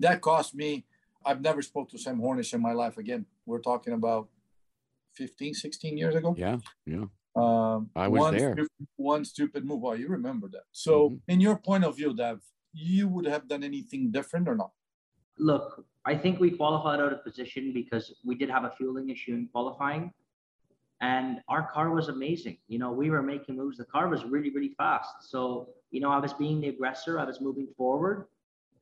That 0.00 0.20
cost 0.20 0.54
me. 0.54 0.86
I've 1.24 1.40
never 1.40 1.62
spoke 1.62 1.90
to 1.90 1.98
Sam 1.98 2.20
Hornish 2.20 2.54
in 2.54 2.62
my 2.62 2.72
life 2.72 2.98
again. 2.98 3.26
We're 3.46 3.60
talking 3.60 3.94
about 3.94 4.28
15, 5.14 5.54
16 5.54 5.98
years 5.98 6.14
ago. 6.14 6.34
Yeah, 6.38 6.58
yeah. 6.86 7.04
Um, 7.34 7.90
I 7.94 8.08
was 8.08 8.20
one 8.20 8.36
there. 8.36 8.52
Stupid, 8.52 8.86
one 8.96 9.24
stupid 9.24 9.64
move. 9.64 9.84
Oh, 9.84 9.92
you 9.92 10.08
remember 10.08 10.48
that. 10.48 10.64
So, 10.72 11.10
mm-hmm. 11.10 11.32
in 11.32 11.40
your 11.40 11.56
point 11.56 11.84
of 11.84 11.96
view, 11.96 12.14
Dev, 12.14 12.40
you 12.72 13.08
would 13.08 13.26
have 13.26 13.48
done 13.48 13.62
anything 13.62 14.10
different 14.10 14.48
or 14.48 14.54
not? 14.54 14.70
Look, 15.38 15.84
I 16.04 16.16
think 16.16 16.40
we 16.40 16.50
qualified 16.50 17.00
out 17.00 17.12
of 17.12 17.24
position 17.24 17.72
because 17.72 18.14
we 18.24 18.34
did 18.34 18.48
have 18.48 18.64
a 18.64 18.70
fueling 18.70 19.10
issue 19.10 19.34
in 19.34 19.48
qualifying. 19.48 20.12
And 21.00 21.40
our 21.48 21.70
car 21.70 21.90
was 21.90 22.08
amazing. 22.08 22.56
You 22.68 22.78
know, 22.78 22.90
we 22.90 23.10
were 23.10 23.22
making 23.22 23.56
moves. 23.56 23.76
The 23.76 23.84
car 23.84 24.08
was 24.08 24.24
really, 24.24 24.50
really 24.50 24.74
fast. 24.78 25.10
So, 25.28 25.68
you 25.90 26.00
know, 26.00 26.10
I 26.10 26.18
was 26.18 26.32
being 26.32 26.60
the 26.60 26.68
aggressor. 26.68 27.18
I 27.18 27.24
was 27.24 27.40
moving 27.40 27.68
forward. 27.76 28.28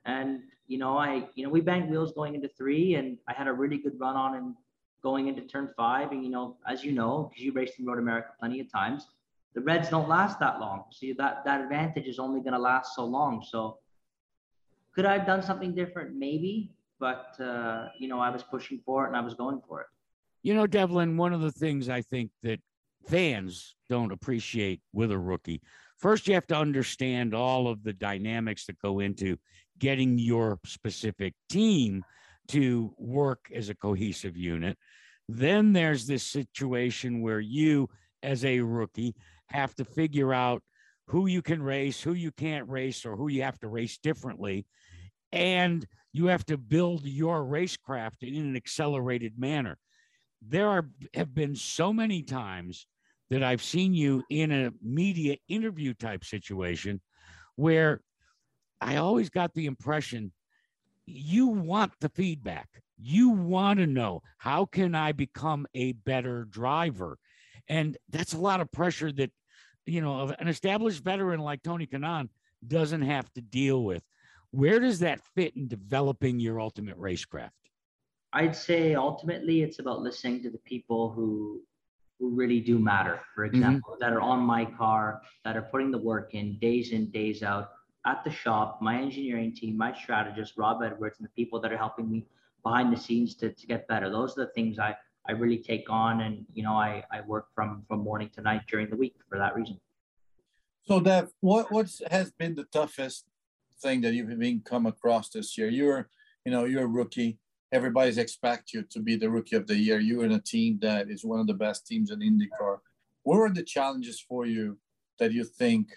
And, 0.04 0.42
you 0.68 0.78
know, 0.78 0.96
I, 0.96 1.26
you 1.34 1.44
know, 1.44 1.50
we 1.50 1.60
banged 1.60 1.90
wheels 1.90 2.12
going 2.12 2.34
into 2.34 2.48
three 2.48 2.94
and 2.94 3.18
I 3.26 3.32
had 3.32 3.48
a 3.48 3.52
really 3.52 3.78
good 3.78 3.98
run 3.98 4.16
on 4.16 4.36
and 4.36 4.54
going 5.02 5.28
into 5.28 5.42
turn 5.42 5.70
five. 5.76 6.12
And, 6.12 6.22
you 6.22 6.30
know, 6.30 6.56
as 6.68 6.84
you 6.84 6.92
know, 6.92 7.30
because 7.30 7.44
you 7.44 7.52
raced 7.52 7.78
in 7.78 7.86
Road 7.86 7.98
America 7.98 8.28
plenty 8.38 8.60
of 8.60 8.70
times, 8.70 9.08
the 9.54 9.60
Reds 9.60 9.88
don't 9.88 10.08
last 10.08 10.38
that 10.40 10.60
long. 10.60 10.84
See, 10.92 11.12
that, 11.14 11.44
that 11.44 11.62
advantage 11.62 12.06
is 12.06 12.18
only 12.18 12.40
going 12.40 12.54
to 12.54 12.58
last 12.58 12.94
so 12.94 13.04
long. 13.04 13.44
So 13.48 13.78
could 14.94 15.04
I 15.04 15.18
have 15.18 15.26
done 15.26 15.42
something 15.42 15.74
different? 15.74 16.16
Maybe. 16.16 16.72
but 17.00 17.38
uh, 17.40 17.88
you 17.98 18.08
know, 18.08 18.20
I 18.20 18.30
was 18.30 18.42
pushing 18.42 18.80
for 18.84 19.04
it 19.04 19.08
and 19.08 19.16
I 19.16 19.20
was 19.20 19.34
going 19.34 19.60
for 19.68 19.80
it. 19.82 19.86
You 20.42 20.54
know, 20.54 20.66
Devlin, 20.66 21.16
one 21.16 21.32
of 21.32 21.40
the 21.40 21.52
things 21.52 21.88
I 21.88 22.02
think 22.02 22.30
that 22.42 22.60
fans 23.08 23.74
don't 23.88 24.12
appreciate 24.12 24.80
with 24.92 25.10
a 25.10 25.18
rookie. 25.18 25.60
First, 25.98 26.28
you 26.28 26.34
have 26.34 26.46
to 26.48 26.56
understand 26.56 27.34
all 27.34 27.68
of 27.68 27.82
the 27.82 27.92
dynamics 27.92 28.66
that 28.66 28.78
go 28.78 29.00
into 29.00 29.36
getting 29.78 30.18
your 30.18 30.58
specific 30.64 31.34
team 31.48 32.04
to 32.48 32.94
work 32.98 33.50
as 33.54 33.68
a 33.68 33.74
cohesive 33.74 34.36
unit. 34.36 34.76
Then 35.28 35.72
there's 35.72 36.06
this 36.06 36.22
situation 36.24 37.22
where 37.22 37.40
you, 37.40 37.88
as 38.22 38.44
a 38.44 38.60
rookie, 38.60 39.14
have 39.48 39.74
to 39.76 39.84
figure 39.84 40.34
out 40.34 40.62
who 41.06 41.26
you 41.26 41.42
can 41.42 41.62
race, 41.62 42.02
who 42.02 42.12
you 42.12 42.30
can't 42.32 42.68
race, 42.68 43.04
or 43.06 43.16
who 43.16 43.28
you 43.28 43.42
have 43.42 43.58
to 43.60 43.68
race 43.68 43.98
differently. 43.98 44.66
And 45.34 45.84
you 46.12 46.26
have 46.26 46.46
to 46.46 46.56
build 46.56 47.04
your 47.04 47.42
racecraft 47.42 48.22
in 48.22 48.36
an 48.36 48.56
accelerated 48.56 49.36
manner. 49.36 49.78
There 50.40 50.68
are 50.68 50.88
have 51.14 51.34
been 51.34 51.56
so 51.56 51.92
many 51.92 52.22
times 52.22 52.86
that 53.30 53.42
I've 53.42 53.62
seen 53.62 53.94
you 53.94 54.22
in 54.30 54.52
a 54.52 54.70
media 54.80 55.36
interview 55.48 55.92
type 55.92 56.24
situation 56.24 57.00
where 57.56 58.00
I 58.80 58.96
always 58.96 59.28
got 59.28 59.54
the 59.54 59.66
impression 59.66 60.32
you 61.06 61.48
want 61.48 61.92
the 62.00 62.10
feedback. 62.10 62.68
You 62.96 63.30
want 63.30 63.80
to 63.80 63.86
know 63.86 64.22
how 64.38 64.66
can 64.66 64.94
I 64.94 65.12
become 65.12 65.66
a 65.74 65.92
better 65.92 66.44
driver? 66.44 67.18
And 67.68 67.96
that's 68.08 68.34
a 68.34 68.38
lot 68.38 68.60
of 68.60 68.70
pressure 68.70 69.10
that, 69.12 69.32
you 69.84 70.00
know, 70.00 70.32
an 70.38 70.46
established 70.46 71.02
veteran 71.02 71.40
like 71.40 71.62
Tony 71.62 71.86
Kanaan 71.86 72.28
doesn't 72.66 73.02
have 73.02 73.32
to 73.32 73.40
deal 73.40 73.82
with. 73.82 74.02
Where 74.54 74.78
does 74.78 75.00
that 75.00 75.20
fit 75.34 75.56
in 75.56 75.66
developing 75.68 76.38
your 76.38 76.60
ultimate 76.60 76.98
racecraft? 76.98 77.50
I'd 78.32 78.54
say 78.54 78.94
ultimately 78.94 79.62
it's 79.62 79.78
about 79.78 80.00
listening 80.00 80.42
to 80.42 80.50
the 80.50 80.58
people 80.58 81.10
who 81.10 81.62
who 82.20 82.30
really 82.30 82.60
do 82.60 82.78
matter. 82.78 83.20
For 83.34 83.46
mm-hmm. 83.46 83.56
example, 83.56 83.92
mm-hmm. 83.94 84.04
that 84.04 84.12
are 84.12 84.20
on 84.20 84.40
my 84.40 84.64
car, 84.64 85.22
that 85.44 85.56
are 85.56 85.62
putting 85.62 85.90
the 85.90 85.98
work 85.98 86.34
in 86.34 86.58
days 86.58 86.92
in, 86.92 87.10
days 87.10 87.42
out 87.42 87.70
at 88.06 88.22
the 88.22 88.30
shop, 88.30 88.78
my 88.80 88.96
engineering 89.00 89.52
team, 89.54 89.76
my 89.76 89.92
strategist, 89.92 90.54
Rob 90.56 90.82
Edwards, 90.82 91.18
and 91.18 91.26
the 91.26 91.32
people 91.32 91.60
that 91.60 91.72
are 91.72 91.76
helping 91.76 92.10
me 92.10 92.26
behind 92.62 92.92
the 92.92 93.00
scenes 93.00 93.34
to, 93.36 93.50
to 93.52 93.66
get 93.66 93.88
better. 93.88 94.08
Those 94.10 94.38
are 94.38 94.46
the 94.46 94.52
things 94.52 94.78
I, 94.78 94.94
I 95.28 95.32
really 95.32 95.58
take 95.58 95.90
on. 95.90 96.20
And, 96.20 96.44
you 96.54 96.62
know, 96.62 96.74
I, 96.74 97.02
I 97.10 97.22
work 97.22 97.46
from, 97.54 97.84
from 97.88 98.00
morning 98.00 98.30
to 98.34 98.42
night 98.42 98.62
during 98.68 98.90
the 98.90 98.96
week 98.96 99.16
for 99.28 99.38
that 99.38 99.56
reason. 99.56 99.80
So 100.86 101.00
Dev, 101.00 101.32
what 101.40 101.72
what's 101.72 102.02
has 102.10 102.30
been 102.30 102.54
the 102.54 102.64
toughest 102.64 103.24
thing 103.82 104.00
that 104.02 104.14
you've 104.14 104.38
been 104.38 104.62
come 104.64 104.86
across 104.86 105.28
this 105.30 105.56
year? 105.58 105.68
You're, 105.68 106.08
you 106.44 106.52
know, 106.52 106.64
you're 106.64 106.84
a 106.84 106.86
rookie 106.86 107.38
everybody's 107.74 108.18
expect 108.18 108.72
you 108.72 108.82
to 108.84 109.00
be 109.00 109.16
the 109.16 109.28
rookie 109.28 109.56
of 109.56 109.66
the 109.66 109.76
year. 109.76 109.98
You're 109.98 110.24
in 110.24 110.32
a 110.32 110.40
team 110.40 110.78
that 110.80 111.10
is 111.10 111.24
one 111.24 111.40
of 111.40 111.48
the 111.48 111.54
best 111.54 111.84
teams 111.88 112.12
in 112.12 112.20
IndyCar. 112.20 112.78
What 113.24 113.38
are 113.38 113.52
the 113.52 113.64
challenges 113.64 114.20
for 114.20 114.46
you 114.46 114.78
that 115.18 115.32
you 115.32 115.42
think 115.42 115.88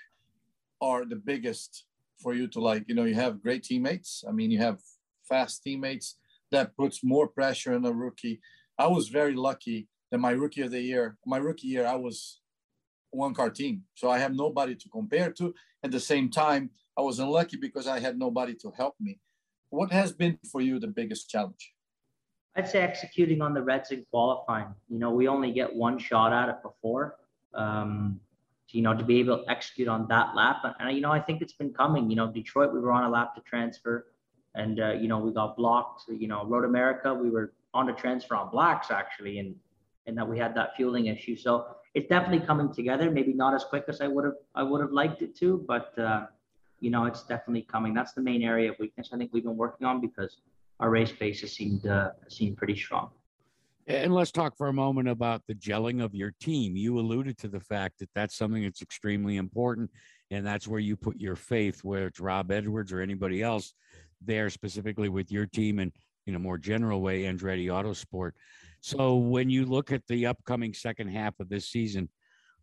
are 0.81 1.05
the 1.05 1.15
biggest 1.15 1.85
for 2.19 2.33
you 2.33 2.47
to 2.47 2.59
like? 2.59 2.85
You 2.87 2.95
know, 2.95 3.03
you 3.03 3.13
have 3.13 3.43
great 3.43 3.63
teammates. 3.63 4.23
I 4.27 4.31
mean, 4.31 4.49
you 4.49 4.57
have 4.57 4.79
fast 5.29 5.61
teammates 5.61 6.15
that 6.51 6.75
puts 6.75 7.03
more 7.03 7.27
pressure 7.27 7.75
on 7.75 7.85
a 7.85 7.91
rookie. 7.91 8.41
I 8.79 8.87
was 8.87 9.09
very 9.09 9.35
lucky 9.35 9.87
that 10.09 10.17
my 10.17 10.31
rookie 10.31 10.61
of 10.61 10.71
the 10.71 10.81
year, 10.81 11.17
my 11.27 11.37
rookie 11.37 11.67
year, 11.67 11.85
I 11.85 11.95
was 11.95 12.39
one 13.17 13.33
car 13.33 13.49
team. 13.49 13.83
So 13.95 14.09
I 14.09 14.19
have 14.19 14.33
nobody 14.33 14.75
to 14.75 14.89
compare 14.89 15.31
to. 15.33 15.53
At 15.83 15.91
the 15.91 15.99
same 15.99 16.29
time, 16.29 16.69
I 16.97 17.01
was 17.01 17.19
unlucky 17.19 17.57
because 17.57 17.87
I 17.87 17.99
had 17.99 18.17
nobody 18.17 18.55
to 18.55 18.71
help 18.71 18.95
me. 18.99 19.19
What 19.69 19.91
has 19.91 20.11
been 20.11 20.39
for 20.51 20.61
you 20.61 20.79
the 20.79 20.87
biggest 20.87 21.29
challenge? 21.29 21.73
I'd 22.55 22.67
say 22.67 22.81
executing 22.81 23.41
on 23.41 23.53
the 23.53 23.61
Reds 23.61 23.91
in 23.91 24.05
qualifying. 24.09 24.73
You 24.89 24.99
know, 24.99 25.11
we 25.11 25.27
only 25.27 25.51
get 25.51 25.73
one 25.75 25.99
shot 25.99 26.33
at 26.33 26.49
it 26.49 26.61
before. 26.63 27.17
Um, 27.53 28.19
you 28.69 28.81
know, 28.81 28.93
to 28.93 29.03
be 29.03 29.19
able 29.19 29.43
to 29.43 29.49
execute 29.49 29.87
on 29.87 30.07
that 30.09 30.35
lap. 30.35 30.57
And, 30.63 30.73
and, 30.79 30.95
you 30.95 31.01
know, 31.01 31.11
I 31.11 31.19
think 31.19 31.41
it's 31.41 31.53
been 31.53 31.73
coming. 31.73 32.09
You 32.09 32.15
know, 32.15 32.31
Detroit, 32.31 32.73
we 32.73 32.79
were 32.79 32.91
on 32.91 33.03
a 33.03 33.09
lap 33.09 33.35
to 33.35 33.41
transfer 33.41 34.07
and, 34.55 34.79
uh, 34.79 34.93
you 34.93 35.07
know, 35.07 35.19
we 35.19 35.31
got 35.31 35.55
blocked. 35.55 36.03
You 36.09 36.27
know, 36.27 36.45
Road 36.45 36.65
America, 36.65 37.13
we 37.13 37.29
were 37.29 37.53
on 37.73 37.89
a 37.89 37.93
transfer 37.93 38.35
on 38.35 38.49
blacks 38.49 38.91
actually, 38.91 39.39
and, 39.39 39.55
and 40.05 40.17
that 40.17 40.27
we 40.27 40.37
had 40.37 40.55
that 40.55 40.75
fueling 40.75 41.05
issue. 41.05 41.35
So 41.35 41.67
it's 41.97 42.09
definitely 42.09 42.45
coming 42.45 42.71
together. 42.71 43.09
Maybe 43.09 43.33
not 43.33 43.55
as 43.55 43.63
quick 43.63 43.85
as 43.87 44.01
I 44.01 44.07
would 44.07 44.23
have, 44.23 44.35
I 44.53 44.61
would 44.61 44.81
have 44.81 44.91
liked 44.91 45.23
it 45.23 45.35
to, 45.37 45.65
but, 45.67 45.97
uh, 45.97 46.27
you 46.79 46.91
know, 46.91 47.05
it's 47.05 47.23
definitely 47.23 47.63
coming. 47.63 47.95
That's 47.95 48.13
the 48.13 48.21
main 48.21 48.43
area 48.43 48.69
of 48.69 48.77
weakness 48.79 49.09
I 49.11 49.17
think 49.17 49.31
we've 49.33 49.43
been 49.43 49.57
working 49.57 49.87
on 49.87 49.99
because 49.99 50.37
our 50.79 50.91
race 50.91 51.11
basis 51.11 51.53
seemed 51.53 51.87
uh, 51.87 52.11
seemed 52.27 52.55
pretty 52.55 52.75
strong. 52.75 53.09
And 53.87 54.13
let's 54.13 54.31
talk 54.31 54.55
for 54.55 54.67
a 54.67 54.73
moment 54.73 55.07
about 55.07 55.41
the 55.47 55.55
gelling 55.55 56.03
of 56.03 56.13
your 56.13 56.33
team. 56.39 56.75
You 56.75 56.99
alluded 56.99 57.35
to 57.39 57.47
the 57.47 57.61
fact 57.61 57.97
that 57.99 58.09
that's 58.13 58.35
something 58.35 58.61
that's 58.61 58.83
extremely 58.83 59.37
important, 59.37 59.89
and 60.29 60.45
that's 60.45 60.67
where 60.67 60.79
you 60.79 60.95
put 60.95 61.19
your 61.19 61.35
faith, 61.35 61.83
whether 61.83 62.05
it's 62.05 62.19
Rob 62.19 62.51
Edwards 62.51 62.93
or 62.93 63.01
anybody 63.01 63.41
else 63.41 63.73
there 64.21 64.51
specifically 64.51 65.09
with 65.09 65.31
your 65.31 65.47
team 65.47 65.79
and 65.79 65.91
in 66.27 66.35
a 66.35 66.39
more 66.39 66.59
general 66.59 67.01
way, 67.01 67.23
Andretti 67.23 67.67
Autosport. 67.67 68.33
So 68.81 69.15
when 69.15 69.49
you 69.49 69.65
look 69.65 69.91
at 69.91 70.05
the 70.07 70.27
upcoming 70.27 70.73
second 70.73 71.09
half 71.09 71.39
of 71.39 71.49
this 71.49 71.69
season, 71.69 72.09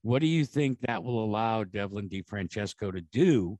what 0.02 0.20
do 0.20 0.26
you 0.26 0.44
think 0.44 0.80
that 0.80 1.02
will 1.02 1.24
allow 1.24 1.64
Devlin 1.64 2.08
DeFrancesco 2.08 2.92
to 2.92 3.00
do 3.00 3.58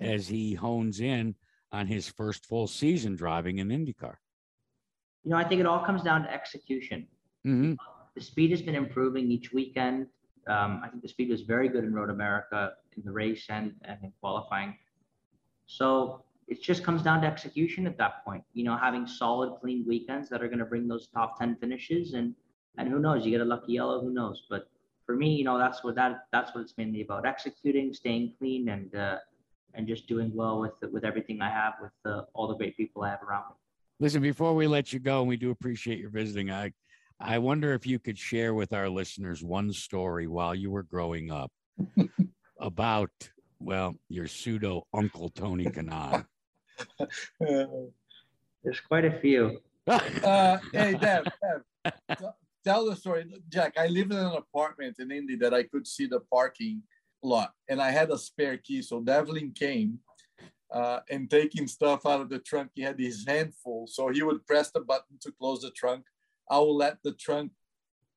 as 0.00 0.26
he 0.26 0.54
hones 0.54 1.00
in 1.00 1.34
on 1.72 1.86
his 1.86 2.08
first 2.08 2.46
full 2.46 2.66
season 2.66 3.16
driving 3.16 3.58
in 3.58 3.68
IndyCar? 3.68 4.14
You 5.24 5.30
know, 5.30 5.36
I 5.36 5.44
think 5.44 5.60
it 5.60 5.66
all 5.66 5.84
comes 5.84 6.02
down 6.02 6.22
to 6.24 6.32
execution. 6.32 7.06
Mm-hmm. 7.46 7.74
The 8.14 8.20
speed 8.20 8.50
has 8.50 8.62
been 8.62 8.74
improving 8.74 9.30
each 9.30 9.52
weekend. 9.52 10.06
Um, 10.46 10.80
I 10.84 10.88
think 10.88 11.02
the 11.02 11.08
speed 11.08 11.30
was 11.30 11.42
very 11.42 11.68
good 11.68 11.84
in 11.84 11.94
Road 11.94 12.10
America 12.10 12.72
in 12.96 13.02
the 13.04 13.12
race 13.12 13.46
and, 13.48 13.72
and 13.84 13.98
in 14.02 14.12
qualifying. 14.20 14.76
So 15.66 16.24
it 16.48 16.62
just 16.62 16.84
comes 16.84 17.02
down 17.02 17.22
to 17.22 17.26
execution 17.26 17.86
at 17.86 17.96
that 17.98 18.24
point. 18.24 18.44
You 18.52 18.64
know, 18.64 18.76
having 18.76 19.06
solid, 19.06 19.60
clean 19.60 19.84
weekends 19.86 20.28
that 20.28 20.42
are 20.42 20.48
going 20.48 20.58
to 20.58 20.64
bring 20.64 20.88
those 20.88 21.08
top 21.08 21.38
ten 21.38 21.56
finishes, 21.56 22.14
and 22.14 22.34
and 22.78 22.88
who 22.88 22.98
knows, 22.98 23.24
you 23.24 23.30
get 23.30 23.40
a 23.40 23.44
lucky 23.44 23.72
yellow, 23.72 24.00
who 24.00 24.12
knows? 24.12 24.44
But 24.50 24.68
for 25.06 25.16
me, 25.16 25.34
you 25.34 25.44
know, 25.44 25.58
that's 25.58 25.84
what 25.84 25.94
that 25.96 26.26
that's 26.32 26.54
what 26.54 26.62
it's 26.62 26.74
mainly 26.76 27.02
about: 27.02 27.26
executing, 27.26 27.92
staying 27.92 28.34
clean, 28.38 28.68
and 28.68 28.94
uh, 28.94 29.18
and 29.74 29.86
just 29.86 30.06
doing 30.06 30.32
well 30.34 30.60
with 30.60 30.72
with 30.92 31.04
everything 31.04 31.40
I 31.40 31.50
have 31.50 31.74
with 31.80 31.92
uh, 32.04 32.22
all 32.34 32.48
the 32.48 32.54
great 32.54 32.76
people 32.76 33.02
I 33.02 33.10
have 33.10 33.22
around 33.22 33.44
me. 33.50 33.56
Listen, 34.00 34.22
before 34.22 34.54
we 34.54 34.66
let 34.66 34.92
you 34.92 34.98
go, 34.98 35.20
and 35.20 35.28
we 35.28 35.36
do 35.36 35.50
appreciate 35.50 35.98
your 35.98 36.10
visiting, 36.10 36.50
I 36.50 36.72
I 37.20 37.38
wonder 37.38 37.72
if 37.74 37.86
you 37.86 37.98
could 37.98 38.18
share 38.18 38.54
with 38.54 38.72
our 38.72 38.88
listeners 38.88 39.42
one 39.42 39.72
story 39.72 40.26
while 40.26 40.54
you 40.54 40.70
were 40.70 40.82
growing 40.82 41.30
up 41.30 41.50
about 42.58 43.10
well 43.60 43.94
your 44.08 44.26
pseudo 44.26 44.86
uncle 44.92 45.28
Tony 45.30 45.64
Kanaan. 45.64 46.26
There's 47.40 48.80
quite 48.88 49.04
a 49.04 49.20
few. 49.20 49.60
uh, 49.86 50.58
hey, 50.72 50.96
Dev, 50.98 51.26
Dev, 51.42 52.32
tell 52.64 52.86
the 52.86 52.96
story. 52.96 53.26
Jack, 53.50 53.74
I 53.78 53.86
lived 53.86 54.12
in 54.12 54.18
an 54.18 54.32
apartment 54.32 54.96
in 54.98 55.10
Indy 55.10 55.36
that 55.36 55.52
I 55.52 55.64
could 55.64 55.86
see 55.86 56.06
the 56.06 56.20
parking 56.20 56.82
lot 57.22 57.52
and 57.68 57.80
I 57.80 57.90
had 57.90 58.10
a 58.10 58.18
spare 58.18 58.56
key. 58.56 58.82
So 58.82 59.00
Devlin 59.00 59.52
came 59.52 59.98
uh, 60.72 61.00
and 61.10 61.30
taking 61.30 61.66
stuff 61.66 62.06
out 62.06 62.20
of 62.20 62.28
the 62.28 62.38
trunk. 62.38 62.70
He 62.74 62.82
had 62.82 62.98
his 62.98 63.26
hand 63.26 63.52
full. 63.62 63.86
So 63.86 64.08
he 64.08 64.22
would 64.22 64.46
press 64.46 64.70
the 64.70 64.80
button 64.80 65.18
to 65.20 65.32
close 65.32 65.60
the 65.60 65.70
trunk. 65.70 66.04
I 66.50 66.58
will 66.58 66.76
let 66.76 66.98
the 67.02 67.12
trunk 67.12 67.52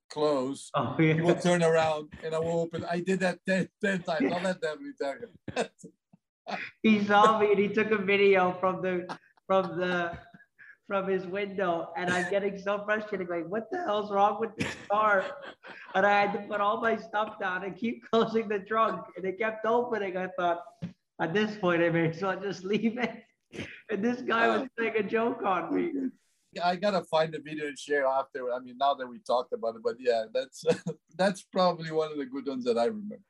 close. 0.10 0.72
Oh, 0.76 0.96
yeah. 1.00 1.14
He 1.14 1.22
will 1.22 1.36
turn 1.36 1.64
around 1.64 2.14
and 2.24 2.34
I 2.34 2.40
will 2.40 2.62
open. 2.62 2.86
I 2.90 3.02
did 3.02 3.20
that 3.22 3.40
10, 3.46 3.70
10 3.84 4.04
times. 4.04 4.34
I'll 4.34 4.42
let 4.42 4.62
Devlin 4.62 4.94
tell 5.00 5.16
you. 5.20 5.66
he 6.84 7.04
saw 7.04 7.40
me 7.40 7.52
and 7.52 7.60
he 7.60 7.68
took 7.68 7.92
a 7.92 7.98
video 7.98 8.58
from 8.60 8.82
the 8.82 9.08
from 9.48 9.78
the 9.80 10.18
from 10.88 11.08
his 11.08 11.26
window 11.28 11.90
and 11.98 12.10
I'm 12.10 12.30
getting 12.32 12.58
so 12.58 12.84
frustrated, 12.86 13.28
like, 13.30 13.46
what 13.48 13.70
the 13.70 13.84
hell's 13.84 14.10
wrong 14.10 14.40
with 14.40 14.56
this 14.56 14.74
car? 14.90 15.26
And 15.94 16.06
I 16.06 16.22
had 16.22 16.34
to 16.34 16.40
put 16.48 16.62
all 16.62 16.82
my 16.82 16.96
stuff 16.98 17.38
down 17.40 17.66
and 17.66 17.76
keep 17.76 18.04
closing 18.12 18.48
the 18.48 18.60
trunk. 18.60 19.02
And 19.16 19.26
it 19.26 19.38
kept 19.38 19.66
opening. 19.66 20.16
I 20.16 20.28
thought, 20.40 20.62
at 21.22 21.34
this 21.34 21.58
point, 21.58 21.84
I 21.84 21.90
may 21.90 22.10
as 22.10 22.22
well 22.22 22.40
just 22.40 22.64
leave 22.64 22.98
it. 22.98 23.12
And 23.90 24.04
this 24.04 24.22
guy 24.22 24.50
was 24.50 24.68
playing 24.78 24.98
a 24.98 25.04
joke 25.04 25.42
on 25.42 25.74
me. 25.74 25.94
I 26.62 26.76
gotta 26.76 27.02
find 27.06 27.34
the 27.34 27.40
video 27.40 27.68
and 27.68 27.80
share 27.80 28.06
after. 28.06 28.52
I 28.52 28.60
mean, 28.60 28.78
now 28.78 28.94
that 28.96 29.08
we 29.08 29.20
talked 29.20 29.54
about 29.54 29.76
it, 29.76 29.82
but 29.82 29.96
yeah, 30.00 30.26
that's 30.34 30.66
that's 31.18 31.44
probably 31.44 31.90
one 31.92 32.12
of 32.12 32.18
the 32.18 32.26
good 32.26 32.46
ones 32.46 32.66
that 32.66 32.78
I 32.78 32.86
remember. 32.86 33.22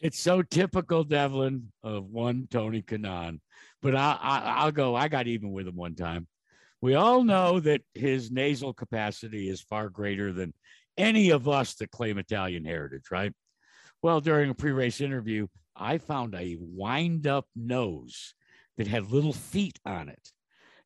It's 0.00 0.18
so 0.18 0.42
typical, 0.42 1.04
Devlin, 1.04 1.72
of 1.82 2.06
one 2.06 2.48
Tony 2.50 2.80
Kanaan. 2.80 3.40
But 3.82 3.94
I, 3.94 4.18
I, 4.20 4.38
I'll 4.62 4.72
go. 4.72 4.94
I 4.94 5.08
got 5.08 5.26
even 5.26 5.52
with 5.52 5.68
him 5.68 5.76
one 5.76 5.94
time. 5.94 6.26
We 6.80 6.94
all 6.94 7.22
know 7.22 7.60
that 7.60 7.82
his 7.94 8.30
nasal 8.30 8.72
capacity 8.72 9.50
is 9.50 9.60
far 9.60 9.90
greater 9.90 10.32
than 10.32 10.54
any 10.96 11.30
of 11.30 11.48
us 11.48 11.74
that 11.74 11.90
claim 11.90 12.16
Italian 12.18 12.64
heritage, 12.64 13.10
right? 13.10 13.32
Well, 14.02 14.20
during 14.20 14.48
a 14.48 14.54
pre 14.54 14.72
race 14.72 15.02
interview, 15.02 15.46
I 15.76 15.98
found 15.98 16.34
a 16.34 16.56
wind 16.58 17.26
up 17.26 17.46
nose 17.54 18.34
that 18.78 18.86
had 18.86 19.10
little 19.10 19.34
feet 19.34 19.78
on 19.84 20.08
it. 20.08 20.30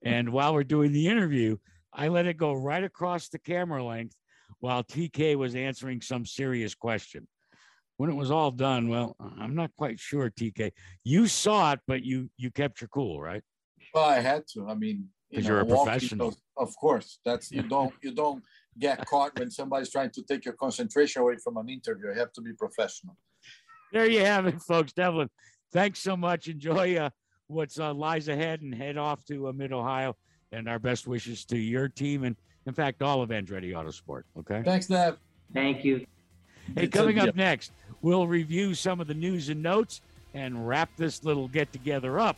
And 0.04 0.30
while 0.32 0.54
we're 0.54 0.64
doing 0.64 0.92
the 0.92 1.06
interview, 1.06 1.56
I 1.92 2.08
let 2.08 2.26
it 2.26 2.36
go 2.36 2.52
right 2.52 2.82
across 2.82 3.28
the 3.28 3.38
camera 3.38 3.84
length 3.84 4.16
while 4.58 4.82
TK 4.82 5.36
was 5.36 5.54
answering 5.54 6.00
some 6.00 6.26
serious 6.26 6.74
question. 6.74 7.28
When 7.96 8.10
it 8.10 8.14
was 8.14 8.30
all 8.30 8.50
done, 8.50 8.88
well, 8.88 9.16
I'm 9.38 9.54
not 9.54 9.70
quite 9.76 10.00
sure, 10.00 10.28
TK. 10.28 10.72
You 11.04 11.26
saw 11.28 11.72
it, 11.72 11.80
but 11.86 12.02
you 12.02 12.28
you 12.36 12.50
kept 12.50 12.80
your 12.80 12.88
cool, 12.88 13.20
right? 13.20 13.42
Well, 13.94 14.04
I 14.04 14.20
had 14.20 14.46
to. 14.54 14.66
I 14.68 14.74
mean, 14.74 15.08
because 15.30 15.46
you 15.46 15.54
are 15.54 15.60
a 15.60 15.66
professional. 15.66 16.34
Of 16.56 16.76
course, 16.76 17.20
that's 17.24 17.52
you 17.52 17.62
don't 17.62 17.94
you 18.02 18.12
don't 18.12 18.42
get 18.78 19.06
caught 19.06 19.38
when 19.38 19.50
somebody's 19.50 19.90
trying 19.90 20.10
to 20.10 20.22
take 20.22 20.44
your 20.44 20.54
concentration 20.54 21.22
away 21.22 21.36
from 21.42 21.56
an 21.56 21.68
interview. 21.68 22.08
You 22.08 22.18
have 22.18 22.32
to 22.32 22.40
be 22.40 22.52
professional. 22.52 23.16
There 23.92 24.10
you 24.10 24.24
have 24.24 24.46
it, 24.46 24.60
folks. 24.60 24.92
Devlin, 24.92 25.30
thanks 25.72 26.00
so 26.00 26.16
much. 26.16 26.48
Enjoy 26.48 26.96
uh, 26.96 27.10
what 27.46 27.70
uh, 27.78 27.94
lies 27.94 28.28
ahead 28.28 28.62
and 28.62 28.74
head 28.74 28.96
off 28.96 29.24
to 29.26 29.48
uh, 29.48 29.52
Mid 29.52 29.72
Ohio. 29.72 30.16
And 30.50 30.68
our 30.68 30.78
best 30.78 31.06
wishes 31.06 31.44
to 31.46 31.58
your 31.58 31.88
team 31.88 32.22
and, 32.22 32.36
in 32.66 32.74
fact, 32.74 33.02
all 33.02 33.22
of 33.22 33.30
Andretti 33.30 33.72
Autosport. 33.72 34.22
Okay. 34.38 34.62
Thanks, 34.64 34.88
Nev. 34.88 35.18
Thank 35.52 35.84
you. 35.84 36.06
Hey, 36.76 36.86
coming 36.86 37.18
up 37.18 37.34
next, 37.34 37.72
we'll 38.04 38.26
review 38.26 38.74
some 38.74 39.00
of 39.00 39.06
the 39.06 39.14
news 39.14 39.48
and 39.48 39.62
notes 39.62 40.02
and 40.34 40.68
wrap 40.68 40.90
this 40.98 41.24
little 41.24 41.48
get 41.48 41.72
together 41.72 42.20
up 42.20 42.36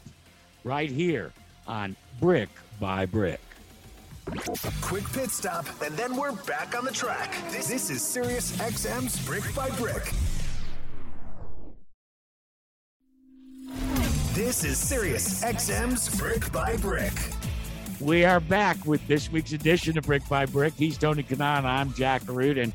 right 0.62 0.90
here 0.90 1.32
on 1.66 1.96
Brick 2.20 2.48
by 2.78 3.04
Brick. 3.04 3.40
Quick 4.80 5.04
pit 5.12 5.30
stop, 5.30 5.66
and 5.84 5.96
then 5.96 6.16
we're 6.16 6.32
back 6.32 6.76
on 6.76 6.84
the 6.84 6.92
track. 6.92 7.34
This, 7.50 7.68
this 7.68 7.90
is 7.90 8.02
Sirius 8.02 8.56
XM's 8.56 9.24
Brick 9.26 9.42
by 9.54 9.68
Brick. 9.70 10.12
This 14.34 14.64
is 14.64 14.78
Sirius 14.78 15.42
XM's 15.42 16.16
Brick 16.16 16.52
by 16.52 16.76
Brick. 16.76 17.12
We 18.00 18.24
are 18.24 18.40
back 18.40 18.84
with 18.84 19.04
this 19.08 19.32
week's 19.32 19.52
edition 19.52 19.98
of 19.98 20.04
Brick 20.04 20.28
by 20.28 20.46
Brick. 20.46 20.74
He's 20.74 20.98
Tony 20.98 21.22
Kanaan. 21.22 21.64
I'm 21.64 21.92
Jack 21.94 22.22
Arute. 22.22 22.62
And 22.62 22.72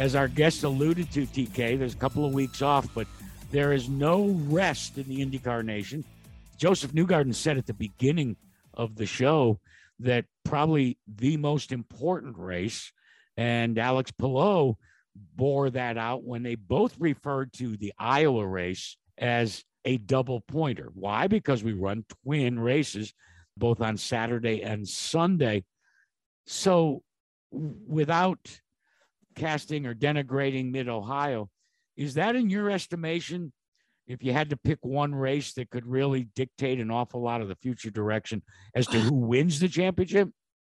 as 0.00 0.16
our 0.16 0.28
guest 0.28 0.64
alluded 0.64 1.12
to, 1.12 1.26
TK, 1.26 1.78
there's 1.78 1.92
a 1.92 1.98
couple 1.98 2.24
of 2.24 2.32
weeks 2.32 2.62
off, 2.62 2.88
but 2.94 3.06
there 3.50 3.74
is 3.74 3.90
no 3.90 4.30
rest 4.48 4.96
in 4.96 5.06
the 5.06 5.20
IndyCar 5.20 5.62
nation. 5.62 6.02
Josef 6.56 6.92
Newgarden 6.92 7.34
said 7.34 7.58
at 7.58 7.66
the 7.66 7.74
beginning 7.74 8.36
of 8.72 8.96
the 8.96 9.04
show 9.04 9.60
that 9.98 10.24
probably 10.42 10.96
the 11.06 11.36
most 11.36 11.70
important 11.70 12.38
race, 12.38 12.94
and 13.36 13.78
Alex 13.78 14.10
Palou 14.10 14.78
bore 15.36 15.68
that 15.68 15.98
out 15.98 16.24
when 16.24 16.42
they 16.42 16.54
both 16.54 16.96
referred 16.98 17.52
to 17.52 17.76
the 17.76 17.92
Iowa 17.98 18.46
race 18.46 18.96
as 19.18 19.62
a 19.84 19.98
double 19.98 20.40
pointer. 20.40 20.88
Why? 20.94 21.26
Because 21.26 21.62
we 21.62 21.74
run 21.74 22.06
twin 22.24 22.58
races 22.58 23.12
both 23.54 23.82
on 23.82 23.98
Saturday 23.98 24.62
and 24.62 24.88
Sunday. 24.88 25.64
So, 26.46 27.02
without 27.52 28.38
casting 29.40 29.86
or 29.86 29.94
denigrating 29.94 30.70
Mid 30.70 30.88
Ohio, 30.88 31.48
is 31.96 32.14
that 32.14 32.36
in 32.36 32.50
your 32.50 32.70
estimation? 32.70 33.52
If 34.06 34.22
you 34.22 34.32
had 34.32 34.50
to 34.50 34.56
pick 34.56 34.78
one 34.82 35.14
race 35.14 35.52
that 35.54 35.70
could 35.70 35.86
really 35.86 36.28
dictate 36.34 36.80
an 36.80 36.90
awful 36.90 37.22
lot 37.22 37.40
of 37.40 37.48
the 37.48 37.54
future 37.56 37.90
direction 37.90 38.42
as 38.74 38.86
to 38.88 39.00
who 39.00 39.14
wins 39.14 39.60
the 39.60 39.68
championship? 39.68 40.28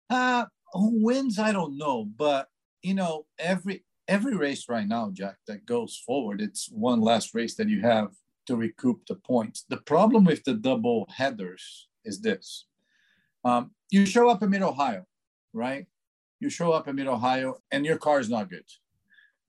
Uh, 0.09 0.45
who 0.73 1.03
wins, 1.03 1.37
I 1.37 1.51
don't 1.51 1.77
know. 1.77 2.05
But 2.05 2.47
you 2.81 2.93
know, 2.93 3.25
every 3.37 3.83
every 4.07 4.35
race 4.35 4.69
right 4.69 4.87
now, 4.87 5.11
Jack, 5.11 5.35
that 5.47 5.65
goes 5.65 6.01
forward, 6.05 6.41
it's 6.41 6.69
one 6.71 7.01
last 7.01 7.33
race 7.33 7.55
that 7.55 7.69
you 7.69 7.81
have 7.81 8.09
to 8.47 8.55
recoup 8.55 9.05
the 9.07 9.15
points. 9.15 9.65
The 9.67 9.77
problem 9.77 10.23
with 10.23 10.43
the 10.43 10.53
double 10.53 11.07
headers 11.17 11.87
is 12.03 12.21
this. 12.21 12.67
Um, 13.43 13.71
you 13.91 14.05
show 14.05 14.29
up 14.29 14.43
in 14.43 14.49
mid 14.49 14.61
Ohio, 14.61 15.05
right? 15.53 15.85
You 16.39 16.49
show 16.49 16.71
up 16.71 16.87
in 16.87 16.95
mid 16.95 17.07
Ohio 17.07 17.61
and 17.71 17.85
your 17.85 17.97
car 17.97 18.19
is 18.19 18.29
not 18.29 18.49
good. 18.49 18.65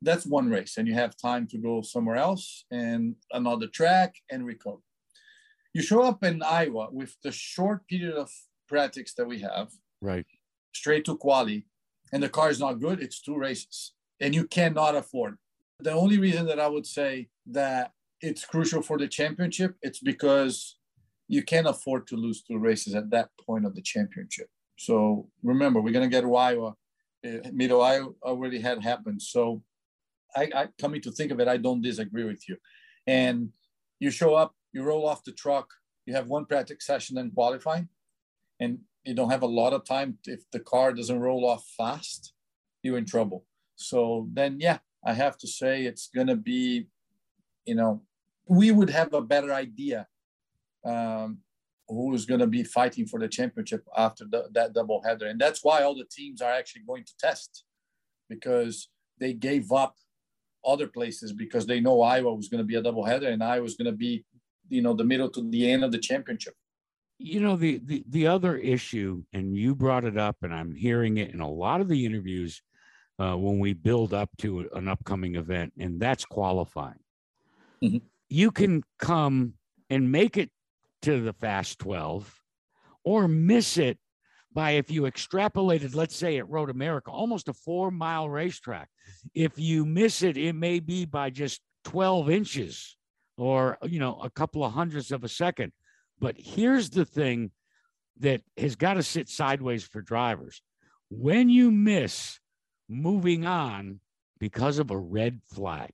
That's 0.03 0.27
one 0.27 0.51
race, 0.51 0.77
and 0.77 0.87
you 0.87 0.95
have 0.95 1.17
time 1.17 1.47
to 1.49 1.59
go 1.59 1.83
somewhere 1.83 2.17
else 2.17 2.65
and 2.71 3.17
another 3.33 3.67
track 3.67 4.15
and 4.31 4.45
recover. 4.45 4.83
You 5.73 5.83
show 5.83 6.03
up 6.03 6.23
in 6.23 6.43
Iowa 6.43 6.89
with 6.93 7.17
the 7.23 7.33
short 7.33 7.87
period 7.89 8.15
of 8.15 8.31
practice 8.69 9.15
that 9.15 9.27
we 9.27 9.41
have, 9.41 9.69
right? 10.01 10.27
Straight 10.75 11.07
to 11.07 11.17
quali, 11.17 11.67
and 12.13 12.23
the 12.23 12.29
car 12.29 12.51
is 12.51 12.61
not 12.61 12.75
good. 12.75 13.03
It's 13.03 13.21
two 13.21 13.37
races, 13.37 13.93
and 14.21 14.35
you 14.35 14.47
cannot 14.47 14.95
afford. 14.95 15.39
The 15.81 15.93
only 15.93 16.19
reason 16.19 16.47
that 16.47 16.61
I 16.61 16.69
would 16.69 16.87
say 16.87 17.29
that 17.47 17.93
it's 18.21 18.45
crucial 18.45 18.83
for 18.83 18.99
the 18.99 19.09
championship, 19.09 19.77
it's 19.83 20.01
because 20.01 20.77
you 21.29 21.43
can't 21.43 21.67
afford 21.67 22.07
to 22.09 22.17
lose 22.17 22.43
two 22.43 22.59
races 22.59 22.95
at 22.95 23.11
that 23.11 23.31
point 23.45 23.67
of 23.67 23.75
the 23.75 23.83
championship. 23.83 24.49
So 24.77 25.29
remember, 25.43 25.81
we're 25.81 25.93
going 25.93 26.09
to 26.09 26.15
get 26.15 26.25
Iowa. 26.25 26.75
Uh, 27.25 27.49
Mid 27.53 27.73
Ohio 27.73 28.15
already 28.23 28.61
had 28.61 28.83
happened. 28.83 29.23
So 29.23 29.63
I, 30.35 30.51
I, 30.55 30.69
coming 30.79 31.01
to 31.03 31.11
think 31.11 31.33
of 31.33 31.41
it, 31.41 31.49
I 31.49 31.57
don't 31.57 31.83
disagree 31.83 32.25
with 32.25 32.49
you. 32.49 32.57
And 33.07 33.51
you 33.99 34.11
show 34.11 34.35
up, 34.35 34.55
you 34.73 34.83
roll 34.83 35.07
off 35.07 35.25
the 35.25 35.33
truck, 35.33 35.69
you 36.05 36.15
have 36.15 36.29
one 36.29 36.45
practice 36.45 36.85
session 36.85 37.19
and 37.19 37.35
qualify, 37.35 37.83
and 38.61 38.79
you 39.05 39.15
don't 39.15 39.31
have 39.31 39.43
a 39.43 39.47
lot 39.47 39.73
of 39.73 39.85
time. 39.85 40.19
If 40.27 40.43
the 40.51 40.61
car 40.61 40.93
doesn't 40.93 41.19
roll 41.19 41.49
off 41.49 41.67
fast, 41.77 42.33
you're 42.83 42.99
in 42.99 43.07
trouble. 43.07 43.45
So 43.77 44.29
then, 44.33 44.59
yeah, 44.61 44.79
I 45.05 45.15
have 45.15 45.39
to 45.39 45.49
say 45.49 45.85
it's 45.85 46.09
going 46.15 46.27
to 46.27 46.37
be, 46.37 46.89
you 47.65 47.75
know, 47.75 48.03
we 48.47 48.71
would 48.71 48.91
have 48.91 49.13
a 49.15 49.21
better 49.21 49.53
idea 49.53 50.07
um, 50.85 51.39
who 51.89 52.15
is 52.15 52.27
going 52.27 52.41
to 52.41 52.47
be 52.47 52.65
fighting 52.65 53.07
for 53.07 53.21
the 53.21 53.29
championship 53.29 53.87
after 53.97 54.25
the, 54.25 54.49
that 54.53 54.73
double 54.73 55.03
header. 55.05 55.27
And 55.27 55.41
that's 55.41 55.63
why 55.63 55.83
all 55.83 55.95
the 55.95 56.07
teams 56.11 56.43
are 56.43 56.53
actually 56.53 56.83
going 56.87 57.05
to 57.05 57.13
test 57.19 57.65
because 58.29 58.89
they 59.21 59.33
gave 59.33 59.71
up 59.71 59.95
other 60.65 60.89
places 60.89 61.33
because 61.33 61.67
they 61.67 61.81
know 61.81 62.03
Iowa 62.03 62.35
was 62.35 62.49
going 62.49 62.59
to 62.59 62.65
be 62.65 62.75
a 62.75 62.83
double 62.83 63.05
header 63.05 63.29
and 63.29 63.43
Iowa 63.43 63.63
was 63.63 63.77
going 63.77 63.91
to 63.91 63.97
be, 63.97 64.25
you 64.69 64.83
know, 64.83 64.95
the 64.95 65.05
middle 65.05 65.31
to 65.31 65.49
the 65.49 65.71
end 65.71 65.85
of 65.85 65.93
the 65.93 65.99
championship. 65.99 66.55
You 67.19 67.41
know, 67.41 67.57
the, 67.57 67.81
the, 67.85 68.05
the 68.09 68.27
other 68.27 68.57
issue, 68.57 69.23
and 69.33 69.57
you 69.57 69.75
brought 69.75 70.05
it 70.05 70.19
up, 70.19 70.37
and 70.43 70.53
I'm 70.53 70.75
hearing 70.75 71.17
it 71.17 71.33
in 71.33 71.41
a 71.41 71.49
lot 71.49 71.81
of 71.81 71.89
the 71.89 72.05
interviews 72.05 72.61
uh, 73.19 73.35
when 73.37 73.59
we 73.59 73.73
build 73.73 74.13
up 74.13 74.29
to 74.39 74.69
an 74.75 74.87
upcoming 74.87 75.37
event, 75.37 75.73
and 75.79 75.99
that's 75.99 76.27
qualifying. 76.27 76.99
Mm-hmm. 77.83 77.99
You 78.29 78.51
can 78.51 78.83
come 78.99 79.55
and 79.89 80.13
make 80.13 80.37
it 80.37 80.51
to 81.07 81.21
the 81.21 81.33
fast 81.33 81.79
12 81.79 82.41
or 83.05 83.29
miss 83.29 83.79
it 83.79 83.97
by 84.53 84.73
if 84.73 84.91
you 84.91 85.03
extrapolated, 85.03 85.95
let's 85.95 86.17
say 86.17 86.37
at 86.39 86.49
Road 86.49 86.69
America, 86.69 87.13
almost 87.13 87.47
a 87.47 87.53
four 87.53 87.93
mile 87.93 88.29
racetrack. 88.29 88.89
If 89.33 89.57
you 89.57 89.87
miss 89.87 90.23
it, 90.23 90.37
it 90.37 90.55
may 90.55 90.81
be 90.81 91.05
by 91.05 91.31
just 91.31 91.61
12 91.85 92.29
inches 92.31 92.97
or, 93.39 93.79
you 93.83 94.01
know, 94.01 94.19
a 94.21 94.31
couple 94.31 94.65
of 94.65 94.73
hundredths 94.73 95.13
of 95.13 95.23
a 95.23 95.29
second. 95.29 95.73
But 96.19 96.35
here's 96.39 96.91
the 96.91 97.05
thing 97.05 97.53
that 98.19 98.41
has 98.57 98.75
got 98.75 98.95
to 98.95 99.05
sit 99.05 99.29
sideways 99.29 99.85
for 99.85 100.03
drivers. 100.03 100.61
When 101.09 101.49
you 101.49 101.71
miss 101.71 102.41
moving 102.89 103.47
on 103.47 104.01
because 104.41 104.81
of 104.81 104.91
a 104.91 104.99
red 104.99 105.39
flag, 105.55 105.93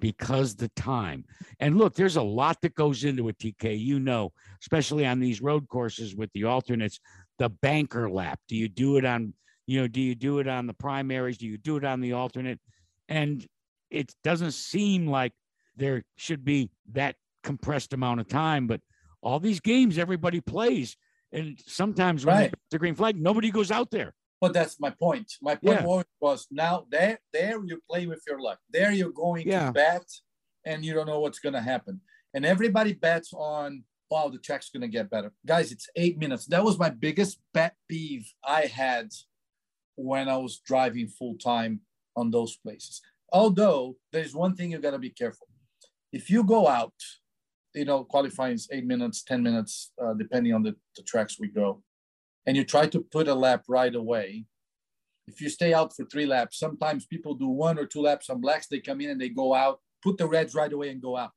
because 0.00 0.54
the 0.54 0.68
time. 0.70 1.24
And 1.60 1.78
look, 1.78 1.94
there's 1.94 2.16
a 2.16 2.22
lot 2.22 2.60
that 2.62 2.74
goes 2.74 3.04
into 3.04 3.28
a 3.28 3.32
TK, 3.32 3.78
you 3.78 4.00
know, 4.00 4.32
especially 4.62 5.06
on 5.06 5.20
these 5.20 5.40
road 5.40 5.68
courses 5.68 6.14
with 6.14 6.30
the 6.32 6.44
alternates, 6.44 7.00
the 7.38 7.48
banker 7.48 8.10
lap. 8.10 8.40
Do 8.48 8.56
you 8.56 8.68
do 8.68 8.96
it 8.96 9.04
on, 9.04 9.34
you 9.66 9.80
know, 9.80 9.88
do 9.88 10.00
you 10.00 10.14
do 10.14 10.38
it 10.38 10.48
on 10.48 10.66
the 10.66 10.74
primaries? 10.74 11.38
Do 11.38 11.46
you 11.46 11.58
do 11.58 11.76
it 11.76 11.84
on 11.84 12.00
the 12.00 12.12
alternate? 12.12 12.60
And 13.08 13.46
it 13.90 14.14
doesn't 14.22 14.52
seem 14.52 15.06
like 15.06 15.32
there 15.76 16.02
should 16.16 16.44
be 16.44 16.70
that 16.92 17.16
compressed 17.42 17.92
amount 17.92 18.20
of 18.20 18.28
time, 18.28 18.66
but 18.66 18.80
all 19.22 19.40
these 19.40 19.60
games 19.60 19.98
everybody 19.98 20.40
plays. 20.40 20.96
And 21.32 21.58
sometimes 21.66 22.24
when 22.24 22.36
right. 22.36 22.54
the 22.70 22.78
green 22.78 22.94
flag, 22.94 23.20
nobody 23.20 23.50
goes 23.50 23.70
out 23.70 23.90
there. 23.90 24.14
But 24.40 24.52
that's 24.52 24.78
my 24.78 24.90
point. 24.90 25.32
My 25.42 25.56
point 25.56 25.80
yeah. 25.80 26.02
was 26.20 26.46
now 26.50 26.86
there, 26.90 27.18
there 27.32 27.62
you 27.64 27.80
play 27.90 28.06
with 28.06 28.22
your 28.26 28.40
luck. 28.40 28.58
There 28.70 28.92
you're 28.92 29.10
going 29.10 29.48
yeah. 29.48 29.66
to 29.66 29.72
bet, 29.72 30.06
and 30.64 30.84
you 30.84 30.94
don't 30.94 31.06
know 31.06 31.20
what's 31.20 31.40
going 31.40 31.54
to 31.54 31.60
happen. 31.60 32.00
And 32.34 32.46
everybody 32.46 32.92
bets 32.92 33.32
on, 33.32 33.82
wow, 34.10 34.28
the 34.28 34.38
track's 34.38 34.70
going 34.70 34.82
to 34.82 34.88
get 34.88 35.10
better. 35.10 35.32
Guys, 35.44 35.72
it's 35.72 35.88
eight 35.96 36.18
minutes. 36.18 36.46
That 36.46 36.64
was 36.64 36.78
my 36.78 36.90
biggest 36.90 37.40
bet 37.52 37.74
peeve 37.88 38.32
I 38.46 38.62
had 38.66 39.08
when 39.96 40.28
I 40.28 40.36
was 40.36 40.60
driving 40.64 41.08
full 41.08 41.36
time 41.36 41.80
on 42.16 42.30
those 42.30 42.56
places. 42.56 43.00
Although 43.32 43.96
there's 44.12 44.34
one 44.34 44.54
thing 44.54 44.70
you 44.70 44.78
got 44.78 44.92
to 44.92 44.98
be 44.98 45.10
careful. 45.10 45.48
If 46.12 46.30
you 46.30 46.44
go 46.44 46.68
out, 46.68 46.94
you 47.74 47.84
know, 47.84 48.04
qualifying 48.04 48.54
is 48.54 48.68
eight 48.70 48.86
minutes, 48.86 49.22
10 49.24 49.42
minutes, 49.42 49.92
uh, 50.02 50.14
depending 50.14 50.54
on 50.54 50.62
the, 50.62 50.74
the 50.96 51.02
tracks 51.02 51.38
we 51.38 51.48
go 51.48 51.82
and 52.48 52.56
you 52.56 52.64
try 52.64 52.86
to 52.86 53.00
put 53.00 53.28
a 53.28 53.34
lap 53.34 53.64
right 53.68 53.94
away, 53.94 54.46
if 55.26 55.38
you 55.42 55.50
stay 55.50 55.74
out 55.74 55.94
for 55.94 56.06
three 56.06 56.24
laps, 56.24 56.58
sometimes 56.58 57.04
people 57.04 57.34
do 57.34 57.46
one 57.46 57.78
or 57.78 57.84
two 57.84 58.00
laps 58.00 58.30
on 58.30 58.40
blacks, 58.40 58.68
they 58.68 58.80
come 58.80 59.02
in 59.02 59.10
and 59.10 59.20
they 59.20 59.28
go 59.28 59.54
out, 59.54 59.80
put 60.02 60.16
the 60.16 60.26
reds 60.26 60.54
right 60.54 60.72
away 60.72 60.88
and 60.88 61.02
go 61.02 61.14
out. 61.14 61.32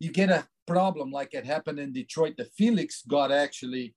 You 0.00 0.10
get 0.10 0.30
a 0.30 0.48
problem 0.66 1.10
like 1.10 1.34
it 1.34 1.44
happened 1.44 1.80
in 1.80 1.92
Detroit. 1.92 2.36
The 2.38 2.46
Felix 2.56 3.02
got 3.06 3.30
actually 3.30 3.94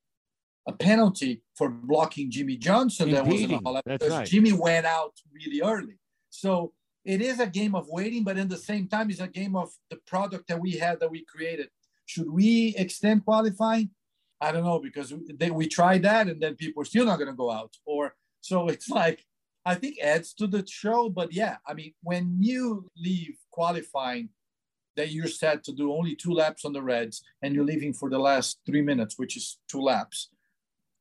a 0.68 0.74
penalty 0.74 1.42
for 1.58 1.70
blocking 1.70 2.30
Jimmie 2.30 2.58
Johnson. 2.58 3.12
That 3.12 3.26
was 3.26 3.44
an 3.44 3.62
all 3.64 3.82
because 3.86 4.10
right. 4.10 4.28
Jimmy 4.28 4.52
went 4.52 4.86
out 4.86 5.14
really 5.34 5.62
early. 5.62 5.98
So 6.32 6.74
it 7.06 7.22
is 7.22 7.40
a 7.40 7.48
game 7.48 7.76
of 7.76 7.88
waiting, 7.88 8.26
but 8.26 8.38
in 8.38 8.50
the 8.50 8.58
same 8.58 8.90
time, 8.90 9.10
it's 9.10 9.22
a 9.22 9.30
game 9.30 9.56
of 9.56 9.70
the 9.90 10.00
product 10.06 10.50
that 10.50 10.60
we 10.60 10.74
had 10.74 11.00
that 11.00 11.10
we 11.10 11.24
created. 11.24 11.70
Should 12.08 12.30
we 12.30 12.76
extend 12.78 13.24
qualifying? 13.24 13.92
I 14.40 14.52
don't 14.52 14.64
know 14.64 14.80
because 14.80 15.14
they, 15.36 15.50
we 15.50 15.68
tried 15.68 16.04
that 16.04 16.28
and 16.28 16.42
then 16.42 16.56
people 16.56 16.82
are 16.82 16.86
still 16.86 17.06
not 17.06 17.18
going 17.18 17.30
to 17.30 17.36
go 17.36 17.52
out. 17.52 17.76
Or 17.86 18.16
so 18.42 18.68
it's 18.74 18.90
like 18.90 19.26
I 19.66 19.76
think 19.76 20.00
adds 20.00 20.34
to 20.36 20.48
the 20.48 20.66
show. 20.66 21.10
But 21.10 21.34
yeah, 21.34 21.58
I 21.68 21.74
mean, 21.74 21.94
when 22.02 22.38
you 22.40 22.90
leave 22.98 23.38
qualifying, 23.52 24.30
that 24.96 25.12
you're 25.12 25.28
set 25.28 25.64
to 25.64 25.72
do 25.72 25.94
only 25.94 26.16
two 26.16 26.34
laps 26.34 26.66
on 26.66 26.74
the 26.74 26.82
reds 26.82 27.22
and 27.44 27.54
you're 27.54 27.64
leaving 27.64 27.94
for 27.94 28.10
the 28.10 28.18
last 28.18 28.60
three 28.66 28.82
minutes, 28.82 29.14
which 29.18 29.38
is 29.38 29.60
two 29.70 29.80
laps. 29.80 30.30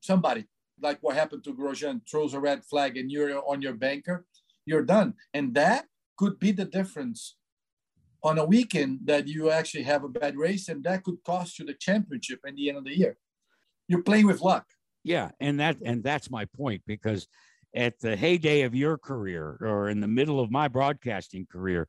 Somebody 0.03 0.47
like 0.81 0.99
what 1.01 1.17
happened 1.17 1.43
to 1.45 1.55
Grosjean 1.55 2.03
throws 2.09 2.35
a 2.35 2.41
red 2.41 2.65
flag 2.65 2.97
and 2.97 3.11
you're 3.11 3.43
on 3.49 3.63
your 3.63 3.73
banker, 3.73 4.27
you're 4.67 4.83
done. 4.83 5.15
And 5.33 5.55
that 5.55 5.87
could 6.17 6.39
be 6.39 6.53
the 6.53 6.65
difference 6.65 7.37
on 8.23 8.39
a 8.39 8.45
weekend 8.45 9.01
that 9.05 9.29
you 9.29 9.51
actually 9.51 9.85
have 9.85 10.05
a 10.05 10.09
bad 10.09 10.37
race, 10.37 10.69
and 10.69 10.83
that 10.85 11.05
could 11.05 11.23
cost 11.25 11.59
you 11.59 11.65
the 11.65 11.75
championship 11.75 12.41
at 12.47 12.57
the 12.57 12.69
end 12.69 12.79
of 12.79 12.85
the 12.85 12.97
year. 12.97 13.17
You're 13.89 14.03
playing 14.03 14.27
with 14.27 14.41
luck. 14.41 14.67
Yeah, 15.05 15.31
and 15.41 15.61
that 15.61 15.77
and 15.85 16.03
that's 16.03 16.31
my 16.31 16.47
point 16.47 16.83
because 16.87 17.29
at 17.75 18.01
the 18.01 18.17
heyday 18.17 18.63
of 18.63 18.75
your 18.75 18.99
career 18.99 19.57
or 19.61 19.89
in 19.89 20.01
the 20.01 20.09
middle 20.09 20.41
of 20.41 20.51
my 20.51 20.67
broadcasting 20.67 21.47
career, 21.47 21.89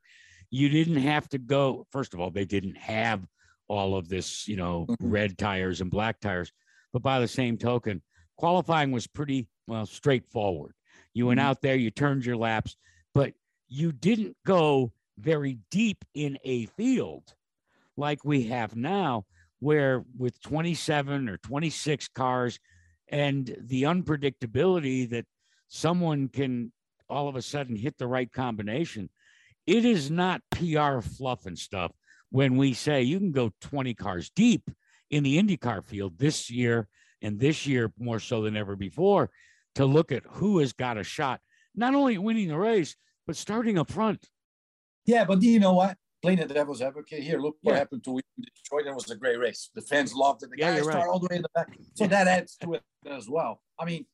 you 0.50 0.68
didn't 0.68 0.96
have 0.96 1.28
to 1.30 1.38
go. 1.38 1.86
First 1.90 2.14
of 2.14 2.20
all, 2.20 2.30
they 2.30 2.44
didn't 2.44 2.76
have 2.76 3.26
all 3.66 3.96
of 3.96 4.08
this, 4.08 4.46
you 4.46 4.56
know, 4.56 4.86
Mhm. 4.86 4.96
red 5.00 5.38
tires 5.38 5.80
and 5.80 5.90
black 5.90 6.20
tires. 6.20 6.52
But 6.92 7.02
by 7.02 7.20
the 7.20 7.28
same 7.28 7.58
token, 7.58 8.02
qualifying 8.36 8.92
was 8.92 9.06
pretty 9.06 9.48
well 9.66 9.86
straightforward. 9.86 10.74
You 11.12 11.26
went 11.26 11.40
Mhm. 11.40 11.44
out 11.44 11.60
there, 11.60 11.76
you 11.76 11.90
turned 11.90 12.24
your 12.24 12.36
laps, 12.36 12.76
but 13.14 13.34
you 13.66 13.92
didn't 13.92 14.36
go 14.46 14.92
very 15.18 15.58
deep 15.70 16.04
in 16.14 16.38
a 16.44 16.66
field 16.66 17.34
like 17.96 18.24
we 18.24 18.44
have 18.44 18.76
now, 18.76 19.26
where 19.60 20.04
with 20.16 20.40
27 20.42 21.28
or 21.28 21.38
26 21.38 22.08
cars 22.08 22.58
and 23.08 23.56
the 23.60 23.84
unpredictability 23.84 25.08
that 25.10 25.26
someone 25.68 26.28
can 26.28 26.72
all 27.08 27.28
of 27.28 27.36
a 27.36 27.42
sudden 27.42 27.74
hit 27.74 27.96
the 27.98 28.06
right 28.06 28.30
combination, 28.32 29.08
it 29.66 29.84
is 29.84 30.10
not 30.10 30.42
PR 30.50 31.00
fluff 31.00 31.46
and 31.46 31.58
stuff 31.58 31.92
when 32.30 32.56
we 32.56 32.74
say 32.74 33.02
you 33.02 33.18
can 33.18 33.32
go 33.32 33.50
20 33.60 33.94
cars 33.94 34.30
deep 34.34 34.70
in 35.10 35.22
the 35.22 35.40
IndyCar 35.40 35.84
field 35.84 36.18
this 36.18 36.50
year 36.50 36.88
and 37.22 37.40
this 37.40 37.66
year 37.66 37.92
more 37.98 38.20
so 38.20 38.42
than 38.42 38.56
ever 38.56 38.76
before 38.76 39.30
to 39.74 39.84
look 39.86 40.12
at 40.12 40.22
who 40.28 40.58
has 40.58 40.72
got 40.72 40.98
a 40.98 41.04
shot, 41.04 41.40
not 41.74 41.94
only 41.94 42.18
winning 42.18 42.48
the 42.48 42.58
race, 42.58 42.96
but 43.26 43.36
starting 43.36 43.78
up 43.78 43.90
front. 43.90 44.26
Yeah, 45.06 45.24
but 45.24 45.40
do 45.40 45.48
you 45.48 45.58
know 45.58 45.74
what? 45.74 45.96
Playing 46.20 46.38
the 46.38 46.46
devil's 46.46 46.82
advocate 46.82 47.22
here, 47.22 47.38
look 47.38 47.56
what 47.62 47.72
Yeah. 47.72 47.78
happened 47.78 48.02
to 48.04 48.20
Detroit. 48.40 48.86
It 48.86 48.94
was 48.94 49.08
a 49.10 49.14
great 49.16 49.38
race. 49.38 49.70
The 49.74 49.82
fans 49.82 50.14
loved 50.14 50.42
it. 50.42 50.50
The 50.50 50.56
Yeah, 50.58 50.70
guys 50.70 50.76
you're 50.76 50.84
start 50.90 51.04
right. 51.04 51.08
all 51.12 51.20
the 51.20 51.28
way 51.30 51.36
in 51.36 51.42
the 51.42 51.48
back. 51.54 51.78
So 51.94 52.06
that 52.08 52.26
adds 52.26 52.56
to 52.56 52.74
it 52.74 52.82
as 53.06 53.28
well. 53.28 53.62
I 53.78 53.84
mean, 53.84 54.04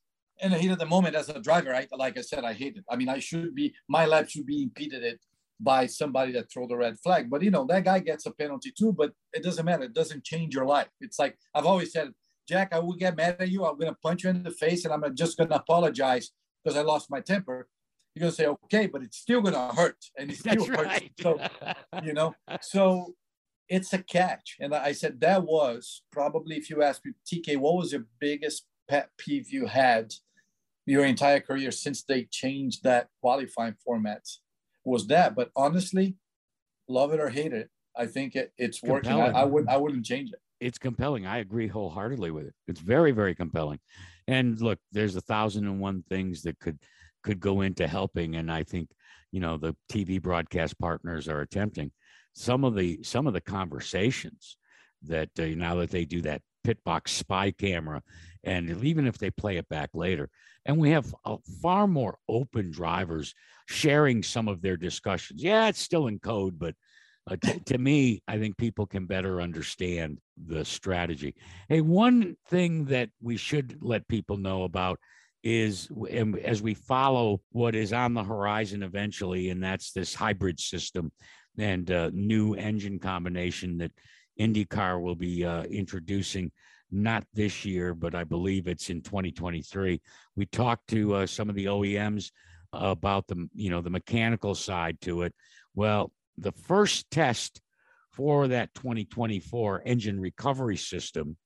in 0.43 0.51
the 0.51 0.59
heat 0.59 0.71
of 0.71 0.79
the 0.79 0.85
moment, 0.87 1.15
as 1.15 1.31
a 1.31 1.41
driver, 1.41 1.75
I 1.75 1.89
like 1.93 2.19
I 2.19 2.21
said, 2.21 2.45
I 2.45 2.53
hate 2.53 2.77
it. 2.77 2.85
I 2.91 2.97
mean, 2.97 3.09
I 3.09 3.21
should 3.21 3.55
be 3.55 3.75
my 3.89 4.05
lap 4.05 4.29
should 4.29 4.45
be 4.45 4.63
impeded 4.65 5.19
by 5.59 5.87
somebody 5.87 6.33
that 6.33 6.51
throw 6.53 6.67
the 6.67 6.77
red 6.77 6.99
flag. 7.01 7.31
But 7.31 7.41
you 7.43 7.51
know, 7.51 7.65
that 7.67 7.85
guy 7.85 8.01
gets 8.01 8.27
a 8.27 8.33
penalty 8.33 8.71
too, 8.77 8.93
but 8.93 9.13
it 9.33 9.43
doesn't 9.43 9.65
matter. 9.65 9.85
It 9.85 9.95
doesn't 9.95 10.25
change 10.25 10.55
your 10.55 10.67
life. 10.67 10.89
It's 11.01 11.19
like 11.19 11.39
I've 11.55 11.65
always 11.65 11.91
said, 11.93 12.13
Jack, 12.47 12.75
I 12.75 12.81
will 12.81 12.93
get 12.95 13.17
mad 13.17 13.37
at 13.41 13.49
you. 13.49 13.65
I'm 13.65 13.79
gonna 13.79 13.95
punch 13.95 14.25
you 14.25 14.31
in 14.31 14.43
the 14.43 14.51
face 14.51 14.85
and 14.85 14.93
I'm 14.93 15.15
just 15.17 15.39
gonna 15.39 15.55
apologize 15.55 16.33
because 16.63 16.77
I 16.77 16.83
lost 16.83 17.11
my 17.11 17.21
temper. 17.21 17.69
You're 18.15 18.21
gonna 18.21 18.33
say, 18.33 18.47
okay, 18.47 18.87
but 18.87 19.03
it's 19.03 19.19
still 19.19 19.41
gonna 19.41 19.73
hurt. 19.75 19.97
And 20.17 20.31
it's 20.31 20.41
still 20.41 20.65
That's 20.65 20.69
hurts. 20.69 20.85
right. 20.85 21.11
So 21.21 21.41
you 22.03 22.13
know 22.13 22.35
so 22.61 23.15
it's 23.69 23.93
a 23.93 23.99
catch 24.03 24.57
and 24.61 24.75
i 24.75 24.93
said 24.93 25.21
that 25.21 25.43
was 25.43 26.03
probably 26.13 26.57
if 26.57 26.69
you 26.69 26.83
ask 26.83 27.03
me 27.05 27.13
tk 27.27 27.57
what 27.57 27.77
was 27.77 27.93
your 27.93 28.05
biggest 28.21 28.67
pet 28.89 29.09
peeve 29.19 29.51
you 29.51 29.67
had 29.67 30.13
your 30.87 31.05
entire 31.05 31.41
career 31.41 31.71
since 31.71 32.03
they 32.03 32.25
changed 32.25 32.83
that 32.83 33.09
qualifying 33.21 33.75
format 33.85 34.23
was 34.85 35.07
that 35.07 35.35
but 35.35 35.51
honestly 35.57 36.17
love 36.89 37.13
it 37.13 37.21
or 37.21 37.31
hate 37.31 37.53
it 37.53 37.71
i 37.97 38.07
think 38.07 38.37
it, 38.37 38.53
it's 38.59 38.83
working 38.83 39.13
I. 39.13 39.31
I 39.31 39.45
would 39.45 39.69
i 39.69 39.77
wouldn't 39.77 40.05
change 40.05 40.31
it 40.31 40.41
it's 40.61 40.79
compelling. 40.79 41.27
I 41.27 41.39
agree 41.39 41.67
wholeheartedly 41.67 42.31
with 42.31 42.47
it. 42.47 42.55
It's 42.69 42.81
very, 42.81 43.11
very 43.11 43.35
compelling. 43.35 43.81
And 44.29 44.59
look, 44.63 44.79
there's 44.93 45.15
a 45.15 45.21
thousand 45.21 45.67
and 45.67 45.79
one 45.79 46.05
things 46.09 46.43
that 46.43 46.59
could 46.59 46.79
could 47.25 47.41
go 47.41 47.63
into 47.63 47.89
helping. 47.89 48.37
And 48.37 48.53
I 48.53 48.63
think, 48.63 48.91
you 49.33 49.41
know, 49.41 49.57
the 49.57 49.75
TV 49.91 50.23
broadcast 50.23 50.79
partners 50.79 51.29
are 51.29 51.41
attempting 51.41 51.91
some 52.35 52.65
of 52.65 52.75
the 52.75 53.03
some 53.03 53.27
of 53.27 53.33
the 53.33 53.41
conversations 53.41 54.57
that 55.03 55.31
uh, 55.39 55.47
now 55.47 55.77
that 55.77 55.91
they 55.91 56.05
do 56.05 56.21
that 56.23 56.43
pit 56.63 56.79
box 56.85 57.13
spy 57.13 57.51
camera, 57.51 58.03
and 58.43 58.83
even 58.85 59.07
if 59.07 59.19
they 59.19 59.31
play 59.31 59.57
it 59.57 59.69
back 59.69 59.91
later, 59.95 60.31
and 60.67 60.79
we 60.79 60.91
have 60.91 61.15
uh, 61.25 61.37
far 61.63 61.87
more 61.87 62.19
open 62.29 62.71
drivers 62.71 63.35
sharing 63.69 64.23
some 64.23 64.49
of 64.49 64.63
their 64.63 64.77
discussions. 64.77 65.43
Yeah, 65.43 65.69
it's 65.69 65.81
still 65.81 66.07
in 66.07 66.19
code, 66.19 66.59
but 66.59 66.75
uh, 67.31 67.37
to, 67.37 67.61
to 67.61 67.79
me, 67.79 68.23
I 68.29 68.39
think 68.39 68.57
people 68.57 68.87
can 68.87 69.07
better 69.07 69.41
understand 69.41 70.19
the 70.47 70.65
strategy. 70.65 71.35
Hey, 71.69 71.81
one 71.81 72.37
thing 72.49 72.87
that 72.87 73.11
we 73.23 73.37
should 73.37 73.79
let 73.81 74.09
people 74.09 74.37
know 74.37 74.65
about 74.65 74.99
is 75.45 75.91
as 76.43 76.63
we 76.63 76.73
follow 76.73 77.41
what 77.53 77.75
is 77.75 77.93
on 77.93 78.15
the 78.15 78.25
horizon 78.25 78.83
eventually, 78.83 79.51
and 79.51 79.63
that's 79.63 79.93
this 79.93 80.15
hybrid 80.15 80.59
system 80.59 81.13
and 81.59 81.91
uh, 81.91 82.11
new 82.15 82.55
engine 82.55 82.99
combination 82.99 83.79
that 83.79 83.93
IndyCar 84.41 85.01
will 85.01 85.15
be 85.15 85.45
uh, 85.45 85.63
introducing 85.65 86.51
not 86.91 87.25
this 87.35 87.65
year, 87.65 87.95
but 87.95 88.15
I 88.15 88.25
believe 88.25 88.67
it's 88.67 88.89
in 88.89 89.03
2023. 89.03 90.01
We 90.35 90.47
talked 90.47 90.89
to 90.89 91.15
uh, 91.15 91.27
some 91.27 91.51
of 91.51 91.55
the 91.55 91.67
OEMs 91.67 92.31
about 92.73 93.27
the 93.29 93.49
you 93.55 93.71
know 93.71 93.83
the 93.83 93.91
mechanical 93.91 94.55
side 94.55 95.01
to 95.03 95.23
it. 95.23 95.35
Well, 95.75 96.11
the 96.39 96.53
first 96.53 97.11
test 97.11 97.61
for 98.13 98.49
that 98.49 98.75
2024 98.75 99.83
engine 99.85 100.19
recovery 100.19 100.77
system 100.77 101.37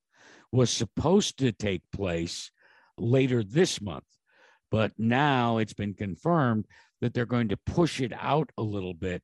was 0.52 0.70
supposed 0.70 1.38
to 1.40 1.52
take 1.52 1.82
place 1.92 2.50
later 2.98 3.42
this 3.42 3.80
month, 3.80 4.04
but 4.70 4.92
now 4.98 5.58
it's 5.58 5.74
been 5.74 5.94
confirmed 5.94 6.66
that 7.00 7.14
they're 7.14 7.26
going 7.26 7.48
to 7.48 7.56
push 7.56 8.00
it 8.00 8.12
out 8.18 8.50
a 8.58 8.62
little 8.62 8.94
bit 8.94 9.22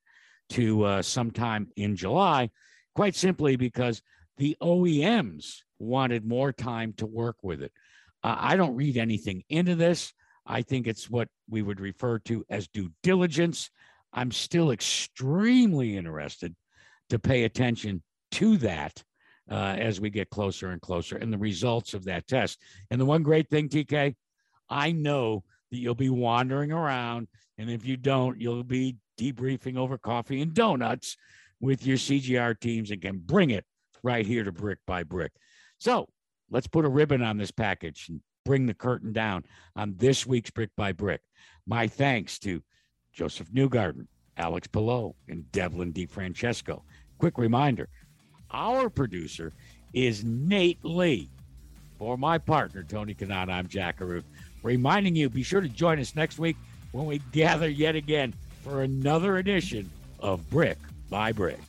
to 0.49 0.83
uh, 0.83 1.01
sometime 1.01 1.67
in 1.75 1.95
July, 1.95 2.49
quite 2.93 3.15
simply 3.15 3.55
because 3.55 4.01
the 4.37 4.55
OEMs 4.61 5.61
wanted 5.79 6.25
more 6.25 6.51
time 6.51 6.93
to 6.93 7.05
work 7.05 7.37
with 7.41 7.61
it. 7.61 7.71
Uh, 8.23 8.35
I 8.37 8.55
don't 8.55 8.75
read 8.75 8.97
anything 8.97 9.43
into 9.49 9.75
this. 9.75 10.13
I 10.45 10.61
think 10.61 10.87
it's 10.87 11.09
what 11.09 11.27
we 11.49 11.61
would 11.61 11.79
refer 11.79 12.19
to 12.19 12.45
as 12.49 12.67
due 12.67 12.91
diligence. 13.03 13.69
I'm 14.13 14.31
still 14.31 14.71
extremely 14.71 15.97
interested 15.97 16.55
to 17.09 17.19
pay 17.19 17.43
attention 17.43 18.03
to 18.31 18.57
that 18.57 19.03
uh, 19.49 19.75
as 19.77 19.99
we 19.99 20.09
get 20.09 20.29
closer 20.29 20.71
and 20.71 20.81
closer 20.81 21.17
and 21.17 21.31
the 21.31 21.37
results 21.37 21.93
of 21.93 22.05
that 22.05 22.27
test. 22.27 22.59
And 22.89 22.99
the 22.99 23.05
one 23.05 23.23
great 23.23 23.49
thing, 23.49 23.69
TK, 23.69 24.15
I 24.69 24.91
know 24.91 25.43
that 25.71 25.77
you'll 25.77 25.95
be 25.95 26.09
wandering 26.09 26.71
around. 26.71 27.27
And 27.57 27.69
if 27.69 27.85
you 27.85 27.97
don't, 27.97 28.39
you'll 28.39 28.63
be 28.63 28.97
debriefing 29.19 29.77
over 29.77 29.97
coffee 29.97 30.41
and 30.41 30.53
donuts 30.53 31.15
with 31.59 31.85
your 31.85 31.97
CGR 31.97 32.59
teams 32.59 32.91
and 32.91 33.01
can 33.01 33.17
bring 33.17 33.51
it 33.51 33.65
right 34.03 34.25
here 34.25 34.43
to 34.43 34.51
Brick 34.51 34.79
by 34.85 35.03
Brick. 35.03 35.31
So 35.77 36.07
let's 36.49 36.67
put 36.67 36.85
a 36.85 36.89
ribbon 36.89 37.21
on 37.21 37.37
this 37.37 37.51
package 37.51 38.07
and 38.09 38.21
bring 38.43 38.65
the 38.65 38.73
curtain 38.73 39.13
down 39.13 39.43
on 39.75 39.95
this 39.97 40.25
week's 40.25 40.51
Brick 40.51 40.69
by 40.75 40.91
Brick. 40.91 41.21
My 41.65 41.87
thanks 41.87 42.37
to 42.39 42.61
Josef 43.13 43.51
Newgarden, 43.51 44.07
Alex 44.37 44.67
Palou, 44.67 45.15
and 45.27 45.51
Devlin 45.51 45.93
DeFrancesco. 45.93 46.81
Quick 47.17 47.37
reminder 47.37 47.89
our 48.51 48.89
producer 48.89 49.51
is 49.93 50.23
Nate 50.23 50.79
Lee. 50.83 51.29
For 51.97 52.17
my 52.17 52.37
partner, 52.37 52.83
Tony 52.83 53.13
Kanaan, 53.13 53.49
I'm 53.49 53.67
Jack 53.67 54.01
reminding 54.63 55.15
you 55.15 55.29
be 55.29 55.43
sure 55.43 55.61
to 55.61 55.69
join 55.69 55.99
us 55.99 56.15
next 56.15 56.39
week 56.39 56.57
when 56.91 57.05
we 57.05 57.19
gather 57.31 57.69
yet 57.69 57.95
again 57.95 58.33
for 58.63 58.81
another 58.81 59.37
edition 59.37 59.89
of 60.19 60.49
Brick 60.49 60.77
by 61.09 61.31
Brick. 61.31 61.59